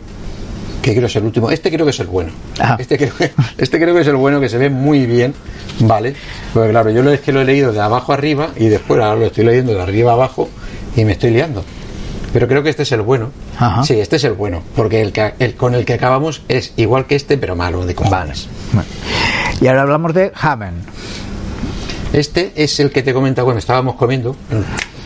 que 0.85 0.93
creo 0.93 1.07
es 1.07 1.15
el 1.15 1.23
último. 1.23 1.49
Este 1.49 1.71
creo 1.71 1.83
que 1.83 1.89
es 1.89 1.99
el 1.99 2.05
bueno. 2.05 2.31
Ah. 2.59 2.77
Este, 2.79 2.97
creo 2.97 3.15
que, 3.15 3.31
este 3.57 3.79
creo 3.79 3.95
que 3.95 4.01
es 4.01 4.07
el 4.07 4.17
bueno, 4.17 4.39
que 4.39 4.49
se 4.49 4.59
ve 4.59 4.69
muy 4.69 5.07
bien, 5.07 5.33
¿vale? 5.79 6.13
Porque 6.53 6.69
claro, 6.69 6.91
yo 6.91 7.01
lo 7.01 7.11
es 7.11 7.21
que 7.21 7.31
lo 7.31 7.41
he 7.41 7.45
leído 7.45 7.73
de 7.73 7.79
abajo 7.79 8.13
arriba 8.13 8.49
y 8.55 8.67
después 8.67 9.01
ahora 9.01 9.15
lo 9.15 9.25
estoy 9.25 9.45
leyendo 9.45 9.73
de 9.73 9.81
arriba 9.81 10.13
abajo 10.13 10.47
y 10.95 11.03
me 11.03 11.13
estoy 11.13 11.31
liando. 11.31 11.65
Pero 12.33 12.47
creo 12.47 12.61
que 12.61 12.69
este 12.69 12.83
es 12.83 12.91
el 12.91 13.01
bueno. 13.01 13.31
Ajá. 13.57 13.83
Sí, 13.83 13.99
este 13.99 14.17
es 14.17 14.25
el 14.25 14.33
bueno, 14.33 14.61
porque 14.75 15.01
el, 15.01 15.11
que, 15.11 15.33
el 15.39 15.55
con 15.55 15.73
el 15.73 15.85
que 15.85 15.93
acabamos 15.93 16.43
es 16.49 16.73
igual 16.75 17.07
que 17.07 17.15
este, 17.15 17.37
pero 17.39 17.55
malo 17.55 17.83
de. 17.83 17.95
Bueno. 18.73 18.87
Y 19.61 19.67
ahora 19.67 19.83
hablamos 19.83 20.13
de 20.13 20.31
Haven. 20.35 20.83
Este 22.15 22.53
es 22.55 22.79
el 22.79 22.91
que 22.91 23.03
te 23.03 23.11
he 23.11 23.13
comentado 23.13 23.45
cuando 23.45 23.59
estábamos 23.59 23.95
comiendo. 23.95 24.37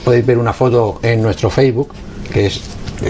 Podéis 0.06 0.24
ver 0.28 0.38
una 0.38 0.54
foto 0.54 1.00
en 1.02 1.24
nuestro 1.24 1.50
Facebook, 1.50 1.92
que 2.32 2.46
es 2.46 2.62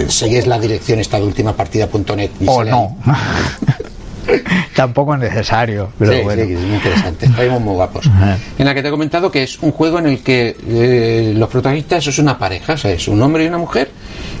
seguís 0.08 0.46
la 0.46 0.58
dirección 0.58 1.00
esta 1.00 1.18
de 1.18 1.24
ultimapartida.net 1.24 2.30
O 2.46 2.56
sale 2.56 2.70
no. 2.70 2.96
Tampoco 4.74 5.14
es 5.14 5.20
necesario. 5.20 5.90
Pero 5.98 6.12
sí, 6.12 6.20
bueno. 6.22 6.44
sí, 6.44 6.52
es 6.54 6.60
muy 6.60 6.76
interesante. 6.76 7.26
Estáis 7.26 7.50
muy 7.60 7.74
guapos. 7.74 8.08
En 8.58 8.64
la 8.64 8.72
que 8.74 8.80
te 8.80 8.88
he 8.88 8.90
comentado 8.90 9.30
que 9.30 9.42
es 9.42 9.58
un 9.60 9.72
juego 9.72 9.98
en 9.98 10.06
el 10.06 10.20
que 10.20 10.56
eh, 10.66 11.34
los 11.36 11.50
protagonistas 11.50 12.06
es 12.06 12.18
una 12.18 12.38
pareja, 12.38 12.74
o 12.74 12.76
sea, 12.78 12.92
es 12.92 13.06
un 13.06 13.20
hombre 13.20 13.44
y 13.44 13.48
una 13.48 13.58
mujer, 13.58 13.90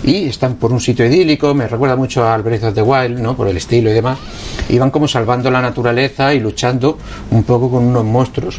y 0.02 0.24
están 0.26 0.54
por 0.54 0.72
un 0.72 0.80
sitio 0.80 1.04
idílico. 1.06 1.52
Me 1.54 1.66
recuerda 1.68 1.96
mucho 1.96 2.26
al 2.28 2.42
Breath 2.42 2.64
of 2.64 2.74
the 2.74 2.82
Wild, 2.82 3.18
¿no? 3.18 3.36
Por 3.36 3.48
el 3.48 3.56
estilo 3.56 3.90
y 3.90 3.92
demás. 3.94 4.18
Y 4.68 4.78
van 4.78 4.90
como 4.90 5.06
salvando 5.08 5.50
la 5.50 5.60
naturaleza 5.60 6.32
y 6.34 6.40
luchando 6.40 6.96
un 7.30 7.42
poco 7.44 7.70
con 7.70 7.84
unos 7.84 8.04
monstruos. 8.04 8.58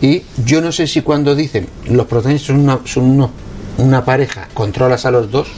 Y 0.00 0.22
yo 0.44 0.60
no 0.60 0.72
sé 0.72 0.86
si 0.86 1.02
cuando 1.02 1.34
dicen 1.34 1.66
los 1.86 2.06
protagonistas 2.06 2.48
son 2.48 2.60
una, 2.60 2.78
son 2.84 3.04
uno- 3.04 3.30
una 3.78 4.04
pareja, 4.04 4.48
controlas 4.54 5.04
a 5.06 5.10
los 5.10 5.30
dos, 5.30 5.48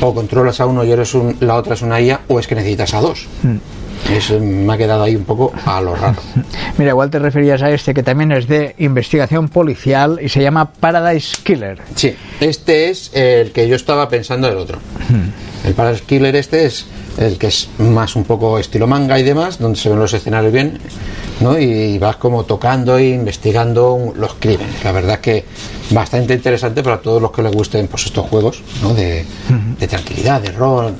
o 0.00 0.14
controlas 0.14 0.60
a 0.60 0.66
uno 0.66 0.84
y 0.84 0.90
eres 0.92 1.14
un- 1.14 1.36
la 1.40 1.54
otra 1.56 1.74
es 1.74 1.82
una 1.82 2.00
IA, 2.00 2.20
o 2.28 2.38
es 2.38 2.46
que 2.46 2.54
necesitas 2.54 2.94
a 2.94 3.00
dos. 3.00 3.26
Eso 4.10 4.38
me 4.38 4.72
ha 4.72 4.76
quedado 4.76 5.02
ahí 5.02 5.16
un 5.16 5.24
poco 5.24 5.52
a 5.64 5.80
lo 5.80 5.94
raro. 5.94 6.16
Mira, 6.78 6.90
igual 6.90 7.10
te 7.10 7.18
referías 7.18 7.62
a 7.62 7.70
este 7.70 7.94
que 7.94 8.02
también 8.02 8.32
es 8.32 8.46
de 8.46 8.74
investigación 8.78 9.48
policial 9.48 10.18
y 10.22 10.28
se 10.28 10.42
llama 10.42 10.70
Paradise 10.72 11.36
Killer. 11.42 11.78
Sí, 11.94 12.14
este 12.40 12.90
es 12.90 13.10
el 13.14 13.52
que 13.52 13.66
yo 13.68 13.76
estaba 13.76 14.08
pensando 14.08 14.48
del 14.48 14.58
otro. 14.58 14.78
El 15.64 15.74
Paradise 15.74 16.04
Killer 16.04 16.36
este 16.36 16.66
es 16.66 16.86
el 17.16 17.38
que 17.38 17.46
es 17.46 17.68
más 17.78 18.16
un 18.16 18.24
poco 18.24 18.58
estilo 18.58 18.86
manga 18.86 19.18
y 19.18 19.22
demás, 19.22 19.58
donde 19.58 19.78
se 19.78 19.88
ven 19.88 19.98
los 19.98 20.12
escenarios 20.12 20.52
bien, 20.52 20.78
¿no? 21.40 21.58
Y 21.58 21.98
vas 21.98 22.16
como 22.16 22.44
tocando 22.44 22.98
e 22.98 23.10
investigando 23.10 24.12
los 24.16 24.34
crímenes. 24.34 24.82
La 24.84 24.92
verdad 24.92 25.20
que 25.20 25.44
bastante 25.90 26.34
interesante 26.34 26.82
para 26.82 26.98
todos 26.98 27.22
los 27.22 27.30
que 27.30 27.42
les 27.42 27.52
gusten 27.52 27.86
pues 27.88 28.06
estos 28.06 28.26
juegos, 28.26 28.62
¿no? 28.82 28.94
De, 28.94 29.24
de 29.78 29.88
tranquilidad, 29.88 30.40
de 30.40 30.50
rol, 30.52 30.94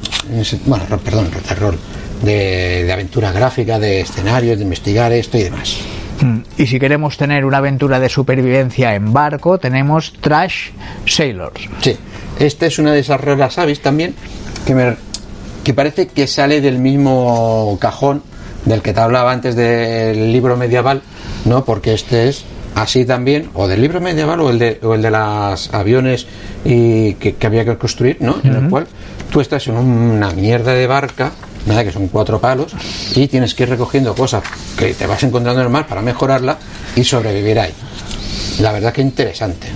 bueno, 0.67 0.85
perdón, 1.05 1.31
de 1.31 1.55
rol, 1.55 1.79
de, 2.25 2.85
de 2.85 2.93
aventura 2.93 3.33
gráfica, 3.33 3.79
de 3.79 4.01
escenarios, 4.01 4.59
de 4.59 4.65
investigar 4.65 5.13
esto 5.13 5.39
y 5.39 5.45
demás. 5.45 5.79
Mm. 6.21 6.39
Y 6.59 6.67
si 6.67 6.79
queremos 6.79 7.17
tener 7.17 7.45
una 7.45 7.59
aventura 7.59 8.01
de 8.01 8.09
supervivencia 8.09 8.95
en 8.95 9.13
barco, 9.13 9.59
tenemos 9.59 10.13
Trash 10.21 10.71
Sailors. 11.07 11.69
Sí, 11.81 11.97
esta 12.39 12.67
es 12.67 12.79
una 12.79 12.93
de 12.93 13.01
esas 13.01 13.21
raras 13.21 13.59
avis 13.59 13.81
también 13.81 14.15
que 14.67 14.75
me 14.75 14.97
que 15.65 15.73
parece 15.73 16.09
que 16.09 16.27
sale 16.27 16.61
del 16.61 16.79
mismo 16.79 17.79
cajón 17.81 18.23
del 18.67 18.83
que 18.83 18.93
te 18.93 19.01
hablaba 19.01 19.33
antes 19.33 19.57
del 19.57 20.31
libro 20.31 20.57
medieval, 20.57 21.03
¿no? 21.47 21.65
Porque 21.65 21.95
este 21.95 22.29
es 22.29 22.45
así 22.75 23.05
también, 23.05 23.51
o 23.55 23.67
del 23.67 23.81
libro 23.81 24.01
medieval 24.01 24.41
o 24.41 24.51
el 24.51 24.59
de, 24.59 24.79
o 24.83 24.95
el 24.95 25.03
de 25.03 25.11
los 25.11 25.73
aviones 25.73 26.27
y 26.65 27.15
que, 27.15 27.35
que 27.35 27.47
había 27.47 27.65
que 27.65 27.77
construir, 27.77 28.19
¿no? 28.21 28.37
En 28.43 28.55
el 28.55 28.69
cual 28.69 28.87
tú 29.31 29.41
estás 29.41 29.67
en 29.69 29.77
una 29.77 30.31
mierda 30.33 30.75
de 30.75 30.87
barca, 30.87 31.33
nada 31.67 31.85
que 31.85 31.93
son 31.93 32.09
cuatro 32.09 32.41
palos, 32.41 32.73
y 33.15 33.27
tienes 33.29 33.55
que 33.55 33.65
ir 33.65 33.71
recogiendo 33.71 34.15
cosas 34.15 34.43
que 34.79 34.95
te 34.95 35.07
vas 35.07 35.23
encontrando 35.23 35.61
en 35.61 35.67
el 35.67 35.73
mar 35.73 35.87
para 35.87 36.03
mejorarla 36.03 36.59
y 36.97 37.05
sobrevivir 37.05 37.59
ahí. 37.59 37.73
La 38.61 38.73
verdad 38.73 38.93
que 38.93 39.03
interesante. 39.03 39.69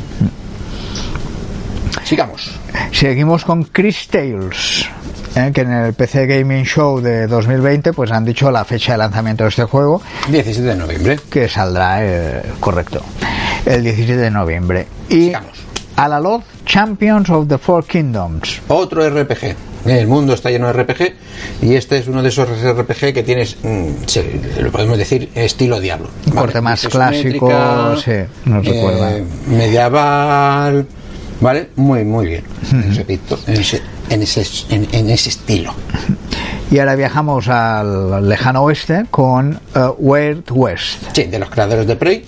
Sigamos. 2.04 2.50
Seguimos 2.92 3.44
con 3.44 3.64
Chris 3.64 4.08
Tales, 4.08 4.86
¿eh? 5.34 5.50
que 5.52 5.60
en 5.60 5.72
el 5.72 5.92
PC 5.94 6.26
Gaming 6.26 6.64
Show 6.64 7.00
de 7.00 7.26
2020 7.26 7.92
pues 7.92 8.10
han 8.10 8.24
dicho 8.24 8.50
la 8.50 8.64
fecha 8.64 8.92
de 8.92 8.98
lanzamiento 8.98 9.44
de 9.44 9.50
este 9.50 9.64
juego, 9.64 10.00
17 10.28 10.66
de 10.66 10.74
noviembre. 10.74 11.20
que 11.28 11.48
saldrá, 11.48 11.98
eh, 12.04 12.42
correcto, 12.60 13.02
el 13.66 13.82
17 13.82 14.16
de 14.16 14.30
noviembre. 14.30 14.86
Y 15.10 15.26
Sigamos. 15.26 15.67
Alaloth 15.98 16.44
Champions 16.64 17.28
of 17.28 17.48
the 17.48 17.58
Four 17.58 17.84
Kingdoms. 17.84 18.60
Otro 18.68 19.02
RPG. 19.08 19.56
El 19.84 20.06
mundo 20.06 20.34
está 20.34 20.48
lleno 20.50 20.72
de 20.72 20.72
RPG 20.84 21.14
y 21.62 21.74
este 21.74 21.98
es 21.98 22.06
uno 22.06 22.22
de 22.22 22.28
esos 22.28 22.48
RPG 22.48 23.12
que 23.12 23.22
tienes, 23.24 23.56
mm, 23.62 24.62
lo 24.62 24.70
podemos 24.70 24.96
decir, 24.96 25.28
estilo 25.34 25.80
Diablo. 25.80 26.08
corte 26.34 26.60
más 26.60 26.86
clásico, 26.86 27.50
sí, 27.96 28.12
nos 28.44 28.64
recuerda. 28.64 29.10
Medieval, 29.46 30.86
¿vale? 31.40 31.70
Muy, 31.76 32.04
muy 32.04 32.26
bien. 32.26 32.44
Repito, 32.94 33.38
en 33.46 33.60
ese, 33.60 33.82
en 34.10 34.22
ese, 34.22 34.44
en, 34.74 34.86
en 34.92 35.10
ese 35.10 35.30
estilo. 35.30 35.72
Y 36.70 36.78
ahora 36.78 36.94
viajamos 36.96 37.48
al 37.48 38.28
lejano 38.28 38.62
oeste 38.62 39.06
con 39.10 39.58
eh, 39.74 39.80
Weird 39.98 40.44
West. 40.50 41.02
Sí, 41.12 41.24
de 41.24 41.38
los 41.38 41.48
creadores 41.50 41.86
de 41.86 41.96
Prey. 41.96 42.24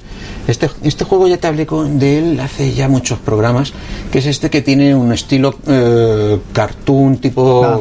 Este, 0.48 0.68
este 0.82 1.04
juego 1.04 1.28
ya 1.28 1.36
te 1.38 1.46
hablé 1.46 1.66
con, 1.66 1.98
de 1.98 2.18
él 2.18 2.40
hace 2.40 2.72
ya 2.72 2.88
muchos 2.88 3.18
programas, 3.18 3.72
que 4.10 4.18
es 4.18 4.26
este 4.26 4.50
que 4.50 4.62
tiene 4.62 4.94
un 4.94 5.12
estilo 5.12 5.54
eh, 5.66 6.38
cartoon 6.52 7.18
tipo 7.18 7.64
Ah. 7.64 7.80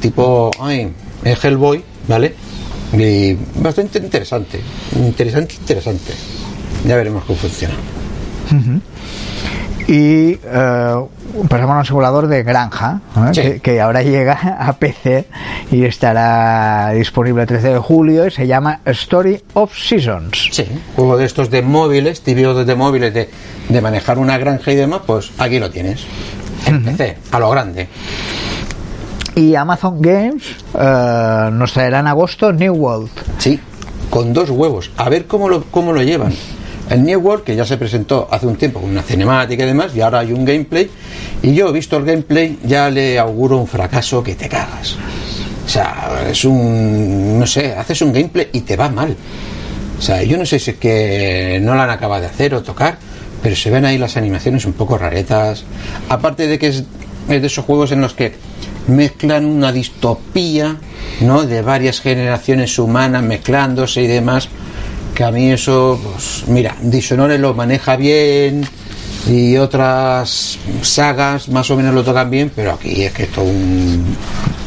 tipo 0.00 0.50
ay, 0.60 0.92
eh, 1.24 1.36
Hellboy, 1.42 1.82
¿vale? 2.08 2.34
Y 2.92 3.36
bastante 3.62 3.98
interesante, 3.98 4.60
interesante, 4.96 5.54
interesante. 5.54 6.12
Ya 6.86 6.96
veremos 6.96 7.24
cómo 7.24 7.38
funciona. 7.38 7.74
Y 9.92 10.38
eh, 10.44 10.94
pasamos 11.48 11.74
a 11.74 11.78
un 11.80 11.84
simulador 11.84 12.28
de 12.28 12.44
granja. 12.44 13.00
Sí. 13.32 13.40
que, 13.42 13.60
que 13.60 13.80
ahora 13.80 14.02
llega 14.02 14.56
a 14.60 14.72
PC 14.74 15.26
y 15.72 15.84
estará 15.84 16.90
disponible 16.90 17.42
el 17.42 17.48
13 17.48 17.70
de 17.70 17.78
julio 17.78 18.26
y 18.26 18.30
se 18.30 18.46
llama 18.46 18.80
Story 18.84 19.42
of 19.54 19.76
Seasons. 19.76 20.48
Sí, 20.52 20.64
juego 20.94 21.16
de 21.16 21.24
estos 21.24 21.50
de 21.50 21.62
móviles, 21.62 22.20
típicos 22.20 22.64
de 22.64 22.74
móviles 22.76 23.12
de, 23.12 23.30
de 23.68 23.80
manejar 23.80 24.18
una 24.18 24.38
granja 24.38 24.70
y 24.70 24.76
demás, 24.76 25.00
pues 25.04 25.32
aquí 25.38 25.58
lo 25.58 25.70
tienes. 25.70 26.04
En 26.66 26.84
PC, 26.84 27.18
a 27.32 27.40
lo 27.40 27.50
grande. 27.50 27.88
Y 29.34 29.56
Amazon 29.56 30.00
Games 30.00 30.44
eh, 30.78 31.48
nos 31.52 31.72
traerá 31.72 31.98
en 31.98 32.06
agosto 32.06 32.52
New 32.52 32.74
World. 32.74 33.10
Sí, 33.38 33.58
con 34.08 34.32
dos 34.32 34.50
huevos. 34.50 34.90
A 34.96 35.08
ver 35.08 35.26
cómo 35.26 35.48
lo, 35.48 35.64
cómo 35.64 35.92
lo 35.92 36.02
llevan. 36.02 36.32
El 36.90 37.04
New 37.04 37.20
World, 37.20 37.44
que 37.44 37.54
ya 37.54 37.64
se 37.64 37.76
presentó 37.76 38.28
hace 38.30 38.46
un 38.46 38.56
tiempo 38.56 38.80
con 38.80 38.90
una 38.90 39.02
cinemática 39.02 39.62
y 39.62 39.66
demás, 39.66 39.92
y 39.94 40.00
ahora 40.00 40.18
hay 40.18 40.32
un 40.32 40.44
gameplay. 40.44 40.90
Y 41.40 41.54
yo, 41.54 41.72
visto 41.72 41.96
el 41.96 42.04
gameplay, 42.04 42.58
ya 42.64 42.90
le 42.90 43.16
auguro 43.16 43.58
un 43.58 43.68
fracaso 43.68 44.22
que 44.24 44.34
te 44.34 44.48
cagas. 44.48 44.96
O 45.64 45.68
sea, 45.68 46.24
es 46.28 46.44
un. 46.44 47.38
No 47.38 47.46
sé, 47.46 47.74
haces 47.74 48.02
un 48.02 48.12
gameplay 48.12 48.48
y 48.52 48.62
te 48.62 48.76
va 48.76 48.88
mal. 48.88 49.16
O 49.96 50.02
sea, 50.02 50.22
yo 50.24 50.36
no 50.36 50.44
sé 50.44 50.58
si 50.58 50.72
es 50.72 50.76
que 50.78 51.60
no 51.62 51.76
la 51.76 51.84
han 51.84 51.90
acabado 51.90 52.22
de 52.22 52.26
hacer 52.26 52.54
o 52.54 52.62
tocar, 52.62 52.98
pero 53.40 53.54
se 53.54 53.70
ven 53.70 53.84
ahí 53.84 53.96
las 53.96 54.16
animaciones 54.16 54.64
un 54.64 54.72
poco 54.72 54.98
raretas. 54.98 55.64
Aparte 56.08 56.48
de 56.48 56.58
que 56.58 56.68
es, 56.68 56.84
es 57.28 57.40
de 57.40 57.46
esos 57.46 57.64
juegos 57.64 57.92
en 57.92 58.00
los 58.00 58.14
que 58.14 58.34
mezclan 58.88 59.46
una 59.46 59.70
distopía, 59.70 60.76
¿no? 61.20 61.44
De 61.44 61.62
varias 61.62 62.00
generaciones 62.00 62.76
humanas 62.78 63.22
mezclándose 63.22 64.02
y 64.02 64.08
demás, 64.08 64.48
que 65.14 65.24
a 65.24 65.30
mí 65.30 65.50
eso, 65.50 66.00
pues, 66.02 66.44
mira, 66.48 66.76
Dishonored 66.82 67.40
lo 67.40 67.54
maneja 67.54 67.96
bien 67.96 68.64
y 69.28 69.56
otras 69.56 70.58
sagas 70.82 71.48
más 71.48 71.70
o 71.70 71.76
menos 71.76 71.94
lo 71.94 72.02
tocan 72.02 72.30
bien, 72.30 72.50
pero 72.54 72.72
aquí 72.72 73.02
es 73.02 73.12
que 73.12 73.24
esto 73.24 73.42
un, 73.42 74.16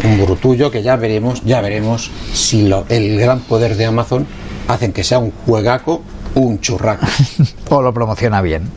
un 0.04 0.26
brutullo 0.26 0.70
que 0.70 0.84
ya 0.84 0.96
veremos, 0.96 1.44
ya 1.44 1.62
veremos 1.62 2.12
si 2.34 2.68
lo, 2.68 2.86
el 2.89 3.20
gran 3.20 3.39
poder 3.41 3.76
de 3.76 3.86
Amazon 3.86 4.28
hacen 4.68 4.94
que 4.94 5.04
sea 5.04 5.20
un 5.20 5.32
juegaco, 5.46 6.02
un 6.36 6.60
churraco. 6.60 7.06
o 7.70 7.82
lo 7.82 7.94
promociona 7.94 8.41
bien. 8.41 8.70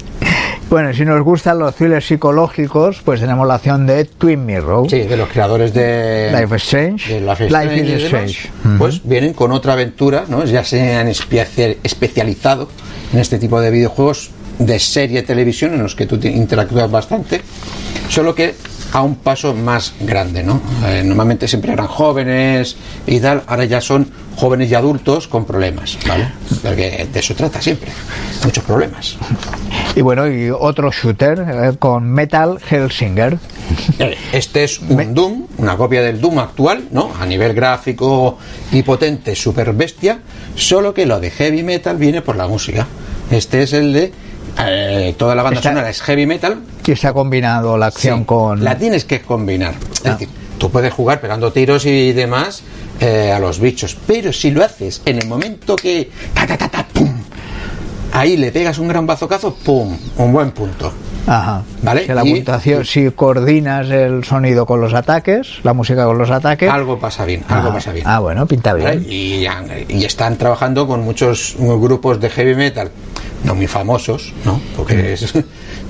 Bueno, 0.69 0.93
si 0.93 1.05
nos 1.05 1.23
gustan 1.23 1.61
los 1.61 1.77
thrillers 1.77 2.07
psicológicos, 2.07 3.01
pues 3.05 3.21
tenemos 3.21 3.47
la 3.47 3.55
opción 3.55 3.87
de 3.87 4.05
Twin 4.05 4.45
Mirror. 4.45 4.91
Sí, 4.91 5.03
de 5.03 5.17
los 5.17 5.29
creadores 5.29 5.73
de 5.73 6.33
Life 6.33 6.57
is 6.57 6.62
Strange. 6.64 7.14
de 7.14 7.21
Life 7.21 7.47
is 7.47 7.53
Life 7.53 7.64
Strange 7.67 7.97
is 7.97 8.03
Strange. 8.05 8.51
Pues 8.79 9.01
vienen 9.05 9.33
con 9.33 9.53
otra 9.53 9.75
aventura, 9.75 10.25
¿no? 10.29 10.45
Ya 10.45 10.64
se 10.64 10.97
han 10.97 11.07
especia- 11.07 11.77
especializado 11.85 12.69
en 13.12 13.21
este 13.21 13.39
tipo 13.39 13.61
de 13.61 13.71
videojuegos 13.71 14.31
de 14.59 14.79
serie 14.81 15.23
televisión 15.23 15.73
en 15.75 15.83
los 15.85 15.95
que 15.95 16.07
tú 16.07 16.19
te 16.19 16.31
interactúas 16.31 16.91
bastante, 16.91 17.43
solo 18.09 18.35
que 18.35 18.55
a 18.93 19.03
un 19.03 19.16
paso 19.16 19.55
más 19.55 19.95
grande, 20.01 20.43
¿no? 20.43 20.61
Eh, 20.87 21.03
normalmente 21.05 21.49
siempre 21.49 21.72
eran 21.72 21.87
jóvenes 21.87 22.76
y 23.07 23.20
tal, 23.20 23.43
ahora 23.47 23.64
ya 23.64 23.80
son 23.80 24.11
jóvenes 24.37 24.70
y 24.70 24.74
adultos 24.74 25.28
con 25.28 25.45
problemas, 25.45 25.99
¿vale? 26.07 26.28
Porque 26.62 27.09
de 27.12 27.20
eso 27.20 27.34
trata 27.34 27.61
siempre, 27.61 27.91
muchos 28.45 28.64
problemas. 28.64 29.16
Y 29.95 30.03
bueno, 30.03 30.28
y 30.28 30.51
otro 30.51 30.91
shooter 30.93 31.39
eh, 31.41 31.76
con 31.78 32.11
Metal 32.11 32.59
Hellsinger. 32.70 33.39
Eh, 33.99 34.16
Este 34.32 34.64
es 34.64 34.78
un 34.80 35.14
Doom, 35.14 35.47
una 35.59 35.76
copia 35.76 36.03
del 36.03 36.20
Doom 36.20 36.39
actual, 36.39 36.89
¿no? 36.91 37.11
A 37.18 37.24
nivel 37.26 37.55
gráfico 37.55 38.39
y 38.72 38.82
potente, 38.82 39.34
super 39.34 39.72
bestia, 39.72 40.20
solo 40.55 40.93
que 40.93 41.07
lo 41.07 41.18
de 41.18 41.30
heavy 41.30 41.62
metal 41.62 41.97
viene 41.97 42.22
por 42.22 42.37
la 42.37 42.47
música. 42.47 42.87
Este 43.30 43.62
es 43.62 43.72
el 43.72 43.93
de 43.93 44.12
eh, 44.59 45.15
toda 45.19 45.35
la 45.35 45.43
banda 45.43 45.59
Está- 45.61 45.71
sonora 45.71 45.91
es 45.91 46.01
heavy 46.03 46.27
metal. 46.27 46.59
Que 46.83 46.97
se 46.97 47.07
ha 47.09 47.13
combinado 47.13 47.77
la 47.77 47.87
acción 47.87 48.21
Sí, 48.21 48.25
con. 48.27 48.65
La 48.65 48.77
tienes 48.79 49.05
que 49.05 49.21
combinar. 49.21 49.75
Es 49.93 50.07
Ah. 50.07 50.11
decir, 50.13 50.29
tú 50.59 50.71
puedes 50.71 50.93
jugar 50.93 51.21
pegando 51.21 51.53
tiros 51.53 51.85
y 51.87 52.13
demás 52.13 52.63
eh, 53.01 53.31
a 53.33 53.39
los 53.39 53.61
bichos, 53.61 53.97
pero 54.07 54.33
si 54.33 54.51
lo 54.51 54.65
haces 54.65 55.03
en 55.05 55.19
el 55.19 55.27
momento 55.29 55.77
que 55.77 56.11
ta, 56.33 56.47
ta, 56.47 56.57
ta, 56.57 56.69
ta, 56.71 56.87
pum, 56.95 57.13
ahí 58.13 58.37
le 58.39 58.51
pegas 58.51 58.79
un 58.79 58.89
gran 58.89 59.07
bazocazo, 59.07 59.55
pum, 59.55 59.97
un 60.17 60.33
buen 60.33 60.51
punto. 60.53 60.93
Ajá. 61.27 61.63
Vale, 61.83 62.07
Si 62.07 62.13
la 62.15 62.25
y- 62.25 62.35
puntuación, 62.37 62.85
si 62.87 63.11
coordinas 63.11 63.91
el 63.91 64.23
sonido 64.25 64.65
con 64.65 64.81
los 64.81 64.95
ataques, 64.95 65.59
la 65.65 65.75
música 65.75 66.05
con 66.07 66.17
los 66.17 66.31
ataques. 66.31 66.71
Algo 66.71 66.99
pasa 66.99 67.25
bien, 67.27 67.43
algo 67.49 67.69
ah, 67.71 67.73
pasa 67.75 67.93
bien. 67.93 68.07
ah, 68.09 68.21
bueno, 68.21 68.47
pinta 68.47 68.73
¿vale? 68.73 68.99
bien. 68.99 69.07
Y, 69.13 69.45
y 69.93 70.05
están 70.05 70.37
trabajando 70.39 70.87
con 70.87 71.03
muchos 71.03 71.57
grupos 71.59 72.21
de 72.21 72.31
heavy 72.31 72.55
metal, 72.55 72.91
no 73.47 73.55
muy 73.55 73.66
famosos, 73.66 74.32
¿no? 74.44 74.61
Porque 74.76 75.14
es, 75.14 75.32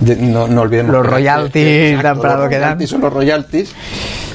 de- 0.00 0.16
no, 0.16 0.46
no 0.46 0.60
olvidemos 0.60 0.92
Los 0.92 1.06
royalties 1.06 2.02
dan 2.02 2.20
para 2.20 2.36
lo 2.36 2.48
que 2.48 2.58
dan. 2.58 2.86
Son 2.86 3.00
los 3.00 3.12
royalties, 3.12 3.72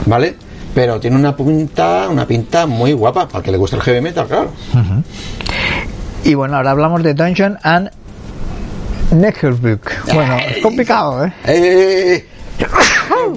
¿vale? 0.05 0.35
Pero 0.73 0.99
tiene 0.99 1.15
una 1.17 1.35
pinta, 1.35 2.07
una 2.09 2.25
pinta 2.25 2.65
muy 2.65 2.93
guapa, 2.93 3.27
para 3.27 3.43
que 3.43 3.51
le 3.51 3.57
gusta 3.57 3.75
el 3.75 3.81
heavy 3.81 4.01
metal, 4.01 4.25
claro. 4.27 4.51
Y 6.23 6.33
bueno, 6.33 6.55
ahora 6.57 6.71
hablamos 6.71 7.03
de 7.03 7.13
Dungeon 7.13 7.57
and 7.63 7.91
Neckerbook. 9.11 10.13
Bueno, 10.13 10.37
es 10.37 10.57
complicado, 10.63 11.25
¿eh? 11.25 11.33
Eh, 11.45 12.25
qué 12.57 12.65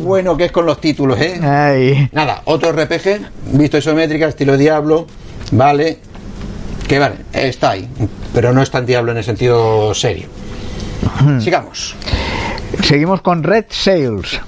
bueno 0.02 0.36
que 0.36 0.44
es 0.46 0.52
con 0.52 0.64
los 0.66 0.80
títulos, 0.80 1.18
¿eh? 1.20 1.40
Ay. 1.42 2.08
Nada, 2.12 2.42
otro 2.44 2.70
RPG, 2.72 3.20
visto 3.52 3.78
isométrica, 3.78 4.28
estilo 4.28 4.56
Diablo, 4.56 5.06
vale, 5.52 5.98
que 6.86 6.98
vale, 6.98 7.16
está 7.32 7.70
ahí, 7.70 7.88
pero 8.32 8.52
no 8.52 8.62
es 8.62 8.70
tan 8.70 8.86
Diablo 8.86 9.12
en 9.12 9.18
el 9.18 9.24
sentido 9.24 9.94
serio. 9.94 10.28
Sigamos. 11.40 11.94
Seguimos 12.82 13.20
con 13.22 13.42
Red 13.42 13.66
Sails. 13.70 14.40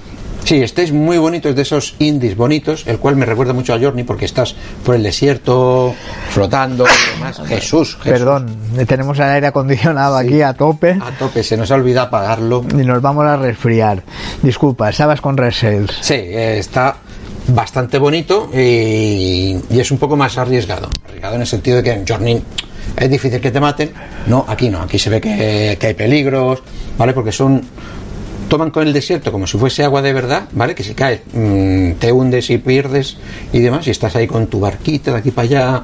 Sí, 0.45 0.63
este 0.63 0.85
es 0.85 0.93
muy 0.93 1.19
bonito, 1.19 1.49
es 1.49 1.57
de 1.57 1.63
esos 1.63 1.97
indies 1.99 2.37
bonitos, 2.37 2.87
el 2.87 2.99
cual 2.99 3.17
me 3.17 3.27
recuerda 3.27 3.53
mucho 3.53 3.75
a 3.75 3.81
Journey 3.81 4.05
porque 4.05 4.27
estás 4.27 4.55
por 4.85 4.95
el 4.95 5.03
desierto, 5.03 5.93
flotando 6.31 6.85
y 6.85 7.15
demás. 7.19 7.39
Jesús, 7.49 7.97
Jesús. 7.97 7.99
Perdón, 8.05 8.57
tenemos 8.87 9.19
el 9.19 9.25
aire 9.25 9.49
acondicionado 9.49 10.17
aquí 10.17 10.43
a 10.43 10.53
tope 10.55 10.99
A 11.05 11.11
tope, 11.19 11.43
se 11.43 11.57
nos 11.57 11.73
ha 11.73 11.75
olvidado 11.75 12.07
apagarlo. 12.07 12.65
y 12.71 12.85
nos 12.85 13.03
vamos 13.03 13.27
a 13.27 13.37
resfriar. 13.37 14.05
Disculpa, 14.41 14.89
estabas 14.89 15.21
con 15.21 15.37
Red 15.37 15.51
Sails. 15.53 15.99
Sí, 16.01 16.15
está 16.15 16.99
bastante 17.49 17.99
bonito 17.99 18.51
y, 18.53 19.57
y 19.71 19.81
es 19.81 19.91
un 19.91 19.99
poco 19.99 20.17
más 20.17 20.37
arriesgado. 20.39 20.89
Arriesgado 21.07 21.35
en 21.37 21.41
el 21.43 21.47
sentido 21.47 21.79
de 21.79 21.83
que 21.83 21.93
en 21.93 22.07
Journey 22.07 22.43
es 22.97 23.11
difícil 23.11 23.41
que 23.41 23.51
te 23.51 23.61
maten. 23.61 23.93
No, 24.27 24.45
aquí 24.49 24.69
no. 24.69 24.83
Aquí 24.83 24.99
se 24.99 25.11
ve 25.11 25.21
que, 25.21 25.77
que 25.79 25.87
hay 25.87 25.95
peligros, 25.95 26.63
¿vale? 26.97 27.13
Porque 27.13 27.33
son. 27.33 27.63
Toman 28.49 28.71
con 28.71 28.87
el 28.87 28.93
desierto 28.93 29.33
como 29.33 29.45
si 29.45 29.59
fuese 29.59 29.83
agua 29.83 30.01
de 30.03 30.13
verdad, 30.13 30.45
¿vale? 30.53 30.73
Que 30.73 30.85
si 30.85 30.95
caes, 30.95 31.21
mm, 31.33 31.95
te 31.95 32.13
hundes 32.13 32.49
y 32.51 32.59
pierdes 32.59 33.17
y 33.53 33.59
demás, 33.59 33.89
y 33.89 33.91
estás 33.91 34.15
ahí 34.15 34.29
con 34.29 34.47
tu 34.47 34.61
barquita 34.61 35.11
de 35.11 35.19
aquí 35.19 35.33
para 35.33 35.47
allá, 35.47 35.83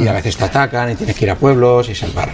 y 0.00 0.06
a 0.06 0.12
veces 0.12 0.36
te 0.36 0.44
atacan 0.44 0.92
y 0.92 0.94
tienes 0.94 1.16
que 1.16 1.24
ir 1.24 1.32
a 1.32 1.34
pueblos 1.34 1.88
y 1.88 1.94
salvar. 1.96 2.30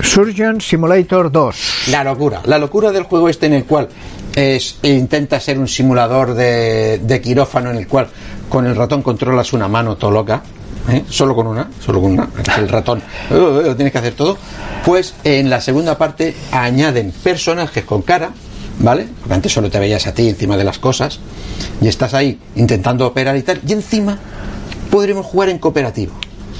Surgeon 0.00 0.60
Simulator 0.60 1.32
2. 1.32 1.88
La 1.88 2.04
locura, 2.04 2.40
la 2.44 2.58
locura 2.58 2.92
del 2.92 3.02
juego 3.02 3.28
este 3.28 3.46
en 3.46 3.54
el 3.54 3.64
cual 3.64 3.88
es, 4.34 4.76
intenta 4.82 5.40
ser 5.40 5.58
un 5.58 5.68
simulador 5.68 6.34
de, 6.34 6.98
de 6.98 7.20
quirófano 7.20 7.70
en 7.70 7.76
el 7.76 7.86
cual 7.86 8.08
con 8.48 8.66
el 8.66 8.76
ratón 8.76 9.02
controlas 9.02 9.52
una 9.52 9.68
mano 9.68 9.96
todo 9.96 10.10
loca, 10.10 10.42
¿eh? 10.88 11.04
solo 11.08 11.34
con 11.34 11.46
una, 11.46 11.70
solo 11.84 12.00
con 12.00 12.12
una, 12.12 12.28
el 12.58 12.68
ratón 12.68 13.02
uh, 13.30 13.34
uh, 13.34 13.62
lo 13.62 13.76
tienes 13.76 13.92
que 13.92 13.98
hacer 13.98 14.14
todo. 14.14 14.36
Pues 14.84 15.14
en 15.24 15.50
la 15.50 15.60
segunda 15.60 15.96
parte 15.98 16.34
añaden 16.52 17.12
personajes 17.22 17.84
con 17.84 18.02
cara, 18.02 18.30
¿vale? 18.80 19.06
Porque 19.20 19.34
antes 19.34 19.52
solo 19.52 19.70
te 19.70 19.78
veías 19.78 20.06
a 20.06 20.14
ti 20.14 20.28
encima 20.28 20.56
de 20.56 20.64
las 20.64 20.78
cosas 20.78 21.20
y 21.80 21.88
estás 21.88 22.14
ahí 22.14 22.38
intentando 22.56 23.06
operar 23.06 23.36
y 23.36 23.42
tal, 23.42 23.60
y 23.66 23.72
encima 23.72 24.18
podremos 24.90 25.26
jugar 25.26 25.48
en 25.48 25.58
cooperativo. 25.58 26.12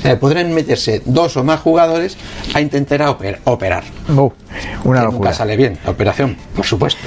Sea, 0.02 0.18
podrán 0.18 0.52
meterse 0.52 1.02
dos 1.04 1.36
o 1.36 1.44
más 1.44 1.60
jugadores 1.60 2.16
a 2.54 2.60
intentar 2.60 3.00
oper- 3.02 3.38
operar. 3.44 3.84
Uh, 4.08 4.30
una 4.84 5.00
Que 5.00 5.04
locura. 5.06 5.10
Nunca 5.10 5.32
sale 5.34 5.56
bien 5.56 5.78
la 5.84 5.90
operación, 5.90 6.36
por 6.56 6.64
supuesto. 6.64 7.00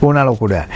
Una 0.00 0.24
locura. 0.24 0.68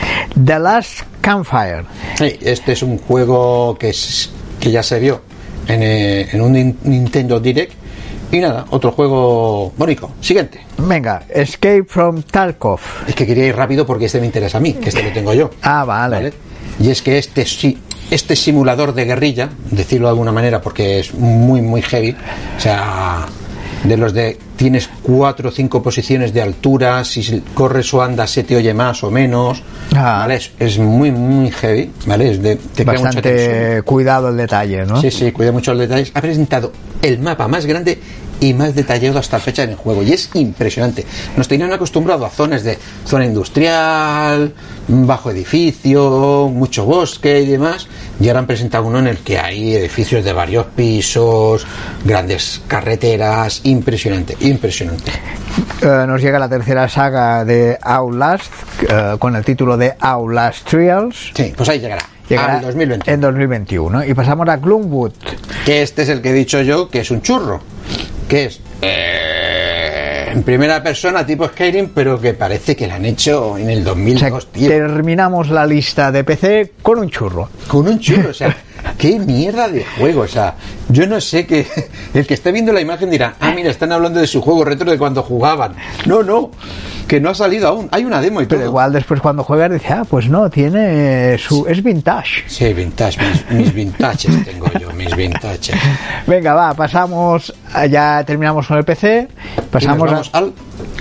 The 0.45 0.59
Last 0.59 1.01
Campfire. 1.20 1.85
Sí, 2.16 2.39
este 2.43 2.72
es 2.72 2.83
un 2.83 2.99
juego 2.99 3.77
que, 3.79 3.89
es- 3.91 4.31
que 4.61 4.70
ya 4.70 4.83
se 4.83 5.01
vio 5.01 5.22
en, 5.66 5.83
eh, 5.83 6.29
en 6.33 6.41
un 6.41 6.55
Nin- 6.55 6.77
Nintendo 6.85 7.41
Direct. 7.41 7.72
Y 8.33 8.39
nada, 8.39 8.64
otro 8.70 8.91
juego 8.91 9.72
bonito. 9.77 10.11
Siguiente. 10.20 10.61
Venga, 10.79 11.22
Escape 11.29 11.85
from 11.87 12.22
Tarkov. 12.22 12.81
Es 13.07 13.14
que 13.14 13.27
quería 13.27 13.47
ir 13.47 13.55
rápido 13.55 13.87
porque 13.87 14.07
este 14.07 14.18
me 14.18 14.27
interesa 14.27 14.59
a 14.59 14.61
mí, 14.61 14.72
que 14.72 14.89
este 14.89 15.03
lo 15.05 15.12
tengo 15.12 15.33
yo. 15.35 15.51
Ah, 15.62 15.85
vale. 15.85 16.16
¿vale? 16.16 16.33
Y 16.81 16.91
es 16.91 17.01
que 17.03 17.18
este 17.18 17.45
sí, 17.47 17.79
este 18.11 18.37
simulador 18.37 18.95
de 18.95 19.05
guerrilla, 19.05 19.51
decirlo 19.71 20.07
de 20.07 20.11
alguna 20.11 20.33
manera 20.33 20.61
porque 20.61 21.01
es 21.01 21.15
muy 21.15 21.63
muy 21.63 21.83
heavy, 21.83 22.17
o 22.57 22.61
sea, 22.61 23.27
de 23.85 23.97
los 23.97 24.12
de 24.12 24.39
tienes 24.57 24.89
cuatro 25.03 25.51
o 25.51 25.53
cinco 25.53 25.82
posiciones 25.82 26.32
de 26.35 26.43
altura, 26.43 27.05
si 27.05 27.43
corres 27.55 27.93
o 27.95 28.03
andas 28.03 28.30
se 28.30 28.43
te 28.43 28.57
oye 28.57 28.72
más 28.74 29.05
o 29.05 29.11
menos, 29.11 29.62
Ah. 29.95 30.18
¿vale? 30.20 30.37
Es, 30.37 30.51
es 30.59 30.78
muy 30.78 31.11
muy 31.12 31.51
heavy, 31.51 31.91
¿vale? 32.07 32.30
Es 32.32 32.43
de, 32.43 32.57
te. 32.57 32.85
Bastante 32.85 33.82
cuidado 33.85 34.28
el 34.30 34.37
detalle, 34.37 34.85
¿no? 34.87 35.01
Sí, 35.01 35.11
sí, 35.11 35.30
cuida 35.32 35.53
mucho 35.53 35.72
los 35.72 35.80
detalles. 35.80 36.11
Ha 36.14 36.20
presentado 36.20 36.72
el 37.03 37.18
mapa 37.20 37.47
más 37.49 37.66
grande 37.66 37.99
y 38.41 38.53
más 38.55 38.74
detallado 38.74 39.18
hasta 39.18 39.37
la 39.37 39.43
fecha 39.43 39.62
en 39.62 39.70
el 39.70 39.76
juego. 39.76 40.03
Y 40.03 40.12
es 40.12 40.30
impresionante. 40.35 41.05
Nos 41.37 41.47
tenían 41.49 41.72
acostumbrado 41.72 42.24
a 42.26 42.30
zonas 42.30 42.64
de 42.64 42.78
zona 43.07 43.26
industrial, 43.26 44.53
bajo 44.89 45.30
edificio, 45.30 46.49
mucho 46.53 46.85
bosque 46.85 47.41
y 47.43 47.47
demás. 47.47 47.87
Y 48.25 48.29
ahora 48.29 48.41
han 48.41 48.47
presentado 48.47 48.87
uno 48.87 49.01
en 49.01 49.07
el 49.07 49.18
que 49.18 49.39
hay 49.39 49.77
edificios 49.77 50.25
de 50.25 50.33
varios 50.33 50.64
pisos, 50.75 51.66
grandes 52.07 52.62
carreteras. 52.66 53.61
Impresionante, 53.64 54.35
impresionante. 54.41 55.12
Eh, 55.83 56.05
nos 56.07 56.22
llega 56.22 56.39
la 56.39 56.49
tercera 56.49 56.89
saga 56.89 57.45
de 57.45 57.79
Outlast 57.83 58.51
eh, 58.89 59.16
con 59.18 59.37
el 59.37 59.45
título 59.45 59.77
de 59.77 59.93
Outlast 60.01 60.66
Trials. 60.66 61.33
Sí, 61.35 61.53
pues 61.55 61.68
ahí 61.68 61.81
llegará. 61.81 62.03
Llegará 62.27 62.55
al 62.55 62.62
2020. 62.62 63.12
en 63.12 63.20
2021. 63.20 64.07
Y 64.07 64.14
pasamos 64.14 64.49
a 64.49 64.57
Gloomwood. 64.57 65.12
Que 65.66 65.83
este 65.83 66.01
es 66.01 66.09
el 66.09 66.22
que 66.22 66.31
he 66.31 66.33
dicho 66.33 66.62
yo, 66.62 66.89
que 66.89 67.01
es 67.01 67.11
un 67.11 67.20
churro. 67.20 67.61
Que 68.27 68.47
es 68.47 68.59
eh, 68.81 69.24
en 70.35 70.43
primera 70.43 70.82
persona, 70.82 71.24
tipo 71.24 71.47
Skyrim, 71.47 71.91
pero 71.95 72.20
que 72.20 72.35
parece 72.35 72.74
que 72.74 72.89
lo 72.89 72.95
han 72.95 73.05
hecho 73.05 73.57
en 73.57 73.70
el 73.70 73.80
O 73.80 73.95
sea, 73.95 73.95
2002, 73.95 74.47
tío. 74.53 74.68
terminamos 74.68 75.49
la 75.49 75.64
lista 75.64 76.11
de 76.11 76.24
PC 76.24 76.72
con 76.82 76.99
un 76.99 77.09
churro. 77.09 77.49
Con 77.68 77.87
un 77.87 78.01
churro, 78.01 78.30
o 78.30 78.35
sea, 78.35 78.57
qué 78.99 79.18
mierda 79.20 79.68
de 79.68 79.85
juego, 79.85 80.22
o 80.22 80.28
sea, 80.28 80.55
yo 80.89 81.07
no 81.07 81.20
sé 81.20 81.47
que 81.47 81.66
el 82.14 82.26
que 82.26 82.35
esté 82.35 82.51
viendo 82.51 82.72
la 82.72 82.80
imagen 82.80 83.11
dirá, 83.11 83.37
ah, 83.39 83.53
mira, 83.55 83.70
están 83.70 83.93
hablando 83.93 84.18
de 84.20 84.26
su 84.26 84.43
juego 84.43 84.64
retro 84.64 84.91
de 84.91 84.99
cuando 84.99 85.22
jugaban. 85.22 85.76
No, 86.07 86.22
no, 86.22 86.51
que 87.07 87.21
no 87.21 87.31
ha 87.31 87.35
salido 87.35 87.69
aún. 87.69 87.89
Hay 87.93 88.05
una 88.05 88.21
demo 88.21 88.41
y 88.41 88.47
Pero 88.47 88.61
todo. 88.61 88.69
igual 88.71 88.93
después 88.93 89.21
cuando 89.21 89.45
juegas 89.45 89.71
dices, 89.73 89.91
ah, 89.91 90.05
pues 90.09 90.29
no, 90.29 90.49
tiene 90.51 91.37
su... 91.39 91.67
es 91.67 91.83
vintage. 91.83 92.45
Sí, 92.47 92.73
vintage, 92.73 93.19
mis, 93.21 93.51
mis 93.51 93.75
vintages 93.75 94.45
tengo 94.45 94.67
yo, 94.79 94.91
mis 94.93 95.15
vintages. 95.15 95.77
Venga, 96.27 96.55
va, 96.55 96.75
pasamos, 96.75 97.53
ya 97.91 98.25
terminamos 98.25 98.67
con 98.67 98.79
el 98.79 98.85
PC, 98.85 99.29
pasamos 99.71 100.11
vamos 100.11 100.31
a 100.33 100.39
al 100.39 100.53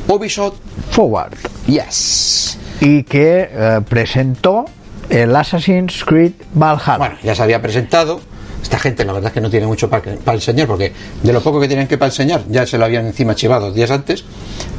Ubisoft 0.07 0.55
Forward. 0.91 1.33
Yes. 1.67 2.57
y 2.81 3.03
que 3.03 3.49
eh, 3.51 3.81
presentó 3.87 4.65
el 5.09 5.35
Assassin's 5.35 6.03
Creed 6.03 6.33
Valhalla. 6.53 6.97
Bueno, 6.97 7.15
ya 7.23 7.33
se 7.35 7.43
había 7.43 7.61
presentado. 7.61 8.19
Esta 8.63 8.79
gente, 8.79 9.03
la 9.03 9.13
verdad 9.13 9.27
es 9.27 9.33
que 9.33 9.41
no 9.41 9.49
tiene 9.49 9.67
mucho 9.67 9.89
para, 9.89 10.15
para 10.15 10.35
enseñar, 10.35 10.67
porque 10.67 10.93
de 11.21 11.33
lo 11.33 11.41
poco 11.43 11.59
que 11.59 11.67
tienen 11.67 11.85
que 11.85 11.97
para 11.97 12.09
enseñar, 12.09 12.43
ya 12.49 12.65
se 12.65 12.77
lo 12.77 12.85
habían 12.85 13.05
encima 13.05 13.35
chivado 13.35 13.71
días 13.71 13.91
antes. 13.91 14.23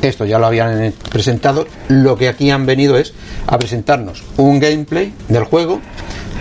Esto 0.02 0.24
ya 0.24 0.38
lo 0.38 0.46
habían 0.46 0.92
presentado. 1.10 1.66
Lo 1.88 2.16
que 2.16 2.28
aquí 2.28 2.50
han 2.50 2.66
venido 2.66 2.96
es 2.96 3.12
a 3.46 3.58
presentarnos 3.58 4.24
un 4.38 4.58
gameplay 4.58 5.12
del 5.28 5.44
juego, 5.44 5.80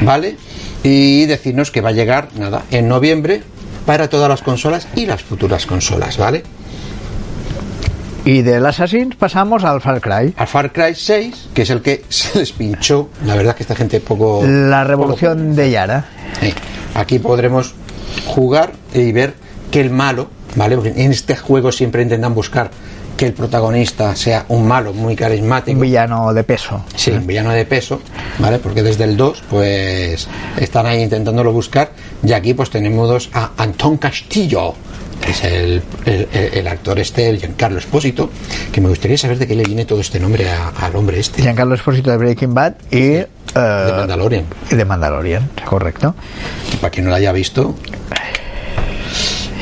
¿vale? 0.01 0.37
Y 0.83 1.25
decirnos 1.25 1.69
que 1.69 1.81
va 1.81 1.89
a 1.89 1.93
llegar, 1.93 2.29
nada, 2.35 2.63
en 2.71 2.87
noviembre 2.87 3.43
para 3.85 4.09
todas 4.09 4.29
las 4.29 4.41
consolas 4.41 4.87
y 4.95 5.05
las 5.05 5.21
futuras 5.21 5.65
consolas, 5.65 6.17
¿vale? 6.17 6.43
Y 8.25 8.41
del 8.41 8.65
Assassin's 8.65 9.15
pasamos 9.15 9.63
al 9.65 9.81
Far 9.81 9.99
Cry. 9.99 10.33
Al 10.37 10.47
Far 10.47 10.71
Cry 10.71 10.95
6, 10.95 11.49
que 11.53 11.63
es 11.63 11.69
el 11.69 11.81
que 11.81 12.05
se 12.09 12.39
les 12.39 12.51
pinchó. 12.53 13.09
La 13.25 13.35
verdad 13.35 13.51
es 13.51 13.57
que 13.57 13.63
esta 13.63 13.75
gente 13.75 13.99
poco. 13.99 14.41
La 14.45 14.83
revolución 14.83 15.55
de 15.55 15.71
Yara. 15.71 16.05
Sí. 16.39 16.53
Aquí 16.95 17.19
podremos 17.19 17.73
jugar 18.25 18.73
y 18.93 19.11
ver 19.11 19.33
que 19.71 19.81
el 19.81 19.89
malo, 19.89 20.29
¿vale? 20.55 20.75
Porque 20.75 20.93
en 20.95 21.11
este 21.11 21.35
juego 21.35 21.71
siempre 21.71 22.03
intentan 22.03 22.33
buscar 22.33 22.69
que 23.17 23.25
el 23.25 23.33
protagonista 23.33 24.15
sea 24.15 24.45
un 24.49 24.67
malo 24.67 24.93
muy 24.93 25.15
carismático. 25.15 25.75
Un 25.75 25.81
villano 25.81 26.33
de 26.33 26.43
peso. 26.43 26.83
Sí, 26.95 27.11
un 27.11 27.27
villano 27.27 27.51
de 27.51 27.65
peso, 27.65 28.01
¿vale? 28.39 28.59
Porque 28.59 28.81
desde 28.83 29.03
el 29.03 29.17
2, 29.17 29.43
pues 29.49 30.27
están 30.57 30.85
ahí 30.85 31.01
intentándolo 31.01 31.51
buscar. 31.51 31.91
Y 32.23 32.31
aquí, 32.33 32.53
pues 32.53 32.69
tenemos 32.69 33.29
a 33.33 33.51
Antón 33.57 33.97
Castillo, 33.97 34.73
es 35.27 35.43
el, 35.43 35.81
el- 36.05 36.67
actor 36.67 36.99
este, 36.99 37.29
el 37.29 37.39
Giancarlo 37.39 37.79
Espósito, 37.79 38.29
que 38.71 38.81
me 38.81 38.89
gustaría 38.89 39.17
saber 39.17 39.37
de 39.37 39.47
qué 39.47 39.55
le 39.55 39.63
viene 39.63 39.85
todo 39.85 39.99
este 40.01 40.19
nombre 40.19 40.49
a- 40.49 40.69
al 40.69 40.95
hombre 40.95 41.19
este, 41.19 41.41
Giancarlo 41.41 41.75
Esposito 41.75 42.11
de 42.11 42.17
Breaking 42.17 42.53
Bad 42.53 42.73
y 42.91 42.97
eh, 42.97 43.27
de 43.55 43.91
Mandalorian. 43.97 44.45
de 44.69 44.85
Mandalorian, 44.85 45.49
correcto. 45.65 46.15
para 46.81 46.91
quien 46.91 47.05
no 47.05 47.09
lo 47.11 47.15
haya 47.17 47.31
visto. 47.31 47.75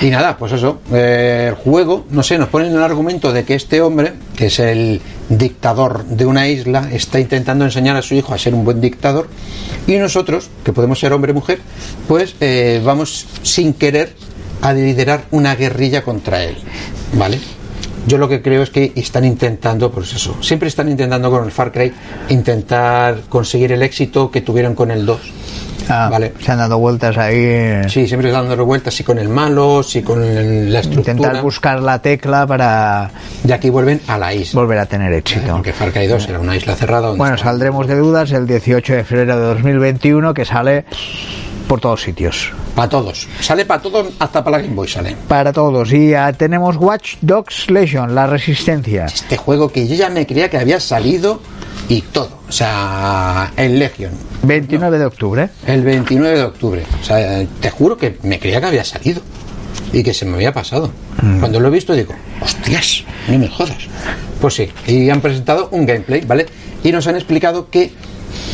Y 0.01 0.09
nada, 0.09 0.35
pues 0.35 0.51
eso, 0.53 0.81
eh, 0.91 1.45
el 1.49 1.53
juego, 1.53 2.07
no 2.09 2.23
sé, 2.23 2.39
nos 2.39 2.47
ponen 2.49 2.71
el 2.73 2.81
argumento 2.81 3.31
de 3.31 3.43
que 3.43 3.53
este 3.53 3.81
hombre, 3.81 4.13
que 4.35 4.47
es 4.47 4.57
el 4.57 4.99
dictador 5.29 6.05
de 6.05 6.25
una 6.25 6.47
isla, 6.47 6.89
está 6.91 7.19
intentando 7.19 7.65
enseñar 7.65 7.95
a 7.95 8.01
su 8.01 8.15
hijo 8.15 8.33
a 8.33 8.39
ser 8.39 8.55
un 8.55 8.65
buen 8.65 8.81
dictador, 8.81 9.27
y 9.85 9.97
nosotros, 9.97 10.49
que 10.63 10.73
podemos 10.73 10.99
ser 10.99 11.13
hombre 11.13 11.33
o 11.33 11.35
mujer, 11.35 11.59
pues 12.07 12.33
eh, 12.41 12.81
vamos 12.83 13.27
sin 13.43 13.73
querer 13.75 14.15
a 14.61 14.73
liderar 14.73 15.23
una 15.31 15.55
guerrilla 15.55 16.03
contra 16.03 16.43
él, 16.43 16.55
¿vale? 17.13 17.39
Yo 18.07 18.17
lo 18.17 18.27
que 18.27 18.41
creo 18.41 18.63
es 18.63 18.71
que 18.71 18.91
están 18.95 19.25
intentando, 19.25 19.91
pues 19.91 20.13
eso, 20.13 20.35
siempre 20.41 20.67
están 20.69 20.89
intentando 20.89 21.29
con 21.29 21.43
el 21.45 21.51
Far 21.51 21.71
Cry 21.71 21.93
intentar 22.29 23.21
conseguir 23.29 23.71
el 23.71 23.83
éxito 23.83 24.31
que 24.31 24.41
tuvieron 24.41 24.73
con 24.73 24.89
el 24.91 25.05
2. 25.05 25.19
Ah, 25.89 26.07
Vale. 26.09 26.33
Se 26.39 26.51
han 26.51 26.59
dado 26.59 26.77
vueltas 26.79 27.17
ahí. 27.17 27.81
Sí, 27.89 28.07
siempre 28.07 28.31
dando 28.31 28.55
revueltas, 28.55 28.93
si 28.93 29.03
con 29.03 29.17
el 29.19 29.27
malo, 29.29 29.83
si 29.83 30.01
con 30.01 30.23
el- 30.23 30.71
la 30.71 30.79
estructura. 30.79 31.13
Intentar 31.13 31.43
buscar 31.43 31.81
la 31.81 31.99
tecla 32.01 32.45
para 32.47 33.11
Y 33.45 33.51
aquí 33.51 33.69
vuelven 33.69 33.99
a 34.07 34.17
la 34.17 34.33
isla. 34.33 34.61
volver 34.61 34.77
a 34.77 34.85
tener 34.85 35.11
éxito. 35.13 35.53
Porque 35.53 35.73
Far 35.73 35.91
Cry 35.91 36.07
2 36.07 36.27
era 36.29 36.39
una 36.39 36.55
isla 36.55 36.75
cerrada. 36.75 37.11
Bueno, 37.11 37.37
saldremos 37.37 37.87
de 37.87 37.95
dudas 37.97 38.31
el 38.31 38.47
18 38.47 38.93
de 38.93 39.03
febrero 39.03 39.37
de 39.37 39.45
2021 39.47 40.33
que 40.33 40.45
sale 40.45 40.85
por 41.71 41.79
todos 41.79 42.01
sitios. 42.01 42.51
Para 42.75 42.89
todos. 42.89 43.29
Sale 43.39 43.63
para 43.63 43.81
todos, 43.81 44.07
hasta 44.19 44.43
para 44.43 44.57
la 44.57 44.63
Game 44.63 44.75
Boy 44.75 44.89
sale. 44.89 45.15
Para 45.29 45.53
todos. 45.53 45.93
Y 45.93 46.09
ya 46.09 46.33
tenemos 46.33 46.75
Watch 46.75 47.15
Dogs 47.21 47.71
Legion, 47.71 48.13
la 48.13 48.27
resistencia. 48.27 49.05
Este 49.05 49.37
juego 49.37 49.71
que 49.71 49.87
yo 49.87 49.95
ya 49.95 50.09
me 50.09 50.27
creía 50.27 50.49
que 50.49 50.57
había 50.57 50.81
salido 50.81 51.39
y 51.87 52.01
todo. 52.01 52.39
O 52.49 52.51
sea, 52.51 53.53
el 53.55 53.79
Legion. 53.79 54.11
29 54.43 54.99
de 54.99 55.05
octubre. 55.05 55.49
El 55.65 55.83
29 55.83 56.39
de 56.39 56.43
octubre. 56.43 56.83
O 56.99 57.05
sea, 57.05 57.41
te 57.61 57.69
juro 57.69 57.95
que 57.95 58.17
me 58.23 58.37
creía 58.37 58.59
que 58.59 58.67
había 58.67 58.83
salido. 58.83 59.21
Y 59.93 60.03
que 60.03 60.13
se 60.13 60.25
me 60.25 60.35
había 60.35 60.51
pasado. 60.51 60.91
Cuando 61.39 61.61
lo 61.61 61.69
he 61.69 61.71
visto 61.71 61.93
digo, 61.93 62.13
hostias, 62.41 63.05
no 63.29 63.39
me 63.39 63.47
jodas. 63.47 63.87
Pues 64.41 64.55
sí, 64.55 64.69
y 64.87 65.09
han 65.09 65.21
presentado 65.21 65.69
un 65.71 65.85
gameplay, 65.85 66.19
¿vale? 66.25 66.47
Y 66.83 66.91
nos 66.91 67.07
han 67.07 67.15
explicado 67.15 67.69
que 67.69 67.93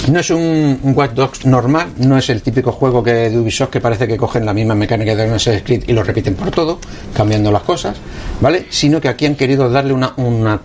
no 0.08 0.20
es 0.20 0.30
un, 0.30 0.80
Watch 0.96 1.12
Dogs 1.12 1.46
normal, 1.46 1.90
no 1.98 2.18
es 2.18 2.30
el 2.30 2.42
típico 2.42 2.72
juego 2.72 3.04
que 3.04 3.14
de 3.14 3.38
Ubisoft 3.38 3.70
que 3.70 3.82
parece 3.82 4.08
que 4.08 4.18
cogen 4.18 4.46
la 4.46 4.54
misma 4.54 4.76
mecánica 4.76 5.16
de 5.16 5.24
Assassin's 5.24 5.64
Creed 5.64 5.84
y 5.88 5.94
lo 5.94 6.04
repiten 6.04 6.36
por 6.36 6.52
todo, 6.52 6.80
cambiando 7.14 7.52
las 7.52 7.64
cosas, 7.64 7.98
¿vale? 8.42 8.68
Sino 8.70 9.02
que 9.02 9.10
aquí 9.10 9.26
han 9.26 9.36
querido 9.36 9.70
darle 9.70 9.94
una, 9.94 10.14
una 10.18 10.62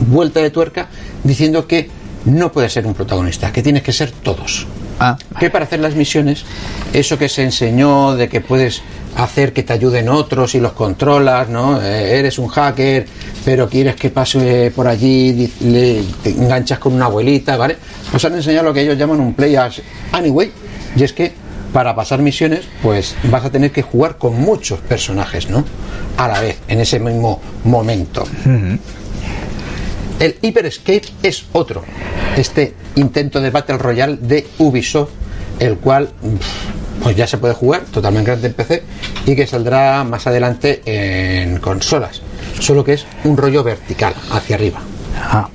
vuelta 0.00 0.40
de 0.40 0.50
tuerca 0.50 0.88
diciendo 1.22 1.66
que 1.66 1.88
no 2.24 2.52
puede 2.52 2.68
ser 2.68 2.86
un 2.86 2.94
protagonista, 2.94 3.52
que 3.52 3.62
tienes 3.62 3.82
que 3.82 3.92
ser 3.92 4.10
todos 4.10 4.66
Ah, 5.02 5.16
que 5.38 5.48
para 5.48 5.64
hacer 5.64 5.80
las 5.80 5.94
misiones, 5.94 6.44
eso 6.92 7.16
que 7.16 7.30
se 7.30 7.42
enseñó 7.42 8.16
de 8.16 8.28
que 8.28 8.42
puedes 8.42 8.82
hacer 9.16 9.54
que 9.54 9.62
te 9.62 9.72
ayuden 9.72 10.10
otros 10.10 10.54
y 10.54 10.60
los 10.60 10.72
controlas, 10.72 11.48
¿no? 11.48 11.80
Eh, 11.80 12.18
eres 12.18 12.38
un 12.38 12.48
hacker, 12.48 13.06
pero 13.42 13.66
quieres 13.66 13.96
que 13.96 14.10
pase 14.10 14.70
por 14.76 14.86
allí, 14.86 15.50
le, 15.60 16.02
te 16.22 16.30
enganchas 16.30 16.78
con 16.78 16.92
una 16.92 17.06
abuelita, 17.06 17.56
¿vale? 17.56 17.78
Pues 18.10 18.22
han 18.26 18.34
enseñado 18.34 18.66
lo 18.66 18.74
que 18.74 18.82
ellos 18.82 18.98
llaman 18.98 19.20
un 19.20 19.32
play 19.32 19.56
as 19.56 19.80
anyway, 20.12 20.52
y 20.94 21.02
es 21.02 21.14
que 21.14 21.32
para 21.72 21.94
pasar 21.94 22.20
misiones, 22.20 22.66
pues 22.82 23.14
vas 23.24 23.44
a 23.44 23.50
tener 23.50 23.70
que 23.70 23.80
jugar 23.80 24.18
con 24.18 24.38
muchos 24.38 24.80
personajes, 24.80 25.48
¿no? 25.48 25.64
A 26.18 26.28
la 26.28 26.40
vez, 26.40 26.58
en 26.68 26.80
ese 26.80 26.98
mismo 27.00 27.40
momento. 27.64 28.24
El 30.20 30.36
Hyper 30.42 30.66
Escape 30.66 31.02
es 31.22 31.44
otro. 31.52 31.82
Este 32.36 32.74
intento 32.96 33.40
de 33.40 33.50
Battle 33.50 33.78
Royale 33.78 34.18
de 34.20 34.46
Ubisoft, 34.58 35.10
el 35.58 35.78
cual 35.78 36.08
pf, 36.08 37.02
pues 37.02 37.16
ya 37.16 37.26
se 37.26 37.38
puede 37.38 37.54
jugar 37.54 37.84
totalmente 37.90 38.30
grande 38.30 38.48
en 38.48 38.54
PC 38.54 38.82
y 39.26 39.34
que 39.34 39.46
saldrá 39.46 40.04
más 40.04 40.26
adelante 40.26 40.82
en 40.84 41.58
consolas. 41.58 42.20
Solo 42.60 42.84
que 42.84 42.92
es 42.94 43.06
un 43.24 43.36
rollo 43.36 43.64
vertical, 43.64 44.12
hacia 44.30 44.56
arriba. 44.56 44.80
ah, 45.16 45.48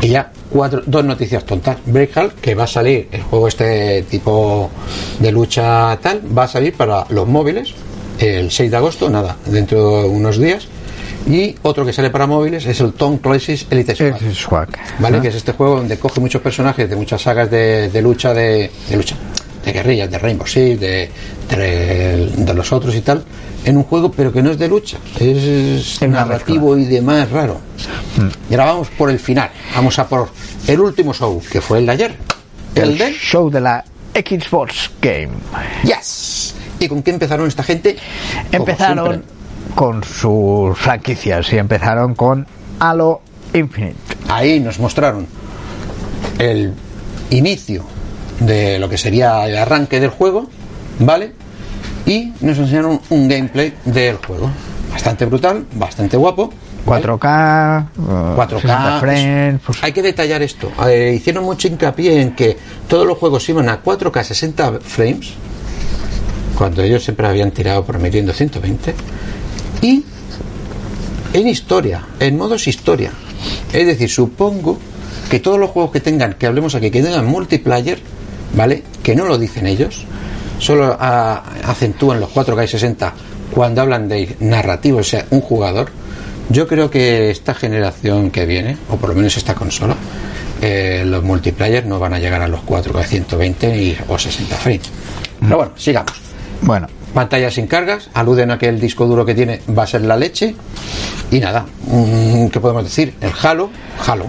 Y 0.00 0.08
ya 0.08 0.30
cuatro, 0.50 0.82
dos 0.86 1.04
noticias 1.04 1.44
tontas. 1.44 1.78
Breakhall, 1.84 2.32
que 2.34 2.54
va 2.54 2.64
a 2.64 2.68
salir, 2.68 3.08
el 3.10 3.22
juego 3.22 3.48
este 3.48 4.02
tipo 4.04 4.70
de 5.18 5.32
lucha 5.32 5.98
tal, 6.00 6.22
va 6.36 6.44
a 6.44 6.48
salir 6.48 6.74
para 6.74 7.04
los 7.08 7.26
móviles 7.26 7.74
el 8.20 8.52
6 8.52 8.70
de 8.70 8.76
agosto, 8.76 9.10
nada, 9.10 9.36
dentro 9.46 10.02
de 10.02 10.08
unos 10.08 10.38
días. 10.38 10.68
Y 11.28 11.54
otro 11.62 11.86
que 11.86 11.92
sale 11.92 12.10
para 12.10 12.26
móviles 12.26 12.66
es 12.66 12.80
el 12.80 12.92
Tom 12.92 13.18
Clancy's 13.18 13.66
Elite 13.70 13.94
Squad. 13.94 14.32
swag. 14.32 14.68
¿Vale? 14.98 15.20
Que 15.20 15.28
es 15.28 15.34
este 15.34 15.52
juego 15.52 15.76
donde 15.76 15.98
coge 15.98 16.20
muchos 16.20 16.42
personajes 16.42 16.88
de 16.88 16.96
muchas 16.96 17.22
sagas 17.22 17.50
de, 17.50 17.88
de 17.90 18.02
lucha, 18.02 18.34
de, 18.34 18.70
de 18.88 18.96
lucha, 18.96 19.16
de 19.64 19.72
guerrillas, 19.72 20.10
de 20.10 20.18
Rainbow 20.18 20.46
Six, 20.46 20.80
de, 20.80 21.10
de, 21.48 22.54
los 22.54 22.72
otros 22.72 22.94
y 22.94 23.00
tal, 23.02 23.24
en 23.64 23.76
un 23.76 23.84
juego, 23.84 24.10
pero 24.10 24.32
que 24.32 24.42
no 24.42 24.50
es 24.50 24.58
de 24.58 24.68
lucha, 24.68 24.98
es 25.20 26.00
narrativo 26.02 26.76
y 26.76 26.84
demás 26.84 27.30
raro. 27.30 27.60
Y 28.50 28.54
ahora 28.54 28.66
vamos 28.66 28.88
por 28.88 29.10
el 29.10 29.18
final, 29.18 29.50
vamos 29.74 29.98
a 29.98 30.08
por 30.08 30.28
el 30.66 30.80
último 30.80 31.14
show, 31.14 31.40
que 31.50 31.60
fue 31.60 31.78
el 31.78 31.86
de 31.86 31.92
ayer. 31.92 32.16
El 32.74 33.00
El 33.00 33.14
show 33.14 33.50
de 33.50 33.60
la 33.60 33.84
Xbox 34.14 34.90
Game. 35.00 35.32
Yes. 35.84 36.54
¿Y 36.78 36.88
con 36.88 37.02
qué 37.02 37.10
empezaron 37.12 37.46
esta 37.46 37.62
gente? 37.62 37.96
Empezaron. 38.50 39.22
Con 39.74 40.04
sus 40.04 40.76
franquicias 40.78 41.52
y 41.52 41.58
empezaron 41.58 42.14
con 42.14 42.46
Halo 42.78 43.20
Infinite. 43.54 43.96
Ahí 44.28 44.60
nos 44.60 44.78
mostraron 44.78 45.26
el 46.38 46.74
inicio 47.30 47.84
de 48.40 48.78
lo 48.78 48.88
que 48.88 48.98
sería 48.98 49.46
el 49.46 49.56
arranque 49.56 50.00
del 50.00 50.10
juego, 50.10 50.48
¿vale? 50.98 51.32
Y 52.06 52.32
nos 52.40 52.58
enseñaron 52.58 53.00
un 53.10 53.28
gameplay 53.28 53.74
del 53.84 54.16
juego. 54.16 54.50
Bastante 54.90 55.24
brutal, 55.26 55.66
bastante 55.74 56.16
guapo. 56.16 56.52
¿vale? 56.84 57.04
4K, 57.04 57.82
eh, 57.82 58.36
4K. 58.36 58.60
60 58.60 59.00
frames, 59.00 59.60
pues, 59.64 59.84
Hay 59.84 59.92
que 59.92 60.02
detallar 60.02 60.42
esto. 60.42 60.70
Eh, 60.86 61.14
hicieron 61.16 61.44
mucho 61.44 61.68
hincapié 61.68 62.20
en 62.20 62.34
que 62.34 62.56
todos 62.88 63.06
los 63.06 63.16
juegos 63.18 63.48
iban 63.48 63.68
a 63.68 63.82
4K 63.82 64.22
60 64.22 64.80
frames, 64.80 65.34
cuando 66.58 66.82
ellos 66.82 67.04
siempre 67.04 67.26
habían 67.26 67.50
tirado 67.52 67.84
prometiendo 67.84 68.32
120. 68.32 68.94
Y 69.82 70.04
en 71.34 71.48
historia, 71.48 72.06
en 72.20 72.38
modos 72.38 72.66
historia. 72.68 73.10
Es 73.72 73.86
decir, 73.86 74.08
supongo 74.08 74.78
que 75.28 75.40
todos 75.40 75.58
los 75.58 75.70
juegos 75.70 75.90
que 75.92 76.00
tengan, 76.00 76.34
que 76.34 76.46
hablemos 76.46 76.74
aquí, 76.74 76.90
que 76.90 77.02
tengan 77.02 77.26
multiplayer, 77.26 78.00
¿vale? 78.54 78.84
Que 79.02 79.16
no 79.16 79.26
lo 79.26 79.38
dicen 79.38 79.66
ellos, 79.66 80.04
solo 80.58 80.96
ah, 80.98 81.42
acentúan 81.64 82.20
los 82.20 82.30
4K 82.30 82.64
y 82.64 82.68
60 82.68 83.14
cuando 83.52 83.82
hablan 83.82 84.08
de 84.08 84.36
narrativo, 84.40 84.98
o 84.98 85.04
sea, 85.04 85.26
un 85.30 85.40
jugador, 85.40 85.90
Yo 86.48 86.66
creo 86.66 86.90
que 86.90 87.30
esta 87.30 87.54
generación 87.54 88.30
que 88.30 88.44
viene, 88.44 88.76
o 88.90 88.96
por 88.96 89.10
lo 89.10 89.14
menos 89.14 89.36
esta 89.36 89.54
consola, 89.54 89.96
eh, 90.60 91.02
los 91.06 91.22
multiplayer 91.22 91.86
no 91.86 91.98
van 91.98 92.14
a 92.14 92.18
llegar 92.18 92.42
a 92.42 92.48
los 92.48 92.60
4K 92.60 93.04
120 93.04 93.82
y, 93.82 93.98
o 94.08 94.18
60 94.18 94.56
frames. 94.56 94.90
Pero 95.40 95.56
bueno, 95.56 95.72
sigamos. 95.76 96.12
Bueno, 96.60 96.88
Pantalla 97.14 97.50
sin 97.50 97.66
cargas, 97.66 98.08
aluden 98.14 98.50
a 98.50 98.58
que 98.58 98.68
el 98.68 98.80
disco 98.80 99.06
duro 99.06 99.24
que 99.26 99.34
tiene 99.34 99.60
va 99.76 99.82
a 99.82 99.86
ser 99.86 100.02
la 100.02 100.16
leche. 100.16 100.54
Y 101.30 101.40
nada, 101.40 101.66
mm, 101.86 102.46
¿qué 102.48 102.60
podemos 102.60 102.84
decir? 102.84 103.14
El 103.20 103.30
Halo, 103.42 103.70
Halo. 104.06 104.26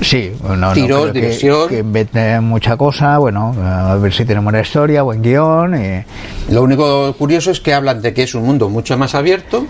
sí, 0.00 0.32
no, 0.42 0.56
no 0.56 0.72
Tiros, 0.72 1.10
creo 1.12 1.66
que-. 1.68 1.82
Que, 2.12 2.40
mucha 2.40 2.76
cosa, 2.76 3.18
bueno, 3.18 3.54
a 3.62 3.94
ver 3.96 4.12
si 4.12 4.24
tenemos 4.24 4.50
una 4.52 4.60
historia, 4.60 5.02
buen 5.02 5.22
guion. 5.22 5.74
Y, 5.82 6.04
Lo 6.52 6.62
único 6.62 7.14
curioso 7.14 7.50
es 7.50 7.60
que 7.60 7.72
hablan 7.72 8.02
de 8.02 8.12
que 8.12 8.24
es 8.24 8.34
un 8.34 8.44
mundo 8.44 8.68
mucho 8.68 8.98
más 8.98 9.14
abierto 9.14 9.66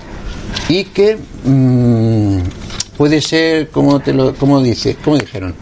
y 0.68 0.84
que 0.84 1.18
mm, 1.45 2.38
puede 2.97 3.20
ser, 3.20 3.68
como 3.70 4.01
te 4.01 4.12
lo, 4.14 4.34
como 4.34 4.61
dice, 4.62 4.97
como 5.05 5.16
dijeron, 5.18 5.55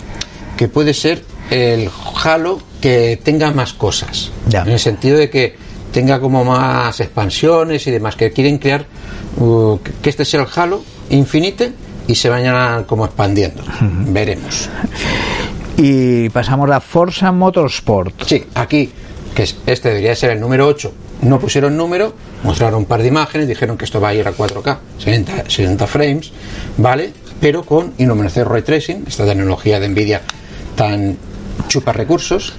que 0.57 0.69
puede 0.69 0.95
ser 0.95 1.25
el 1.51 1.91
Halo 2.25 2.61
que 2.81 3.21
tenga 3.23 3.51
más 3.51 3.73
cosas, 3.75 4.31
Ya. 4.49 4.63
en 4.63 4.71
el 4.71 4.79
sentido 4.79 5.19
de 5.19 5.29
que 5.29 5.57
tenga 5.93 6.21
como 6.21 6.45
más 6.45 6.99
expansiones 7.01 7.87
y 7.87 7.91
demás, 7.91 8.17
que 8.17 8.31
quieren 8.33 8.59
crear 8.59 8.85
uh, 9.39 9.79
que- 10.03 10.09
este 10.11 10.25
sea 10.25 10.43
el 10.43 10.47
Halo 10.55 10.83
Infinite 11.11 11.73
y 12.07 12.15
se 12.15 12.29
vayan 12.29 12.85
como 12.85 13.05
expandiendo. 13.05 13.63
Veremos. 13.81 14.69
y 15.77 16.29
pasamos 16.31 16.71
a 16.71 16.81
Forza 16.81 17.33
Motorsport. 17.33 18.23
Sí, 18.25 18.45
aquí, 18.55 18.91
que 19.35 19.45
es- 19.45 19.57
este 19.67 19.89
debería 19.89 20.15
ser 20.15 20.31
el 20.31 20.41
número 20.41 20.67
8, 20.67 20.93
no 21.23 21.39
pusieron 21.39 21.77
número, 21.77 22.15
mostraron 22.43 22.81
un 22.81 22.85
par 22.87 23.03
de 23.03 23.09
imágenes, 23.09 23.49
dijeron 23.49 23.77
que 23.79 23.85
esto 23.85 24.01
va 24.01 24.09
a 24.09 24.15
ir 24.15 24.27
a 24.27 24.33
4K, 24.33 24.79
60, 24.99 25.45
60 25.49 25.87
frames, 25.87 26.33
¿vale? 26.77 27.13
Pero 27.41 27.63
con 27.65 27.95
iluminación 27.99 28.49
ray 28.49 28.63
tracing, 28.63 29.05
esta 29.07 29.25
tecnología 29.25 29.81
de 29.81 29.89
Nvidia 29.89 30.21
tan 30.77 31.17
chupa 31.69 31.93
recursos, 31.93 32.53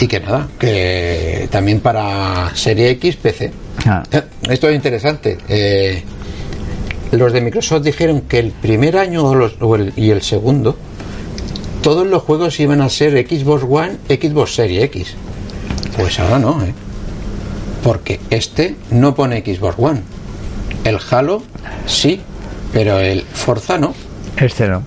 y 0.00 0.06
que 0.06 0.20
nada, 0.20 0.48
que 0.58 1.48
también 1.50 1.80
para 1.80 2.50
Serie 2.54 2.90
X, 2.90 3.16
PC. 3.16 3.52
Ah. 3.86 4.02
Eh, 4.10 4.22
Esto 4.48 4.68
es 4.68 4.74
interesante. 4.76 5.38
eh, 5.48 6.02
los 7.12 7.32
de 7.32 7.40
Microsoft 7.40 7.82
dijeron 7.82 8.22
que 8.22 8.38
el 8.38 8.50
primer 8.52 8.96
año 8.96 9.24
o 9.24 9.34
los- 9.34 9.56
o 9.60 9.74
el- 9.76 9.92
y 9.96 10.10
el 10.10 10.22
segundo 10.22 10.76
todos 11.82 12.06
los 12.06 12.22
juegos 12.22 12.60
iban 12.60 12.80
a 12.82 12.88
ser 12.88 13.12
Xbox 13.26 13.64
One, 13.68 13.96
Xbox 14.08 14.54
Series 14.54 14.84
X. 14.84 15.14
Pues 15.96 16.18
ahora 16.20 16.38
no, 16.38 16.62
¿eh? 16.64 16.72
Porque 17.82 18.20
este 18.30 18.76
no 18.90 19.14
pone 19.14 19.40
Xbox 19.42 19.74
One. 19.78 20.02
El 20.84 20.98
Halo 21.10 21.42
sí, 21.86 22.20
pero 22.72 22.98
el 23.00 23.22
Forza 23.22 23.78
no. 23.78 23.94
Este 24.36 24.68
no. 24.68 24.82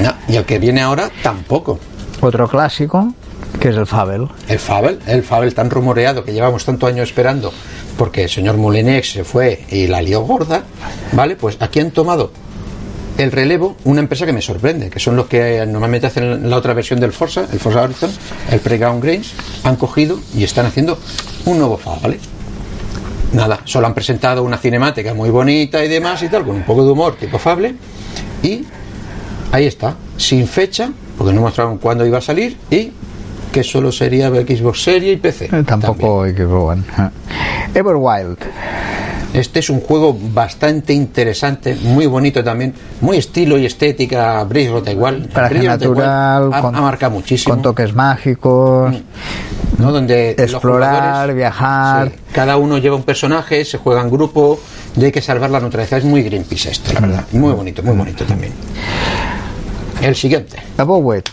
No, 0.00 0.14
Y 0.28 0.36
el 0.36 0.44
que 0.44 0.58
viene 0.58 0.80
ahora 0.80 1.10
tampoco. 1.22 1.78
Otro 2.20 2.48
clásico, 2.48 3.12
que 3.60 3.68
es 3.68 3.76
el 3.76 3.86
Fable. 3.86 4.28
El 4.48 4.58
Fable, 4.58 4.98
el 5.06 5.22
Fable 5.22 5.52
tan 5.52 5.70
rumoreado 5.70 6.24
que 6.24 6.32
llevamos 6.32 6.64
tanto 6.64 6.86
años 6.86 7.08
esperando 7.08 7.52
porque 7.96 8.24
el 8.24 8.28
señor 8.28 8.56
Moulinex 8.56 9.12
se 9.12 9.24
fue 9.24 9.64
y 9.70 9.86
la 9.86 10.02
lió 10.02 10.22
gorda, 10.22 10.64
¿vale? 11.12 11.36
Pues 11.36 11.56
aquí 11.60 11.80
han 11.80 11.90
tomado 11.90 12.32
el 13.18 13.32
relevo 13.32 13.76
una 13.84 14.00
empresa 14.00 14.26
que 14.26 14.32
me 14.32 14.40
sorprende, 14.40 14.90
que 14.90 15.00
son 15.00 15.16
los 15.16 15.26
que 15.26 15.64
normalmente 15.66 16.06
hacen 16.06 16.48
la 16.48 16.56
otra 16.56 16.72
versión 16.74 17.00
del 17.00 17.12
Forza, 17.12 17.46
el 17.52 17.58
Forza 17.58 17.82
Horizon, 17.82 18.10
el 18.50 18.60
Playground 18.60 19.04
Games, 19.04 19.32
han 19.64 19.76
cogido 19.76 20.20
y 20.34 20.44
están 20.44 20.66
haciendo 20.66 20.98
un 21.44 21.58
nuevo 21.58 21.76
Fable. 21.76 22.18
Nada, 23.32 23.60
solo 23.64 23.88
han 23.88 23.94
presentado 23.94 24.42
una 24.42 24.56
cinemática 24.56 25.14
muy 25.14 25.30
bonita 25.30 25.84
y 25.84 25.88
demás 25.88 26.22
y 26.22 26.28
tal, 26.28 26.44
con 26.44 26.56
un 26.56 26.62
poco 26.62 26.84
de 26.84 26.92
humor 26.92 27.16
tipo 27.16 27.38
Fable, 27.38 27.74
y 28.42 28.64
ahí 29.50 29.66
está, 29.66 29.96
sin 30.16 30.46
fecha, 30.46 30.90
porque 31.18 31.32
no 31.34 31.40
mostraron 31.42 31.78
cuándo 31.78 32.06
iba 32.06 32.18
a 32.18 32.22
salir 32.22 32.56
y 32.70 32.92
que 33.52 33.64
solo 33.64 33.90
sería 33.90 34.28
Xbox 34.30 34.82
Series 34.82 35.14
y 35.14 35.16
PC. 35.16 35.46
Eh, 35.46 35.64
Tampoco 35.66 36.24
Xbox 36.26 36.72
One. 36.72 36.82
Ah. 36.96 37.10
Everwild. 37.74 38.38
Este 39.34 39.58
es 39.58 39.68
un 39.68 39.80
juego 39.80 40.16
bastante 40.18 40.94
interesante, 40.94 41.76
muy 41.82 42.06
bonito 42.06 42.42
también, 42.42 42.72
muy 43.02 43.18
estilo 43.18 43.58
y 43.58 43.66
estética, 43.66 44.42
Bridge 44.44 44.88
igual. 44.90 45.28
Paraje 45.32 45.62
natural, 45.64 46.50
ha, 46.52 46.62
con, 46.62 46.74
ha 46.74 46.80
marcado 46.80 47.12
muchísimo. 47.12 47.54
con 47.54 47.62
toques 47.62 47.94
mágicos. 47.94 48.94
¿no? 49.76 49.92
Donde 49.92 50.30
Explorar, 50.30 51.34
viajar. 51.34 52.08
sí, 52.08 52.14
cada 52.32 52.56
uno 52.56 52.78
lleva 52.78 52.96
un 52.96 53.02
personaje, 53.02 53.64
se 53.66 53.76
juega 53.78 54.00
en 54.00 54.10
grupo, 54.10 54.58
y 54.96 55.04
hay 55.04 55.12
que 55.12 55.20
salvar 55.22 55.50
la 55.50 55.60
naturaleza. 55.60 55.98
Es 55.98 56.04
muy 56.04 56.22
Greenpeace 56.22 56.70
esto, 56.70 56.92
la 56.94 57.00
verdad. 57.00 57.24
Muy 57.32 57.52
bonito, 57.52 57.82
muy 57.82 57.96
bonito 57.96 58.24
también. 58.24 58.52
El 60.00 60.14
siguiente. 60.14 60.56
It. 60.78 61.28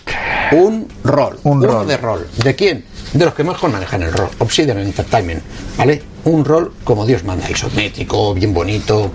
Un 0.51 0.88
rol. 1.03 1.39
Un 1.43 1.57
Uno 1.57 1.68
rol. 1.68 1.88
de 1.88 1.97
rol. 1.97 2.28
¿De 2.43 2.55
quién? 2.55 2.86
De 3.13 3.26
los 3.26 3.34
que 3.34 3.43
mejor 3.43 3.72
manejan 3.72 4.03
el 4.03 4.11
rol. 4.13 4.30
Obsidian 4.39 4.78
Entertainment. 4.80 5.41
¿Vale? 5.78 6.01
Un 6.26 6.43
rol 6.43 6.74
como 6.84 7.05
Dios 7.05 7.24
manda. 7.24 7.49
Isométrico, 7.49 8.34
bien 8.34 8.53
bonito. 8.53 9.11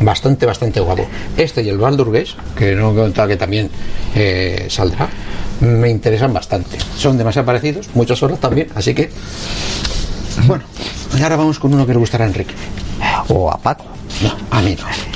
Bastante, 0.00 0.46
bastante 0.46 0.80
guapo. 0.80 1.06
Este 1.36 1.62
y 1.62 1.68
el 1.68 1.78
Baldur 1.78 2.12
que 2.56 2.74
no 2.74 2.92
he 2.92 2.94
contado 2.96 3.28
que 3.28 3.36
también 3.36 3.70
eh, 4.14 4.66
saldrá, 4.68 5.08
me 5.60 5.88
interesan 5.88 6.32
bastante. 6.32 6.78
Son 6.96 7.16
demasiado 7.16 7.46
parecidos, 7.46 7.88
muchas 7.94 8.20
horas 8.22 8.40
también, 8.40 8.68
así 8.74 8.92
que. 8.94 9.10
Bueno, 10.46 10.64
y 11.16 11.22
ahora 11.22 11.36
vamos 11.36 11.60
con 11.60 11.72
uno 11.72 11.86
que 11.86 11.92
le 11.92 11.98
gustará 11.98 12.24
a 12.24 12.28
Enrique. 12.28 12.54
O 13.28 13.50
a 13.50 13.58
Paco. 13.58 13.84
No, 14.22 14.34
a 14.50 14.60
mí 14.62 14.76
no. 14.78 15.13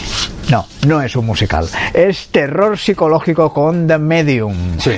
No, 0.51 0.66
no 0.86 1.03
es 1.03 1.14
un 1.14 1.26
musical. 1.26 1.68
Es 1.92 2.28
terror 2.28 2.78
psicológico 2.78 3.53
con 3.53 3.86
The 3.86 3.99
Medium. 3.99 4.78
Sí. 4.78 4.92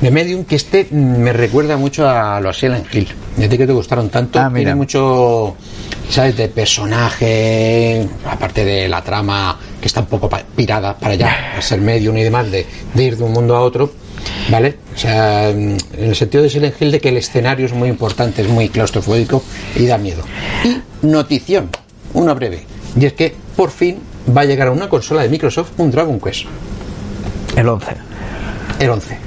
De 0.00 0.10
Medium, 0.10 0.44
que 0.44 0.56
este 0.56 0.86
mm, 0.90 0.94
me 1.18 1.32
recuerda 1.32 1.76
mucho 1.76 2.08
a 2.08 2.40
los 2.40 2.56
Silent 2.56 2.94
Hill. 2.94 3.08
Y 3.36 3.44
a 3.44 3.48
ti 3.48 3.58
que 3.58 3.66
te 3.66 3.72
gustaron 3.72 4.10
tanto, 4.10 4.38
Ah, 4.38 4.50
tiene 4.54 4.74
mucho, 4.74 5.56
¿sabes? 6.08 6.36
De 6.36 6.48
personaje, 6.48 8.06
aparte 8.30 8.64
de 8.64 8.88
la 8.88 9.02
trama 9.02 9.58
que 9.80 9.88
está 9.88 10.00
un 10.00 10.06
poco 10.06 10.30
pirada 10.54 10.96
para 10.96 11.14
allá, 11.14 11.56
a 11.58 11.62
ser 11.62 11.80
Medium 11.80 12.16
y 12.16 12.22
demás, 12.22 12.50
de, 12.50 12.66
de 12.94 13.02
ir 13.02 13.16
de 13.16 13.24
un 13.24 13.32
mundo 13.32 13.56
a 13.56 13.62
otro, 13.62 13.92
¿vale? 14.50 14.76
O 14.94 14.98
sea, 14.98 15.50
mm, 15.52 15.76
en 15.98 16.04
el 16.04 16.14
sentido 16.14 16.44
de 16.44 16.50
Silent 16.50 16.80
Hill, 16.80 16.92
de 16.92 17.00
que 17.00 17.08
el 17.08 17.16
escenario 17.16 17.66
es 17.66 17.72
muy 17.72 17.88
importante, 17.88 18.42
es 18.42 18.48
muy 18.48 18.68
claustrofóbico 18.68 19.42
y 19.74 19.86
da 19.86 19.98
miedo. 19.98 20.22
Y 20.62 20.80
notición, 21.04 21.70
una 22.12 22.34
breve, 22.34 22.64
y 23.00 23.06
es 23.06 23.14
que 23.14 23.34
por 23.56 23.70
fin 23.70 23.98
va 24.34 24.42
a 24.42 24.44
llegar 24.44 24.68
a 24.68 24.70
una 24.72 24.88
consola 24.88 25.22
de 25.22 25.28
Microsoft 25.28 25.72
un 25.78 25.90
Dragon 25.90 26.20
Quest, 26.20 26.44
El 27.56 27.68
11. 27.68 27.86
el 28.80 28.90
11. 28.90 29.18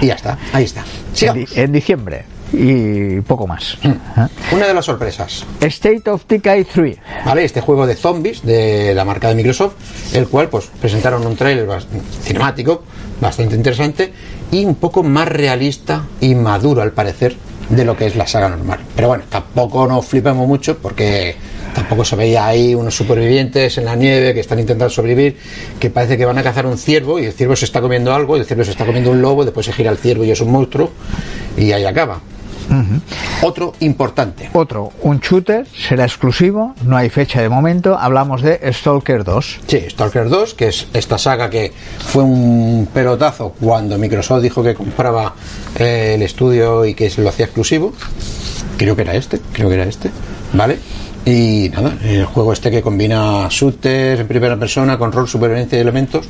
Y 0.00 0.06
ya 0.06 0.14
está, 0.14 0.38
ahí 0.52 0.64
está. 0.64 0.80
En, 0.82 1.16
Sigamos. 1.16 1.50
di- 1.54 1.60
en 1.60 1.72
diciembre. 1.72 2.24
Y 2.50 3.20
poco 3.22 3.46
más. 3.46 3.76
Mm. 3.82 3.88
¿Eh? 3.88 4.28
Una 4.52 4.66
de 4.66 4.72
las 4.72 4.86
sorpresas, 4.86 5.44
State 5.60 6.08
of 6.08 6.22
Decay 6.26 6.64
3. 6.64 6.96
¿vale? 7.26 7.44
Este 7.44 7.60
juego 7.60 7.86
de 7.86 7.94
zombies 7.94 8.42
de 8.42 8.94
la 8.94 9.04
marca 9.04 9.28
de 9.28 9.34
Microsoft, 9.34 9.74
el 10.14 10.28
cual 10.28 10.48
pues 10.48 10.70
presentaron 10.80 11.26
un 11.26 11.36
trailer 11.36 11.68
cinemático 12.22 12.84
bastante 13.20 13.54
interesante 13.54 14.12
y 14.50 14.64
un 14.64 14.76
poco 14.76 15.02
más 15.02 15.28
realista 15.28 16.04
y 16.22 16.34
maduro 16.34 16.80
al 16.80 16.92
parecer 16.92 17.36
de 17.68 17.84
lo 17.84 17.94
que 17.98 18.06
es 18.06 18.16
la 18.16 18.26
saga 18.26 18.48
normal. 18.48 18.78
Pero 18.96 19.08
bueno, 19.08 19.24
tampoco 19.28 19.86
nos 19.86 20.06
flipamos 20.06 20.48
mucho 20.48 20.78
porque 20.78 21.36
tampoco 21.74 22.04
se 22.04 22.16
veía 22.16 22.46
ahí 22.46 22.74
unos 22.74 22.94
supervivientes 22.94 23.78
en 23.78 23.84
la 23.84 23.96
nieve 23.96 24.34
que 24.34 24.40
están 24.40 24.58
intentando 24.58 24.90
sobrevivir, 24.90 25.36
que 25.78 25.90
parece 25.90 26.16
que 26.16 26.24
van 26.24 26.38
a 26.38 26.42
cazar 26.42 26.66
un 26.66 26.78
ciervo 26.78 27.18
y 27.18 27.26
el 27.26 27.32
ciervo 27.32 27.56
se 27.56 27.64
está 27.64 27.80
comiendo 27.80 28.14
algo, 28.14 28.36
y 28.36 28.40
el 28.40 28.46
ciervo 28.46 28.64
se 28.64 28.72
está 28.72 28.84
comiendo 28.84 29.10
un 29.10 29.22
lobo, 29.22 29.44
después 29.44 29.66
se 29.66 29.72
gira 29.72 29.90
el 29.90 29.98
ciervo 29.98 30.24
y 30.24 30.30
es 30.30 30.40
un 30.40 30.50
monstruo 30.50 30.90
y 31.56 31.72
ahí 31.72 31.84
acaba. 31.84 32.20
Otro 33.42 33.74
importante. 33.80 34.50
Otro, 34.52 34.92
un 35.02 35.20
shooter, 35.20 35.66
será 35.66 36.04
exclusivo, 36.04 36.74
no 36.84 36.96
hay 36.96 37.08
fecha 37.08 37.40
de 37.40 37.48
momento. 37.48 37.96
Hablamos 37.98 38.42
de 38.42 38.60
Stalker 38.72 39.24
2. 39.24 39.60
Sí, 39.66 39.86
Stalker 39.88 40.28
2, 40.28 40.54
que 40.54 40.68
es 40.68 40.86
esta 40.92 41.18
saga 41.18 41.48
que 41.48 41.72
fue 41.98 42.22
un 42.22 42.88
pelotazo 42.92 43.54
cuando 43.58 43.96
Microsoft 43.96 44.42
dijo 44.42 44.62
que 44.62 44.74
compraba 44.74 45.34
eh, 45.78 46.12
el 46.16 46.22
estudio 46.22 46.84
y 46.84 46.94
que 46.94 47.08
se 47.10 47.22
lo 47.22 47.30
hacía 47.30 47.46
exclusivo. 47.46 47.92
Creo 48.76 48.94
que 48.94 49.02
era 49.02 49.14
este, 49.14 49.40
creo 49.52 49.68
que 49.68 49.74
era 49.74 49.84
este, 49.84 50.10
¿vale? 50.52 50.78
Y 51.24 51.70
nada, 51.70 51.94
el 52.02 52.24
juego 52.24 52.52
este 52.52 52.70
que 52.70 52.80
combina 52.80 53.48
shooters 53.50 54.20
en 54.20 54.26
primera 54.26 54.56
persona 54.56 54.96
con 54.96 55.12
rol, 55.12 55.28
supervivencia 55.28 55.76
y 55.76 55.82
elementos, 55.82 56.26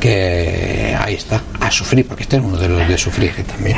que 0.00 0.96
ahí 0.98 1.14
está, 1.14 1.40
a 1.60 1.70
sufrir, 1.70 2.06
porque 2.06 2.24
este 2.24 2.36
es 2.36 2.42
uno 2.42 2.56
de 2.56 2.68
los 2.68 2.88
de 2.88 2.98
sufrir 2.98 3.32
también. 3.44 3.76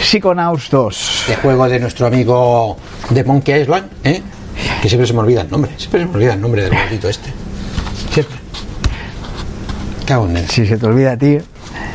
Psychonauts 0.00 0.70
2. 0.70 1.20
Este 1.28 1.36
juego 1.36 1.68
de 1.68 1.80
nuestro 1.80 2.06
amigo 2.06 2.76
de 3.10 3.24
Monkey 3.24 3.60
Island, 3.60 3.90
¿eh? 4.04 4.22
que 4.80 4.88
siempre 4.88 5.06
se 5.06 5.12
me 5.12 5.20
olvida 5.20 5.42
el 5.42 5.50
nombre, 5.50 5.72
siempre 5.76 6.00
se 6.00 6.06
me 6.06 6.14
olvida 6.14 6.34
el 6.34 6.40
nombre 6.40 6.62
del 6.62 6.72
maldito 6.72 7.08
este. 7.08 7.30
Siempre. 8.12 8.36
Cago 10.06 10.26
en 10.26 10.36
él. 10.38 10.48
Si 10.48 10.66
se 10.66 10.76
te 10.76 10.86
olvida 10.86 11.12
a 11.12 11.16
ti. 11.16 11.38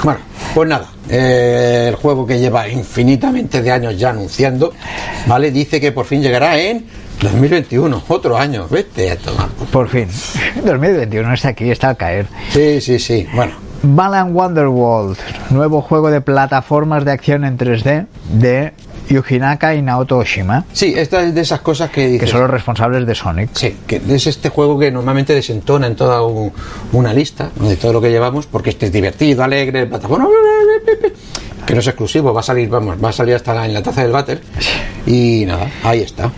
Bueno, 0.03 0.19
pues 0.53 0.69
nada, 0.69 0.87
eh, 1.09 1.87
el 1.89 1.95
juego 1.95 2.25
que 2.25 2.39
lleva 2.39 2.67
infinitamente 2.69 3.61
de 3.61 3.71
años 3.71 3.97
ya 3.97 4.11
anunciando, 4.11 4.73
¿vale? 5.25 5.51
Dice 5.51 5.81
que 5.81 5.91
por 5.91 6.05
fin 6.05 6.21
llegará 6.21 6.57
en 6.59 6.85
2021, 7.21 8.03
otro 8.07 8.37
año, 8.37 8.67
vete 8.69 9.11
a 9.11 9.17
tomar. 9.17 9.47
Por 9.71 9.87
fin. 9.89 10.07
2021 10.65 11.33
está 11.33 11.49
aquí, 11.49 11.69
está 11.71 11.89
al 11.89 11.97
caer. 11.97 12.27
Sí, 12.51 12.81
sí, 12.81 12.99
sí. 12.99 13.27
Bueno, 13.33 13.53
Balan 13.83 14.35
Wonderworld, 14.35 15.17
nuevo 15.51 15.81
juego 15.81 16.09
de 16.11 16.21
plataformas 16.21 17.05
de 17.05 17.11
acción 17.11 17.45
en 17.45 17.57
3D 17.57 18.07
de 18.33 18.73
Yuji 19.09 19.37
Naka 19.39 19.75
y 19.75 19.81
Naoto 19.83 20.17
Oshima, 20.17 20.65
sí, 20.73 20.93
esta 20.97 21.21
es 21.21 21.35
de 21.35 21.41
esas 21.41 21.59
cosas 21.61 21.89
que 21.91 22.01
que 22.01 22.07
dices. 22.09 22.29
son 22.31 22.41
los 22.41 22.49
responsables 22.49 23.05
de 23.05 23.13
Sonic. 23.13 23.49
Sí, 23.53 23.77
que 23.85 24.01
es 24.09 24.25
este 24.27 24.49
juego 24.49 24.79
que 24.79 24.89
normalmente 24.91 25.35
desentona 25.35 25.85
en 25.85 25.95
toda 25.95 26.23
un- 26.23 26.51
una 26.91 27.13
lista 27.13 27.51
de 27.55 27.75
todo 27.75 27.93
lo 27.93 28.01
que 28.01 28.09
llevamos, 28.09 28.47
porque 28.47 28.71
este 28.71 28.87
es 28.87 28.91
divertido, 28.91 29.43
alegre, 29.43 29.85
plataforma, 29.85 30.27
que 31.67 31.73
no 31.75 31.79
es 31.81 31.87
exclusivo, 31.87 32.33
va 32.33 32.39
a 32.39 32.43
salir, 32.43 32.67
vamos, 32.69 32.97
va 33.03 33.09
a 33.09 33.13
salir 33.13 33.35
hasta 33.35 33.63
en 33.65 33.73
la 33.75 33.83
taza 33.83 34.01
del 34.01 34.11
váter. 34.11 34.41
Y 35.05 35.45
nada, 35.45 35.69
ahí 35.83 36.01
está. 36.01 36.31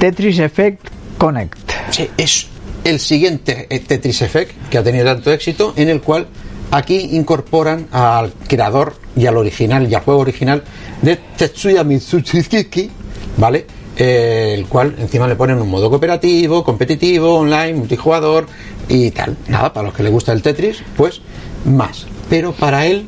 Tetris 0.00 0.38
Effect 0.38 0.88
Connect. 1.18 1.58
Sí, 1.90 2.08
es 2.16 2.46
el 2.84 2.98
siguiente 2.98 3.66
eh, 3.68 3.80
Tetris 3.80 4.22
Effect 4.22 4.70
que 4.70 4.78
ha 4.78 4.82
tenido 4.82 5.04
tanto 5.04 5.30
éxito, 5.30 5.74
en 5.76 5.90
el 5.90 6.00
cual 6.00 6.26
aquí 6.70 7.10
incorporan 7.12 7.86
al 7.92 8.32
creador 8.48 8.94
y 9.14 9.26
al 9.26 9.36
original 9.36 9.86
y 9.90 9.94
al 9.94 10.00
juego 10.00 10.20
original 10.20 10.64
de 11.02 11.16
Tetsuya 11.16 11.84
Mitsushiki, 11.84 12.90
¿vale? 13.36 13.66
Eh, 13.98 14.54
el 14.56 14.66
cual 14.68 14.94
encima 14.98 15.28
le 15.28 15.36
ponen 15.36 15.60
un 15.60 15.68
modo 15.68 15.90
cooperativo, 15.90 16.64
competitivo, 16.64 17.34
online, 17.34 17.74
multijugador 17.74 18.46
y 18.88 19.10
tal. 19.10 19.36
Nada, 19.48 19.70
para 19.70 19.88
los 19.88 19.94
que 19.94 20.02
les 20.02 20.12
gusta 20.12 20.32
el 20.32 20.40
Tetris, 20.40 20.82
pues 20.96 21.20
más. 21.66 22.06
Pero 22.30 22.52
para 22.52 22.86
él, 22.86 23.06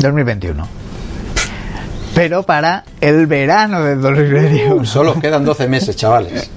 2021. 0.00 0.73
Pero 2.14 2.42
para 2.44 2.84
el 3.00 3.26
verano 3.26 3.82
del 3.82 4.00
2021. 4.00 4.84
solo 4.84 5.18
quedan 5.20 5.44
12 5.44 5.68
meses, 5.68 5.96
chavales. 5.96 6.48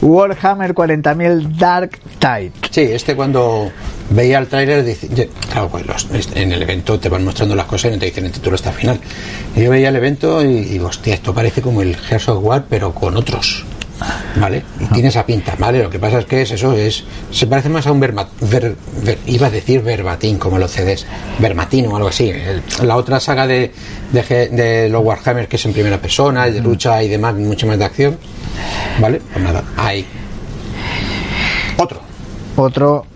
Warhammer 0.00 0.74
40.000 0.74 1.56
Dark 1.58 1.98
Tide. 2.18 2.52
Sí, 2.70 2.82
este 2.82 3.14
cuando 3.16 3.70
veía 4.10 4.38
el 4.38 4.46
tráiler, 4.46 4.84
dice- 4.84 5.28
claro, 5.50 5.68
pues 5.68 5.84
los- 5.86 6.08
en 6.34 6.52
el 6.52 6.62
evento 6.62 6.98
te 6.98 7.08
van 7.08 7.24
mostrando 7.24 7.54
las 7.54 7.66
cosas 7.66 7.90
y 7.90 7.94
no 7.94 8.00
te 8.00 8.06
dicen 8.06 8.24
el 8.26 8.32
título 8.32 8.54
hasta 8.54 8.70
el 8.70 8.76
final. 8.76 9.00
Y 9.56 9.62
yo 9.64 9.70
veía 9.70 9.88
el 9.88 9.96
evento 9.96 10.42
y 10.42 10.60
digo, 10.64 10.86
hostia, 10.88 11.14
esto 11.14 11.34
parece 11.34 11.60
como 11.60 11.82
el 11.82 11.96
Gears 11.96 12.28
of 12.28 12.42
War, 12.42 12.64
pero 12.68 12.94
con 12.94 13.16
otros. 13.16 13.64
¿Vale? 14.36 14.62
Y 14.80 14.84
tiene 14.86 15.08
esa 15.08 15.24
pinta, 15.24 15.54
¿vale? 15.58 15.82
Lo 15.82 15.90
que 15.90 15.98
pasa 15.98 16.18
es 16.18 16.26
que 16.26 16.42
es 16.42 16.50
eso, 16.50 16.72
es 16.74 17.02
se 17.30 17.46
parece 17.46 17.68
más 17.70 17.86
a 17.86 17.92
un 17.92 17.98
verma, 17.98 18.28
ver- 18.42 18.76
ver- 19.02 19.18
iba 19.26 19.46
a 19.46 19.50
decir 19.50 19.80
verbatim, 19.82 20.38
como 20.38 20.58
los 20.58 20.70
CDs, 20.70 21.06
vermatín 21.38 21.86
o 21.86 21.96
algo 21.96 22.08
así. 22.08 22.28
El- 22.30 22.62
la 22.86 22.96
otra 22.96 23.18
saga 23.20 23.46
de, 23.46 23.72
de, 24.12 24.48
de 24.48 24.88
los 24.90 25.02
Warhammer, 25.04 25.48
que 25.48 25.56
es 25.56 25.64
en 25.64 25.72
primera 25.72 25.98
persona, 25.98 26.46
de 26.46 26.60
lucha 26.60 27.02
y 27.02 27.08
demás, 27.08 27.34
mucho 27.36 27.66
más 27.66 27.78
de 27.78 27.84
acción, 27.86 28.18
¿vale? 29.00 29.20
Pues 29.32 29.44
nada, 29.44 29.64
ahí. 29.76 30.04
Otro. 31.78 32.00
Otro 32.56 33.06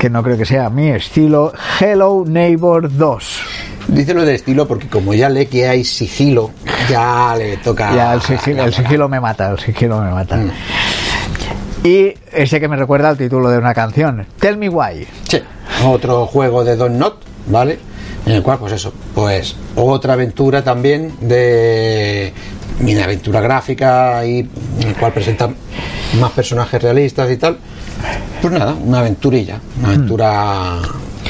que 0.00 0.10
no 0.10 0.22
creo 0.22 0.36
que 0.36 0.44
sea 0.44 0.68
mi 0.70 0.88
estilo, 0.90 1.52
Hello 1.80 2.24
Neighbor 2.26 2.94
2. 2.96 3.40
Dice 3.88 4.14
lo 4.14 4.24
de 4.24 4.34
estilo 4.34 4.66
porque 4.66 4.88
como 4.88 5.14
ya 5.14 5.28
lee 5.28 5.46
que 5.46 5.68
hay 5.68 5.84
sigilo, 5.84 6.50
ya 6.88 7.34
le 7.36 7.56
toca... 7.58 7.94
Ya 7.94 8.14
el 8.14 8.22
sigilo, 8.22 8.64
el 8.64 8.74
sigilo 8.74 9.08
me 9.08 9.20
mata, 9.20 9.50
el 9.50 9.58
sigilo 9.58 10.00
me 10.00 10.10
mata. 10.10 10.36
Mm. 10.36 10.50
Y 11.84 12.14
ese 12.32 12.58
que 12.58 12.68
me 12.68 12.76
recuerda 12.76 13.08
al 13.08 13.16
título 13.16 13.48
de 13.48 13.58
una 13.58 13.72
canción, 13.74 14.26
Tell 14.40 14.56
Me 14.56 14.68
Why. 14.68 15.06
Sí, 15.28 15.40
otro 15.84 16.26
juego 16.26 16.64
de 16.64 16.76
Don 16.76 16.98
Not, 16.98 17.22
¿vale? 17.46 17.78
En 18.24 18.32
el 18.32 18.42
cual, 18.42 18.58
pues 18.58 18.72
eso, 18.72 18.92
pues 19.14 19.54
otra 19.76 20.14
aventura 20.14 20.64
también 20.64 21.14
de 21.20 22.32
mini 22.80 23.00
aventura 23.00 23.40
gráfica 23.40 24.24
y 24.26 24.40
en 24.80 24.88
el 24.88 24.94
cual 24.96 25.12
presentan 25.12 25.54
más 26.20 26.32
personajes 26.32 26.82
realistas 26.82 27.30
y 27.30 27.36
tal. 27.36 27.56
Pues 28.42 28.52
nada, 28.52 28.74
una 28.74 28.98
aventurilla, 28.98 29.60
una 29.78 29.88
aventura 29.88 30.78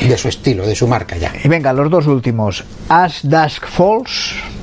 de 0.00 0.16
su 0.16 0.28
estilo, 0.28 0.66
de 0.66 0.74
su 0.74 0.86
marca 0.86 1.16
ya. 1.16 1.32
Y 1.42 1.48
venga, 1.48 1.72
los 1.72 1.90
dos 1.90 2.06
últimos, 2.06 2.64
As 2.88 3.20
Dusk 3.22 3.66
Falls. 3.66 4.55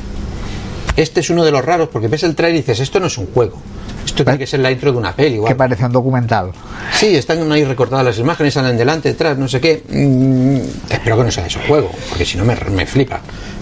Este 0.95 1.21
es 1.21 1.29
uno 1.29 1.43
de 1.43 1.51
los 1.51 1.63
raros 1.65 1.89
porque 1.91 2.07
ves 2.07 2.23
el 2.23 2.35
trailer 2.35 2.57
y 2.57 2.59
dices, 2.61 2.79
esto 2.79 2.99
no 2.99 3.07
es 3.07 3.17
un 3.17 3.27
juego. 3.33 3.57
Esto 4.05 4.23
tiene 4.23 4.37
que 4.37 4.45
ser 4.45 4.59
la 4.59 4.69
intro 4.69 4.91
de 4.91 4.97
una 4.97 5.15
peli. 5.15 5.37
o 5.39 5.43
que 5.43 5.47
algo". 5.49 5.57
parece 5.57 5.85
un 5.85 5.91
documental. 5.91 6.51
Sí, 6.93 7.15
están 7.15 7.51
ahí 7.51 7.63
recortadas 7.63 8.05
las 8.05 8.19
imágenes, 8.19 8.53
salen 8.53 8.77
delante, 8.77 9.09
detrás, 9.09 9.37
no 9.37 9.47
sé 9.47 9.59
qué. 9.59 9.81
Mm, 9.89 10.57
espero 10.93 11.17
que 11.17 11.23
no 11.23 11.31
sea 11.31 11.45
de 11.45 11.49
su 11.49 11.59
juego, 11.61 11.89
porque 12.09 12.25
si 12.25 12.37
no 12.37 12.45
me, 12.45 12.55
me 12.71 12.85
flipa. 12.85 13.21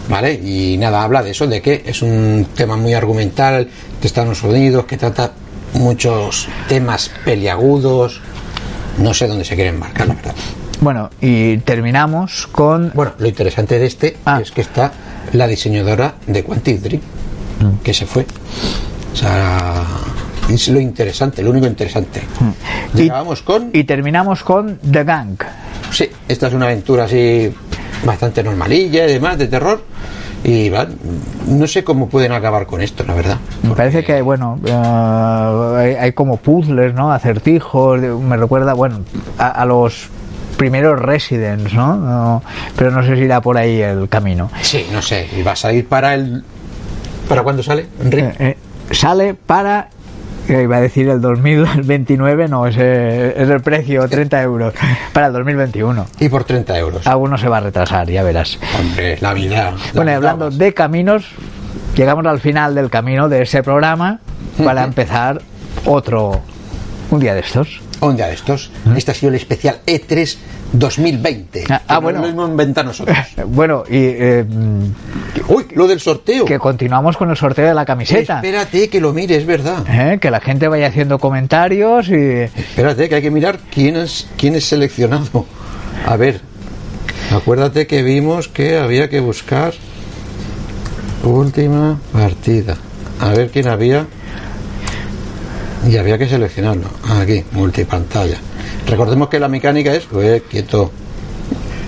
¿Vale? 0.09 0.33
Y 0.33 0.77
nada, 0.77 1.03
habla 1.03 1.21
de 1.23 1.31
eso, 1.31 1.47
de 1.47 1.61
que 1.61 1.83
es 1.85 2.01
un 2.01 2.47
tema 2.55 2.75
muy 2.75 2.93
argumental, 2.93 3.69
en 4.03 4.27
los 4.29 4.43
Unidos, 4.43 4.85
que 4.85 4.97
trata 4.97 5.31
muchos 5.73 6.47
temas 6.67 7.11
peliagudos. 7.23 8.19
No 8.97 9.13
sé 9.13 9.27
dónde 9.27 9.45
se 9.45 9.55
quiere 9.55 9.69
embarcar, 9.69 10.07
la 10.07 10.15
verdad. 10.15 10.35
Bueno, 10.81 11.11
y 11.21 11.57
terminamos 11.59 12.47
con 12.51 12.91
Bueno, 12.95 13.13
lo 13.19 13.27
interesante 13.27 13.77
de 13.79 13.85
este 13.85 14.17
Ah. 14.25 14.41
es 14.41 14.51
que 14.51 14.61
está 14.61 14.91
la 15.33 15.47
diseñadora 15.47 16.15
de 16.27 16.43
Quantic 16.43 16.79
Dream, 16.81 17.01
que 17.83 17.93
se 17.93 18.05
fue. 18.05 18.25
O 19.13 19.15
sea, 19.15 19.83
es 20.49 20.67
lo 20.69 20.79
interesante, 20.79 21.41
lo 21.43 21.51
único 21.51 21.67
interesante. 21.67 22.21
Y- 22.95 23.03
Llegábamos 23.03 23.41
con. 23.41 23.69
y 23.73 23.83
terminamos 23.83 24.43
con 24.43 24.77
The 24.79 25.03
Gang. 25.03 25.37
Sí, 25.91 26.09
esta 26.27 26.47
es 26.47 26.53
una 26.53 26.65
aventura 26.65 27.03
así 27.05 27.53
bastante 28.05 28.43
normalilla 28.43 29.05
y 29.07 29.13
demás, 29.13 29.37
de 29.37 29.47
terror. 29.47 29.83
Y 30.43 30.69
van, 30.71 30.95
no 31.47 31.67
sé 31.67 31.83
cómo 31.83 32.09
pueden 32.09 32.31
acabar 32.31 32.65
con 32.65 32.81
esto, 32.81 33.03
la 33.05 33.13
verdad. 33.13 33.37
Me 33.61 33.75
parece 33.75 34.03
que 34.03 34.23
bueno, 34.23 34.59
eh, 34.65 34.71
hay, 34.73 35.93
hay 36.05 36.11
como 36.13 36.37
puzzles, 36.37 36.95
¿no? 36.95 37.11
Acertijos. 37.11 37.99
Me 38.01 38.37
recuerda, 38.37 38.73
bueno, 38.73 39.01
a, 39.37 39.49
a 39.49 39.65
los 39.65 40.09
primeros 40.61 40.99
Residents, 41.01 41.73
¿no? 41.73 41.95
No, 41.95 42.43
Pero 42.75 42.91
no 42.91 43.01
sé 43.03 43.15
si 43.15 43.23
irá 43.23 43.41
por 43.41 43.57
ahí 43.57 43.81
el 43.81 44.07
camino. 44.07 44.51
Sí, 44.61 44.85
no 44.93 45.01
sé, 45.01 45.27
y 45.35 45.41
va 45.41 45.53
a 45.53 45.55
salir 45.55 45.87
para 45.87 46.13
el. 46.13 46.43
¿Para 47.27 47.41
cuándo 47.41 47.63
sale? 47.63 47.87
Eh, 48.11 48.35
eh, 48.37 48.57
sale 48.91 49.33
para 49.33 49.89
eh, 50.47 50.61
iba 50.63 50.77
a 50.77 50.81
decir 50.81 51.07
el 51.09 51.19
2029 51.19 52.47
no 52.47 52.67
ese 52.67 53.41
es 53.41 53.49
el 53.49 53.61
precio 53.61 54.07
30 54.07 54.41
euros 54.43 54.73
para 55.13 55.27
el 55.27 55.33
2021 55.33 56.05
Y 56.19 56.29
por 56.29 56.43
30 56.43 56.77
euros. 56.77 57.07
alguno 57.07 57.37
se 57.37 57.47
va 57.47 57.57
a 57.57 57.61
retrasar 57.61 58.09
ya 58.09 58.21
verás 58.23 58.59
Hombre, 58.79 59.17
la 59.21 59.33
vida. 59.33 59.71
la 59.71 59.77
bueno 59.93 60.03
vida 60.11 60.15
hablando 60.17 60.45
vas. 60.45 60.57
de 60.57 60.73
caminos 60.73 61.25
llegamos 61.95 62.25
al 62.25 62.39
final 62.39 62.75
del 62.75 62.89
camino 62.89 63.29
de 63.29 63.43
ese 63.43 63.63
programa 63.63 64.19
para 64.63 64.83
empezar 64.83 65.41
otro 65.85 66.41
un 67.11 67.19
día 67.19 67.33
de 67.33 67.39
estos 67.41 67.81
Un 68.01 68.15
día 68.15 68.27
de 68.27 68.33
estos. 68.33 68.71
Este 68.95 69.11
ha 69.11 69.13
sido 69.13 69.29
el 69.29 69.35
especial 69.35 69.79
E3 69.85 70.35
2020. 70.73 71.65
Ah, 71.69 71.81
ah, 71.87 71.99
bueno. 71.99 72.21
Lo 72.21 72.27
hemos 72.27 72.49
inventado 72.49 72.87
nosotros. 72.87 73.15
bueno 73.47 73.83
y 73.87 73.97
eh, 73.97 74.45
Uy, 75.47 75.67
lo 75.75 75.87
del 75.87 75.99
sorteo. 75.99 76.45
que 76.45 76.57
continuamos 76.57 77.15
con 77.15 77.29
el 77.29 77.37
sorteo 77.37 77.67
de 77.67 77.73
la 77.73 77.85
camiseta 77.85 78.37
Espérate 78.37 78.89
que 78.89 78.99
lo 78.99 79.13
mire, 79.13 79.35
es 79.35 79.45
verdad. 79.45 79.85
¿eh? 79.87 80.17
que 80.19 80.31
la 80.31 80.39
gente 80.39 80.67
vaya 80.67 80.87
haciendo 80.87 81.19
comentarios 81.19 82.09
y 82.09 82.15
Espérate, 82.15 83.07
que 83.07 83.15
hay 83.15 83.21
que 83.21 83.31
mirar 83.31 83.59
quién 83.71 83.95
es, 83.97 84.27
quién 84.37 84.55
es 84.55 84.65
seleccionado. 84.65 85.45
A 86.07 86.15
ver, 86.17 86.41
acuérdate 87.31 87.85
que 87.85 88.01
vimos 88.01 88.47
que 88.47 88.77
había 88.77 89.09
que 89.09 89.19
buscar 89.19 89.73
última 91.23 91.99
partida. 92.11 92.77
A 93.19 93.29
ver 93.29 93.51
quién 93.51 93.67
había. 93.67 94.07
Y 95.87 95.97
había 95.97 96.17
que 96.17 96.27
seleccionarlo. 96.27 96.89
Aquí, 97.09 97.43
multipantalla. 97.51 98.37
Recordemos 98.87 99.29
que 99.29 99.39
la 99.39 99.47
mecánica 99.47 99.93
es. 99.93 100.05
Pues, 100.05 100.43
quieto. 100.43 100.91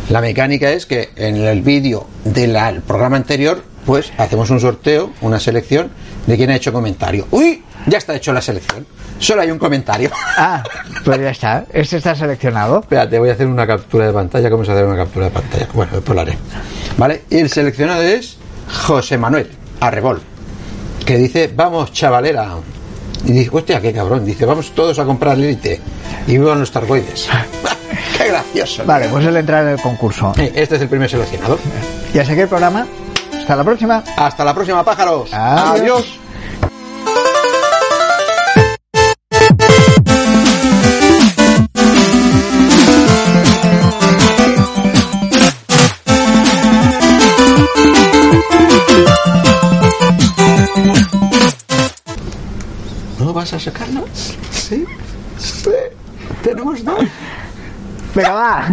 La 0.09 0.21
mecánica 0.21 0.71
es 0.71 0.85
que 0.85 1.09
en 1.15 1.37
el 1.37 1.61
vídeo 1.61 2.07
del 2.25 2.81
programa 2.81 3.17
anterior, 3.17 3.63
pues 3.85 4.11
hacemos 4.17 4.49
un 4.49 4.59
sorteo, 4.59 5.11
una 5.21 5.39
selección 5.39 5.89
de 6.27 6.37
quién 6.37 6.49
ha 6.49 6.55
hecho 6.55 6.73
comentario. 6.73 7.27
¡Uy! 7.31 7.63
Ya 7.87 7.97
está 7.97 8.15
hecho 8.15 8.31
la 8.33 8.41
selección. 8.41 8.85
Solo 9.19 9.41
hay 9.41 9.51
un 9.51 9.59
comentario. 9.59 10.09
ah 10.37 10.63
pues 11.03 11.19
ya 11.19 11.29
está 11.29 11.65
este 11.73 11.97
está 11.97 12.15
seleccionado 12.15 12.79
Espérate, 12.79 13.19
voy 13.19 13.29
a 13.29 13.33
hacer 13.33 13.47
una 13.47 13.67
captura 13.67 14.07
de 14.07 14.13
pantalla. 14.13 14.49
¿Cómo 14.49 14.63
se 14.63 14.71
hace 14.71 14.83
una 14.83 14.95
captura 14.95 15.25
de 15.25 15.31
pantalla? 15.31 15.67
Bueno, 15.73 15.91
después 15.93 16.15
lo 16.15 16.21
haré. 16.21 16.37
¿Vale? 16.97 17.23
Y 17.29 17.37
el 17.37 17.49
seleccionado 17.49 18.01
es 18.01 18.37
José 18.85 19.17
Manuel 19.17 19.49
Arrebol, 19.79 20.21
que 21.05 21.17
dice, 21.17 21.51
vamos, 21.53 21.91
chavalera. 21.91 22.55
Y 23.25 23.31
dice, 23.31 23.49
hostia, 23.53 23.79
qué 23.81 23.93
cabrón. 23.93 24.25
Dice, 24.25 24.45
vamos 24.45 24.71
todos 24.75 24.99
a 24.99 25.05
comprar 25.05 25.37
Lilite. 25.37 25.79
Y 26.27 26.37
vivan 26.37 26.59
los 26.59 26.71
targoides. 26.71 27.27
qué 28.17 28.27
gracioso. 28.27 28.83
vale 28.85 29.05
tío. 29.05 29.13
pues 29.13 29.25
él 29.25 29.37
entra 29.37 29.61
en 29.61 29.67
el 29.69 29.81
concurso 29.81 30.33
Este 30.37 30.75
es 30.75 30.81
el 30.81 30.89
primer 30.89 31.09
seleccionado. 31.09 31.57
y 32.13 32.19
hasta 32.19 32.33
aquí 32.33 32.41
el 32.41 32.47
programa 32.49 32.85
hasta 33.39 33.55
la 33.55 33.63
próxima 33.63 34.03
Hasta 34.15 34.45
la 34.45 34.53
próxima, 34.53 34.83
pájaros. 34.83 35.29
Adiós. 35.33 35.79
Adiós. 35.81 36.19
A 53.53 53.59
sacarlo? 53.59 54.05
Sí. 54.51 54.85
Sí. 55.37 55.69
Tenemos 56.43 56.83
dos. 56.83 57.05
Venga, 58.15 58.31
va. 58.33 58.65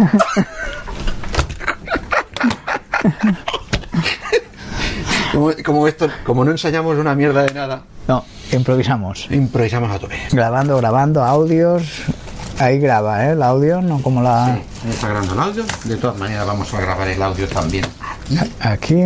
Como, 5.33 5.51
como 5.65 5.87
esto, 5.89 6.09
como 6.25 6.45
no 6.45 6.51
ensayamos 6.51 6.97
una 6.99 7.15
mierda 7.15 7.43
de 7.45 7.55
nada, 7.55 7.83
No, 8.09 8.25
improvisamos. 8.53 9.29
improvisamos 9.31 9.91
a 9.93 9.99
tope. 9.99 10.17
Grabando, 10.33 10.77
grabando 10.79 11.23
audios. 11.25 11.85
Ahí 12.59 12.79
graba, 12.79 13.27
¿eh? 13.27 13.33
El 13.33 13.43
audio, 13.43 13.81
no 13.81 14.03
como 14.03 14.21
la... 14.23 14.47
Ahí 14.55 14.63
está 14.91 15.09
grabando 15.09 15.33
el 15.35 15.41
audio. 15.41 15.65
De 15.85 15.97
todas 15.97 16.19
maneras 16.19 16.47
vamos 16.47 16.75
a 16.75 16.81
grabar 16.81 17.09
el 17.09 17.23
audio 17.23 17.49
también. 17.49 17.87
Aquí. 18.61 19.03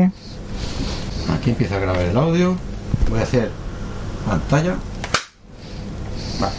Aquí 1.39 1.51
empieza 1.51 1.77
a 1.77 1.79
grabar 1.79 2.03
el 2.03 2.16
audio. 2.16 2.57
Voy 3.11 3.20
a 3.20 3.22
hacer 3.22 3.51
pantalla. 4.27 4.75
Va. 6.45 6.51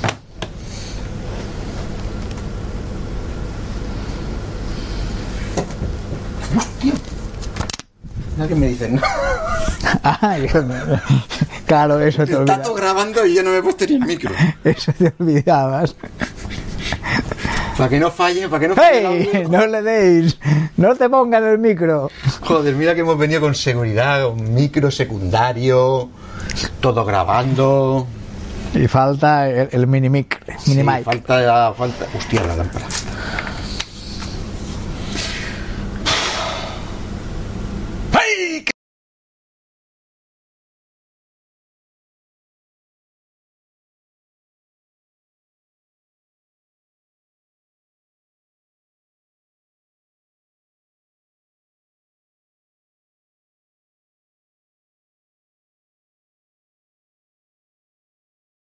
Hostia. 6.57 6.93
Que 8.47 8.55
me 8.55 8.67
dicen, 8.67 8.95
no. 8.95 9.01
Ay, 10.03 10.47
claro, 11.65 11.99
eso 11.99 12.25
te 12.25 12.33
Está 12.33 12.61
todo 12.61 12.73
olvidabas. 12.73 12.75
grabando 12.75 13.25
y 13.25 13.33
yo 13.35 13.43
no 13.43 13.51
me 13.51 13.57
he 13.57 13.61
puesto 13.63 13.85
ni 13.87 13.95
el 13.95 14.01
micro. 14.05 14.31
Eso 14.63 14.91
te 14.93 15.13
olvidabas. 15.19 15.95
Para 17.77 17.89
que 17.89 17.99
no 17.99 18.09
falle, 18.11 18.47
para 18.47 18.59
que 18.61 18.67
no 18.69 18.75
falle 18.75 19.29
¡Hey! 19.33 19.47
No 19.49 19.65
le 19.67 19.81
deis. 19.81 20.37
No 20.77 20.95
te 20.95 21.09
pongan 21.09 21.43
el 21.45 21.57
micro. 21.59 22.09
Joder, 22.41 22.75
mira 22.75 22.93
que 22.95 23.01
hemos 23.01 23.17
venido 23.17 23.41
con 23.41 23.53
seguridad, 23.55 24.27
con 24.27 24.53
micro 24.53 24.89
secundario, 24.91 26.09
todo 26.79 27.03
grabando. 27.05 28.07
Y 28.75 28.87
falta 28.87 29.49
el, 29.49 29.69
el 29.71 29.87
mini 29.87 30.09
mic. 30.09 30.41
Mini 30.67 30.81
Sí, 30.81 30.83
mic. 30.83 31.03
falta, 31.03 31.73
falta. 31.73 32.05
Hostia, 32.17 32.43
la 32.43 32.55
lámpara. 32.57 32.85